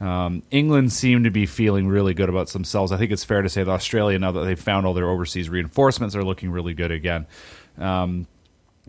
Um, 0.00 0.42
England 0.50 0.92
seem 0.92 1.24
to 1.24 1.30
be 1.30 1.44
feeling 1.46 1.88
really 1.88 2.14
good 2.14 2.28
about 2.28 2.48
themselves. 2.48 2.92
I 2.92 2.96
think 2.98 3.10
it's 3.10 3.24
fair 3.24 3.42
to 3.42 3.48
say 3.48 3.64
that 3.64 3.70
Australia, 3.70 4.18
now 4.18 4.30
that 4.32 4.44
they've 4.44 4.58
found 4.58 4.86
all 4.86 4.94
their 4.94 5.08
overseas 5.08 5.48
reinforcements, 5.48 6.14
are 6.14 6.22
looking 6.22 6.50
really 6.50 6.74
good 6.74 6.92
again. 6.92 7.26
Um, 7.78 8.26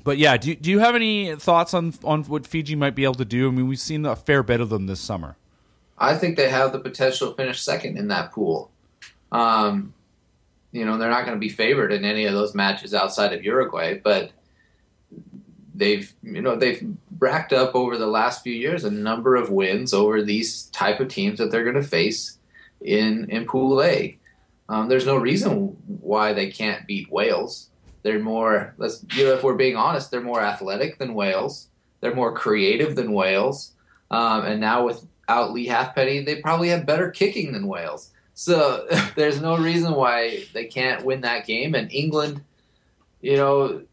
but 0.04 0.18
yeah, 0.18 0.38
do, 0.38 0.56
do 0.56 0.70
you 0.70 0.80
have 0.80 0.96
any 0.96 1.36
thoughts 1.36 1.74
on 1.74 1.94
on 2.04 2.24
what 2.26 2.46
Fiji 2.46 2.76
might 2.76 2.96
be 2.96 3.04
able 3.04 3.16
to 3.16 3.26
do? 3.26 3.48
I 3.48 3.52
mean, 3.52 3.68
we've 3.68 3.80
seen 3.80 4.06
a 4.06 4.16
fair 4.16 4.44
bit 4.44 4.62
of 4.62 4.70
them 4.70 4.88
this 4.88 5.00
summer. 5.00 5.36
I 5.98 6.16
think 6.16 6.38
they 6.38 6.50
have 6.50 6.72
the 6.72 6.80
potential 6.80 7.30
to 7.30 7.36
finish 7.36 7.62
second 7.62 7.98
in 7.98 8.08
that 8.08 8.32
pool. 8.32 8.72
Um, 9.32 9.94
you 10.72 10.86
know, 10.86 10.98
they're 10.98 11.10
not 11.10 11.26
going 11.26 11.36
to 11.36 11.40
be 11.40 11.50
favored 11.50 11.92
in 11.92 12.06
any 12.06 12.26
of 12.26 12.34
those 12.34 12.56
matches 12.56 12.94
outside 12.94 13.34
of 13.34 13.44
Uruguay, 13.44 14.00
but 14.02 14.32
they've 15.80 16.14
you 16.22 16.42
know 16.42 16.56
they've 16.56 16.86
racked 17.18 17.54
up 17.54 17.74
over 17.74 17.98
the 17.98 18.06
last 18.08 18.44
few 18.44 18.54
years 18.54 18.84
a 18.84 18.92
number 18.92 19.36
of 19.36 19.50
wins 19.50 19.94
over 19.94 20.22
these 20.22 20.64
type 20.66 21.00
of 21.00 21.08
teams 21.08 21.40
that 21.40 21.50
they're 21.50 21.64
going 21.64 21.76
to 21.76 21.84
face 21.84 22.38
in 22.82 23.30
in 23.30 23.46
Pool 23.46 23.82
A. 23.82 24.18
Um, 24.68 24.88
there's 24.88 25.08
no 25.08 25.16
reason 25.16 25.76
why 25.88 26.34
they 26.34 26.52
can't 26.52 26.86
beat 26.86 27.12
Wales. 27.12 27.70
They're 28.04 28.20
more 28.20 28.76
let's 28.78 29.04
you 29.14 29.26
know 29.26 29.34
if 29.34 29.44
we're 29.44 29.56
being 29.56 29.76
honest, 29.76 30.12
they're 30.12 30.22
more 30.22 30.42
athletic 30.42 31.00
than 31.00 31.16
Wales. 31.16 31.70
They're 32.02 32.16
more 32.16 32.34
creative 32.34 32.96
than 32.96 33.14
Wales. 33.14 33.74
Um, 34.12 34.46
and 34.46 34.60
now 34.60 34.86
without 34.86 35.54
Leigh 35.54 35.68
Halfpenny, 35.68 36.24
they 36.24 36.42
probably 36.42 36.70
have 36.70 36.86
better 36.86 37.10
kicking 37.10 37.52
than 37.52 37.68
Wales. 37.68 38.12
So 38.34 38.88
there's 39.16 39.42
no 39.42 39.58
reason 39.58 39.94
why 39.94 40.46
they 40.54 40.66
can't 40.66 41.06
win 41.06 41.22
that 41.22 41.46
game. 41.46 41.76
And 41.76 41.92
England, 41.92 42.42
you 43.22 43.36
know, 43.36 43.84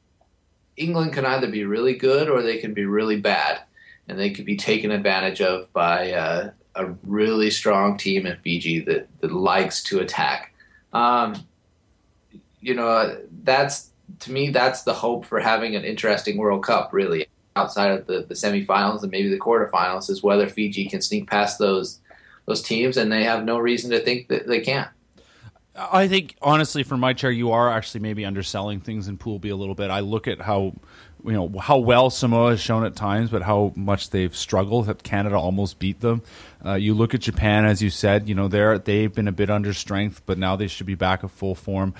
England 0.76 1.12
can 1.12 1.24
either 1.24 1.48
be 1.48 1.64
really 1.64 1.94
good 1.94 2.28
or 2.28 2.42
they 2.42 2.58
can 2.58 2.74
be 2.74 2.84
really 2.84 3.20
bad. 3.20 3.60
And 4.08 4.18
they 4.18 4.30
could 4.30 4.44
be 4.44 4.56
taken 4.56 4.90
advantage 4.90 5.40
of 5.40 5.72
by 5.72 6.12
uh, 6.12 6.50
a 6.76 6.86
really 7.02 7.50
strong 7.50 7.96
team 7.98 8.26
in 8.26 8.38
Fiji 8.38 8.80
that, 8.80 9.08
that 9.20 9.32
likes 9.32 9.82
to 9.84 9.98
attack. 9.98 10.54
Um, 10.92 11.44
you 12.60 12.74
know, 12.74 13.20
that's 13.42 13.90
to 14.20 14.32
me, 14.32 14.50
that's 14.50 14.82
the 14.82 14.94
hope 14.94 15.26
for 15.26 15.40
having 15.40 15.74
an 15.74 15.84
interesting 15.84 16.36
World 16.36 16.62
Cup, 16.62 16.92
really, 16.92 17.26
outside 17.56 17.90
of 17.90 18.06
the, 18.06 18.22
the 18.22 18.34
semifinals 18.34 19.02
and 19.02 19.10
maybe 19.10 19.28
the 19.28 19.38
quarterfinals, 19.38 20.08
is 20.08 20.22
whether 20.22 20.48
Fiji 20.48 20.88
can 20.88 21.02
sneak 21.02 21.28
past 21.28 21.58
those 21.58 22.00
those 22.46 22.62
teams, 22.62 22.96
and 22.96 23.10
they 23.10 23.24
have 23.24 23.44
no 23.44 23.58
reason 23.58 23.90
to 23.90 23.98
think 23.98 24.28
that 24.28 24.46
they 24.46 24.60
can't. 24.60 24.88
I 25.78 26.08
think 26.08 26.36
honestly, 26.40 26.82
from 26.82 27.00
my 27.00 27.12
chair, 27.12 27.30
you 27.30 27.52
are 27.52 27.70
actually 27.70 28.00
maybe 28.00 28.24
underselling 28.24 28.80
things 28.80 29.08
in 29.08 29.18
Pool 29.18 29.38
B 29.38 29.50
a 29.50 29.56
little 29.56 29.74
bit. 29.74 29.90
I 29.90 30.00
look 30.00 30.26
at 30.26 30.40
how 30.40 30.74
you 31.24 31.32
know 31.32 31.58
how 31.58 31.78
well 31.78 32.08
Samoa 32.10 32.50
has 32.50 32.60
shown 32.60 32.84
at 32.84 32.94
times, 32.96 33.30
but 33.30 33.42
how 33.42 33.72
much 33.76 34.10
they've 34.10 34.34
struggled. 34.34 34.86
That 34.86 35.02
Canada 35.02 35.36
almost 35.36 35.78
beat 35.78 36.00
them. 36.00 36.22
Uh, 36.64 36.74
you 36.74 36.94
look 36.94 37.14
at 37.14 37.20
Japan, 37.20 37.64
as 37.64 37.82
you 37.82 37.90
said, 37.90 38.28
you 38.28 38.34
know 38.34 38.48
they're 38.48 38.78
they've 38.78 39.12
been 39.12 39.28
a 39.28 39.32
bit 39.32 39.50
under 39.50 39.72
strength, 39.72 40.22
but 40.24 40.38
now 40.38 40.56
they 40.56 40.66
should 40.66 40.86
be 40.86 40.94
back 40.94 41.24
at 41.24 41.30
full 41.30 41.54
form. 41.54 41.94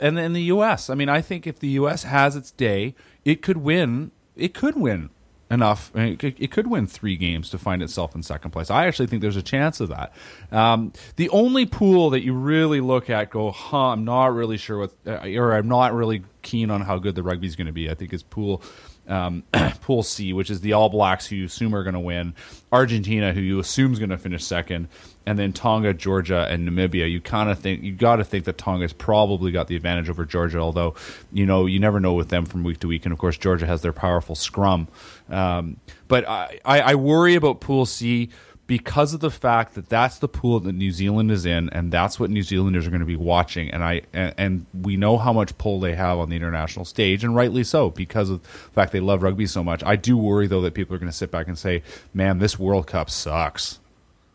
And 0.00 0.18
in 0.18 0.34
the 0.34 0.42
U.S., 0.42 0.90
I 0.90 0.94
mean, 0.94 1.08
I 1.08 1.22
think 1.22 1.46
if 1.46 1.58
the 1.58 1.68
U.S. 1.68 2.02
has 2.02 2.36
its 2.36 2.50
day, 2.50 2.94
it 3.24 3.42
could 3.42 3.56
win. 3.58 4.10
It 4.36 4.52
could 4.52 4.76
win 4.76 5.08
enough. 5.50 5.92
It 5.94 6.50
could 6.50 6.66
win 6.66 6.86
three 6.86 7.16
games 7.16 7.50
to 7.50 7.58
find 7.58 7.82
itself 7.82 8.14
in 8.14 8.22
second 8.22 8.50
place. 8.50 8.70
I 8.70 8.86
actually 8.86 9.06
think 9.06 9.22
there's 9.22 9.36
a 9.36 9.42
chance 9.42 9.80
of 9.80 9.90
that. 9.90 10.12
Um, 10.50 10.92
the 11.16 11.28
only 11.30 11.66
pool 11.66 12.10
that 12.10 12.24
you 12.24 12.32
really 12.32 12.80
look 12.80 13.08
at, 13.10 13.30
go, 13.30 13.52
huh, 13.52 13.90
I'm 13.90 14.04
not 14.04 14.34
really 14.34 14.56
sure 14.56 14.78
what, 14.78 14.92
uh, 15.06 15.20
or 15.36 15.52
I'm 15.52 15.68
not 15.68 15.94
really 15.94 16.24
keen 16.42 16.70
on 16.70 16.80
how 16.80 16.98
good 16.98 17.14
the 17.14 17.22
rugby 17.22 17.46
is 17.46 17.56
going 17.56 17.68
to 17.68 17.72
be. 17.72 17.88
I 17.90 17.94
think 17.94 18.12
is 18.12 18.22
pool 18.22 18.62
um, 19.08 19.42
Pool 19.82 20.02
C, 20.02 20.32
which 20.32 20.50
is 20.50 20.60
the 20.60 20.72
All 20.72 20.88
Blacks, 20.88 21.26
who 21.26 21.36
you 21.36 21.46
assume 21.46 21.74
are 21.74 21.82
going 21.82 21.94
to 21.94 22.00
win, 22.00 22.34
Argentina, 22.72 23.32
who 23.32 23.40
you 23.40 23.58
assume 23.58 23.92
is 23.92 23.98
going 23.98 24.10
to 24.10 24.18
finish 24.18 24.44
second, 24.44 24.88
and 25.26 25.38
then 25.38 25.52
Tonga, 25.52 25.94
Georgia, 25.94 26.46
and 26.50 26.68
Namibia. 26.68 27.10
You 27.10 27.20
kind 27.20 27.50
of 27.50 27.58
think 27.58 27.82
you 27.82 27.92
got 27.92 28.16
to 28.16 28.24
think 28.24 28.44
that 28.44 28.58
Tonga's 28.58 28.92
probably 28.92 29.52
got 29.52 29.68
the 29.68 29.76
advantage 29.76 30.08
over 30.08 30.24
Georgia, 30.24 30.58
although 30.58 30.94
you 31.32 31.46
know 31.46 31.66
you 31.66 31.80
never 31.80 32.00
know 32.00 32.14
with 32.14 32.28
them 32.28 32.46
from 32.46 32.64
week 32.64 32.80
to 32.80 32.88
week. 32.88 33.04
And 33.04 33.12
of 33.12 33.18
course, 33.18 33.36
Georgia 33.38 33.66
has 33.66 33.82
their 33.82 33.92
powerful 33.92 34.34
scrum. 34.34 34.88
Um, 35.28 35.78
but 36.08 36.28
I, 36.28 36.60
I, 36.64 36.80
I 36.80 36.94
worry 36.94 37.34
about 37.34 37.60
Pool 37.60 37.86
C 37.86 38.30
because 38.66 39.14
of 39.14 39.20
the 39.20 39.30
fact 39.30 39.74
that 39.74 39.88
that's 39.88 40.18
the 40.18 40.28
pool 40.28 40.58
that 40.60 40.72
New 40.72 40.90
Zealand 40.90 41.30
is 41.30 41.46
in, 41.46 41.68
and 41.70 41.92
that's 41.92 42.18
what 42.18 42.30
New 42.30 42.42
Zealanders 42.42 42.86
are 42.86 42.90
going 42.90 43.00
to 43.00 43.06
be 43.06 43.16
watching. 43.16 43.70
And 43.70 43.82
I 43.82 44.02
and, 44.12 44.34
and, 44.36 44.66
we 44.82 44.96
know 44.96 45.18
how 45.18 45.32
much 45.32 45.56
pull 45.58 45.78
they 45.78 45.94
have 45.94 46.18
on 46.18 46.28
the 46.28 46.36
international 46.36 46.84
stage, 46.84 47.22
and 47.22 47.34
rightly 47.34 47.62
so 47.64 47.90
because 47.90 48.30
of 48.30 48.42
the 48.42 48.48
fact 48.48 48.92
they 48.92 49.00
love 49.00 49.22
rugby 49.22 49.46
so 49.46 49.62
much. 49.62 49.84
I 49.84 49.96
do 49.96 50.16
worry 50.16 50.46
though 50.46 50.60
that 50.62 50.74
people 50.74 50.94
are 50.94 50.98
going 50.98 51.10
to 51.10 51.16
sit 51.16 51.30
back 51.30 51.46
and 51.46 51.56
say, 51.58 51.82
"Man, 52.12 52.38
this 52.38 52.58
World 52.58 52.86
Cup 52.86 53.08
sucks." 53.08 53.78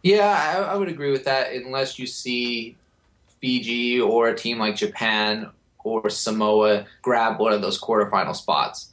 Yeah, 0.04 0.66
I, 0.68 0.74
I 0.74 0.76
would 0.76 0.88
agree 0.88 1.12
with 1.12 1.26
that, 1.26 1.54
unless 1.54 2.00
you 2.00 2.08
see 2.08 2.78
Fiji 3.42 4.00
or 4.00 4.30
a 4.30 4.36
team 4.36 4.58
like 4.58 4.76
Japan 4.76 5.50
or 5.84 6.10
Samoa 6.10 6.86
grab 7.02 7.40
one 7.40 7.54
of 7.54 7.62
those 7.62 7.80
quarterfinal 7.80 8.36
spots 8.36 8.91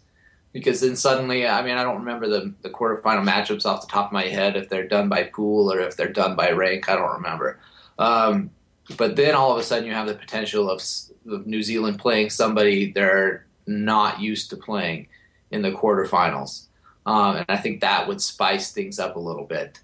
because 0.53 0.81
then 0.81 0.97
suddenly, 0.97 1.47
I 1.47 1.63
mean, 1.63 1.77
I 1.77 1.83
don't 1.83 1.99
remember 1.99 2.29
the 2.29 2.55
the 2.63 2.71
quarterfinal 2.71 3.29
matchups 3.29 3.67
off 3.67 3.83
the 3.83 3.93
top 3.93 4.07
of 4.07 4.13
my 4.13 4.25
head 4.25 4.57
if 4.57 4.69
they're 4.69 4.89
done 4.89 5.09
by 5.09 5.25
pool 5.25 5.73
or 5.73 5.81
if 5.81 5.97
they're 5.97 6.13
done 6.13 6.37
by 6.37 6.51
rank. 6.51 6.89
I 6.89 6.97
don't 6.97 7.13
remember. 7.13 7.61
Um, 7.99 8.51
but 8.97 9.17
then 9.17 9.35
all 9.35 9.53
of 9.53 9.59
a 9.59 9.63
sudden, 9.63 9.87
you 9.87 9.93
have 9.93 10.07
the 10.07 10.15
potential 10.15 10.71
of, 10.71 10.83
of 11.29 11.47
New 11.47 11.63
Zealand 11.63 11.99
playing 11.99 12.31
somebody 12.31 12.91
they're 12.93 13.47
not 13.67 14.21
used 14.21 14.51
to 14.51 14.57
playing 14.57 15.09
in 15.51 15.63
the 15.63 15.73
quarterfinals, 15.73 16.67
um, 17.05 17.37
and 17.37 17.47
I 17.49 17.57
think 17.57 17.81
that 17.81 18.09
would 18.09 18.23
spice 18.23 18.73
things 18.73 18.99
up 18.99 19.17
a 19.17 19.21
little 19.21 19.45
bit. 19.45 19.81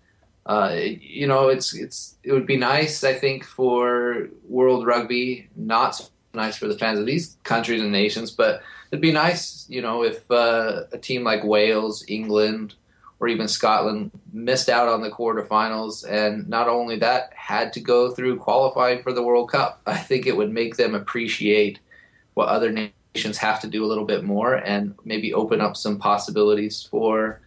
Uh, 0.47 0.75
you 0.77 1.27
know, 1.27 1.49
it's 1.49 1.75
it's 1.75 2.17
it 2.23 2.33
would 2.33 2.47
be 2.47 2.57
nice, 2.57 3.05
I 3.05 3.15
think, 3.15 3.45
for 3.45 4.29
World 4.49 4.87
Rugby, 4.87 5.49
not 5.57 5.97
so 5.97 6.05
nice 6.35 6.57
for 6.57 6.69
the 6.69 6.79
fans 6.79 6.99
of 6.99 7.07
these 7.07 7.37
countries 7.45 7.81
and 7.81 7.93
nations, 7.93 8.31
but 8.31 8.63
it'd 8.95 9.03
be 9.03 9.11
nice, 9.11 9.67
you 9.69 9.83
know, 9.83 10.05
if 10.05 10.31
uh, 10.31 10.85
a 10.93 10.99
team 10.99 11.25
like 11.25 11.43
Wales, 11.43 12.05
England, 12.07 12.77
or 13.19 13.27
even 13.27 13.49
Scotland 13.49 14.13
missed 14.33 14.69
out 14.69 14.87
on 14.87 15.03
the 15.03 15.11
quarterfinals, 15.11 16.09
and 16.09 16.49
not 16.49 16.69
only 16.69 16.95
that, 17.01 17.33
had 17.35 17.73
to 17.73 17.81
go 17.81 18.13
through 18.13 18.39
qualifying 18.39 19.03
for 19.03 19.13
the 19.13 19.23
World 19.23 19.51
Cup. 19.51 19.83
I 19.87 19.97
think 19.97 20.29
it 20.29 20.37
would 20.37 20.53
make 20.53 20.77
them 20.77 20.95
appreciate 20.95 21.81
what 22.35 22.49
other 22.49 22.71
nations 22.71 23.37
have 23.39 23.61
to 23.63 23.67
do 23.67 23.85
a 23.85 23.89
little 23.89 24.05
bit 24.05 24.23
more, 24.23 24.55
and 24.55 24.95
maybe 25.05 25.35
open 25.35 25.61
up 25.61 25.77
some 25.77 25.99
possibilities 25.99 26.87
for 26.89 27.41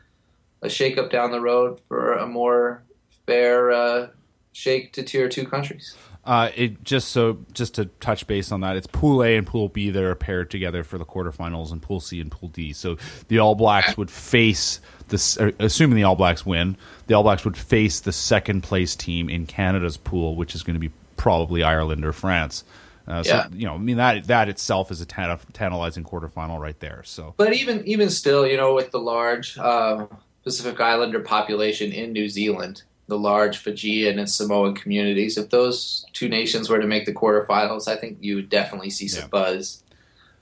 a 0.62 0.68
shakeup 0.68 1.10
down 1.10 1.32
the 1.32 1.40
road 1.40 1.80
for 1.88 2.16
a 2.16 2.28
more 2.28 2.84
fair 3.26 3.72
uh, 3.72 4.08
shake 4.52 4.92
to 4.92 5.02
tier 5.02 5.30
two 5.30 5.46
countries. 5.46 5.96
Uh, 6.28 6.52
it 6.56 6.84
just 6.84 7.08
so 7.08 7.38
just 7.54 7.76
to 7.76 7.86
touch 7.86 8.28
base 8.28 8.52
on 8.52 8.60
that, 8.60 8.76
it's 8.76 8.86
Pool 8.86 9.24
A 9.24 9.38
and 9.38 9.48
Pool 9.48 9.70
B 9.70 9.90
that 9.90 10.04
are 10.04 10.14
paired 10.14 10.52
together 10.52 10.84
for 10.84 10.98
the 10.98 11.06
quarterfinals, 11.06 11.72
and 11.72 11.82
Pool 11.82 12.02
C 12.02 12.20
and 12.20 12.30
Pool 12.30 12.50
D. 12.50 12.74
So 12.74 12.98
the 13.30 13.40
All 13.40 13.56
Blacks 13.56 13.96
would 13.96 14.12
face 14.12 14.82
this, 15.08 15.38
uh, 15.38 15.52
assuming 15.60 15.96
the 15.96 16.04
All 16.04 16.18
Blacks 16.18 16.46
win, 16.46 16.76
the 17.08 17.14
All 17.14 17.24
Blacks 17.24 17.46
would 17.46 17.56
face 17.56 18.02
the 18.02 18.12
second 18.12 18.62
place 18.62 18.94
team 18.94 19.30
in 19.30 19.46
Canada's 19.46 19.96
pool, 19.96 20.36
which 20.36 20.54
is 20.54 20.64
going 20.64 20.74
to 20.74 20.82
be 20.82 20.92
probably 21.16 21.64
Ireland 21.64 22.04
or 22.04 22.12
France. 22.12 22.66
Uh, 23.08 23.24
so 23.24 23.34
yeah. 23.34 23.48
you 23.54 23.66
know, 23.66 23.76
I 23.76 23.78
mean 23.78 23.96
that 23.96 24.28
that 24.28 24.50
itself 24.50 24.92
is 24.92 25.00
a 25.00 25.06
tantalizing 25.06 26.04
quarterfinal 26.04 26.60
right 26.60 26.78
there. 26.82 27.04
So, 27.06 27.36
but 27.38 27.54
even 27.54 27.88
even 27.88 28.10
still, 28.10 28.46
you 28.46 28.58
know, 28.58 28.74
with 28.74 28.92
the 28.92 29.00
large 29.00 29.58
uh, 29.58 30.08
Pacific 30.44 30.78
Islander 30.82 31.22
population 31.22 31.94
in 31.94 32.12
New 32.12 32.28
Zealand, 32.28 32.84
the 33.08 33.18
large 33.18 33.58
Fijian 33.58 34.20
and 34.20 34.30
Samoan 34.30 34.76
communities. 34.76 35.38
If 35.38 35.50
those 35.50 36.06
two 36.14 36.30
nations 36.30 36.70
were 36.70 36.80
to 36.80 36.88
make 36.88 37.06
the 37.06 37.14
quarterfinals, 37.14 37.88
I 37.88 37.96
think 37.96 38.18
you 38.22 38.36
would 38.36 38.50
definitely 38.50 38.90
see 38.90 39.08
some 39.08 39.24
yeah. 39.24 39.30
buzz 39.30 39.84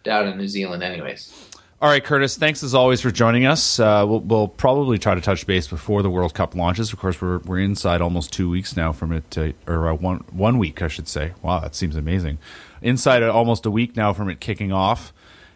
down 0.03 0.27
in 0.27 0.37
New 0.37 0.47
Zealand, 0.47 0.83
anyways. 0.83 1.31
All 1.81 1.89
right, 1.89 2.03
Curtis. 2.03 2.37
Thanks 2.37 2.63
as 2.63 2.73
always 2.73 3.01
for 3.01 3.11
joining 3.11 3.45
us. 3.45 3.79
Uh, 3.79 4.05
we'll, 4.07 4.21
we'll, 4.21 4.47
probably 4.47 4.97
try 4.97 5.13
to 5.13 5.21
touch 5.21 5.45
base 5.45 5.67
before 5.67 6.01
the 6.01 6.09
World 6.09 6.33
Cup 6.33 6.55
launches. 6.55 6.93
Of 6.93 6.99
course, 6.99 7.21
we're 7.21 7.39
we're 7.39 7.59
inside 7.59 8.01
almost 8.01 8.31
two 8.31 8.49
weeks 8.49 8.77
now 8.77 8.93
from 8.93 9.11
it, 9.11 9.37
uh, 9.37 9.51
or 9.67 9.89
uh, 9.89 9.93
one 9.93 10.23
one 10.31 10.57
week, 10.57 10.81
I 10.81 10.87
should 10.87 11.07
say. 11.07 11.33
Wow, 11.41 11.59
that 11.59 11.75
seems 11.75 11.97
amazing. 11.97 12.37
Inside 12.81 13.23
almost 13.23 13.65
a 13.65 13.71
week 13.71 13.95
now 13.95 14.13
from 14.13 14.29
it 14.29 14.39
kicking 14.39 14.71
off 14.71 15.11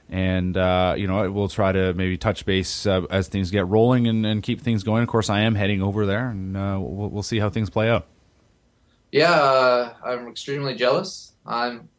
and 0.09 0.57
uh, 0.57 0.95
you 0.97 1.07
know 1.07 1.31
we'll 1.31 1.47
try 1.47 1.71
to 1.71 1.93
maybe 1.93 2.17
touch 2.17 2.45
base 2.45 2.85
uh, 2.85 3.01
as 3.09 3.27
things 3.27 3.51
get 3.51 3.67
rolling 3.67 4.07
and, 4.07 4.25
and, 4.25 4.41
keep 4.41 4.61
things 4.61 4.83
going. 4.83 5.03
Of 5.03 5.09
course, 5.09 5.29
I 5.29 5.41
am 5.41 5.55
heading 5.55 5.81
over 5.81 6.05
there, 6.05 6.29
and 6.29 6.57
uh, 6.57 6.77
we'll, 6.79 7.09
we'll, 7.09 7.23
see 7.23 7.39
how 7.39 7.49
things 7.49 7.69
play 7.69 7.89
out. 7.89 8.07
Yeah, 9.11 9.31
uh, 9.31 9.93
I'm 10.03 10.27
extremely 10.27 10.75
jealous. 10.75 11.33
I'm, 11.45 11.89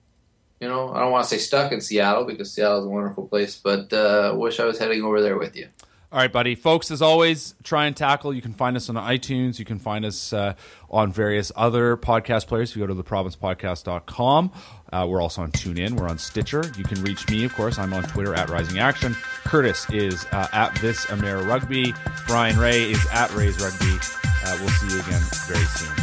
you 0.61 0.69
know, 0.69 0.93
I 0.93 1.01
don't 1.01 1.13
want 1.13 1.25
to 1.25 1.31
say 1.31 1.39
stuck 1.39 1.73
in 1.73 1.81
Seattle 1.81 2.25
because 2.25 2.53
Seattle 2.53 2.81
is 2.81 2.87
a 2.87 2.89
wonderful 2.89 3.29
place, 3.29 3.57
but 3.57 3.93
uh, 3.93 4.35
wish 4.37 4.61
I 4.61 4.65
was 4.65 4.79
heading 4.79 5.03
over 5.03 5.23
there 5.23 5.39
with 5.39 5.57
you. 5.57 5.69
All 6.13 6.19
right, 6.19 6.33
buddy. 6.33 6.57
Folks, 6.57 6.91
as 6.91 7.03
always, 7.03 7.55
try 7.63 7.87
and 7.87 7.97
tackle. 7.97 8.35
You 8.35 8.43
can 8.43 8.53
find 8.53 8.77
us 8.77 8.89
on 8.89 8.97
iTunes. 8.97 9.61
You 9.61 9.65
can 9.65 9.79
find 9.79 10.05
us 10.05 10.33
uh, 10.33 10.55
on 10.91 11.13
various 11.13 11.53
other 11.55 11.97
podcast 11.97 12.49
players. 12.49 12.71
If 12.71 12.77
you 12.77 12.85
go 12.85 12.93
to 12.93 13.01
theprovincepodcast.com, 13.01 14.53
uh, 14.93 15.07
we're 15.09 15.23
also 15.23 15.43
on 15.43 15.53
TuneIn. 15.53 15.93
We're 15.93 16.09
on 16.09 16.19
Stitcher. 16.19 16.65
You 16.77 16.83
can 16.83 17.01
reach 17.05 17.29
me, 17.31 17.45
of 17.45 17.55
course. 17.55 17.79
I'm 17.79 17.93
on 17.93 18.03
Twitter 18.03 18.35
at 18.35 18.51
Rising 18.51 18.81
Action. 18.81 19.15
Curtis 19.45 19.89
is 19.91 20.25
uh, 20.33 20.49
at 20.53 20.75
This 20.81 21.07
Amera 21.07 21.47
Rugby. 21.47 21.95
Bryan 22.27 22.59
Ray 22.59 22.91
is 22.91 23.07
at 23.13 23.33
Ray's 23.35 23.61
Rugby. 23.63 23.97
Uh, 24.45 24.57
we'll 24.59 24.69
see 24.69 24.89
you 24.89 25.01
again 25.01 25.23
very 25.47 25.65
soon. 25.65 25.95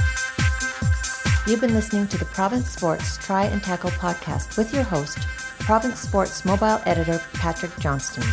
You've 1.47 1.60
been 1.60 1.74
listening 1.74 2.08
to 2.08 2.18
the 2.18 2.26
Province 2.26 2.70
Sports 2.70 3.18
Try 3.18 3.43
and 3.43 3.62
Tackle 3.62 3.91
podcast 3.91 4.58
with 4.58 4.74
your 4.74 4.84
host, 4.84 5.20
Province 5.60 5.99
Sports 5.99 6.45
mobile 6.45 6.80
editor 6.86 7.22
Patrick 7.34 7.78
Johnston. 7.80 8.24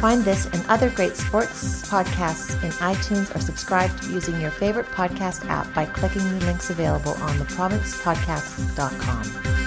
Find 0.00 0.24
this 0.24 0.46
and 0.46 0.64
other 0.68 0.88
great 0.88 1.14
sports 1.14 1.86
podcasts 1.90 2.54
in 2.64 2.70
iTunes 2.70 3.36
or 3.36 3.40
subscribe 3.40 3.90
using 4.04 4.40
your 4.40 4.50
favorite 4.50 4.86
podcast 4.86 5.46
app 5.50 5.74
by 5.74 5.84
clicking 5.84 6.26
the 6.38 6.46
links 6.46 6.70
available 6.70 7.12
on 7.12 7.36
theprovincepodcasts.com. 7.36 9.59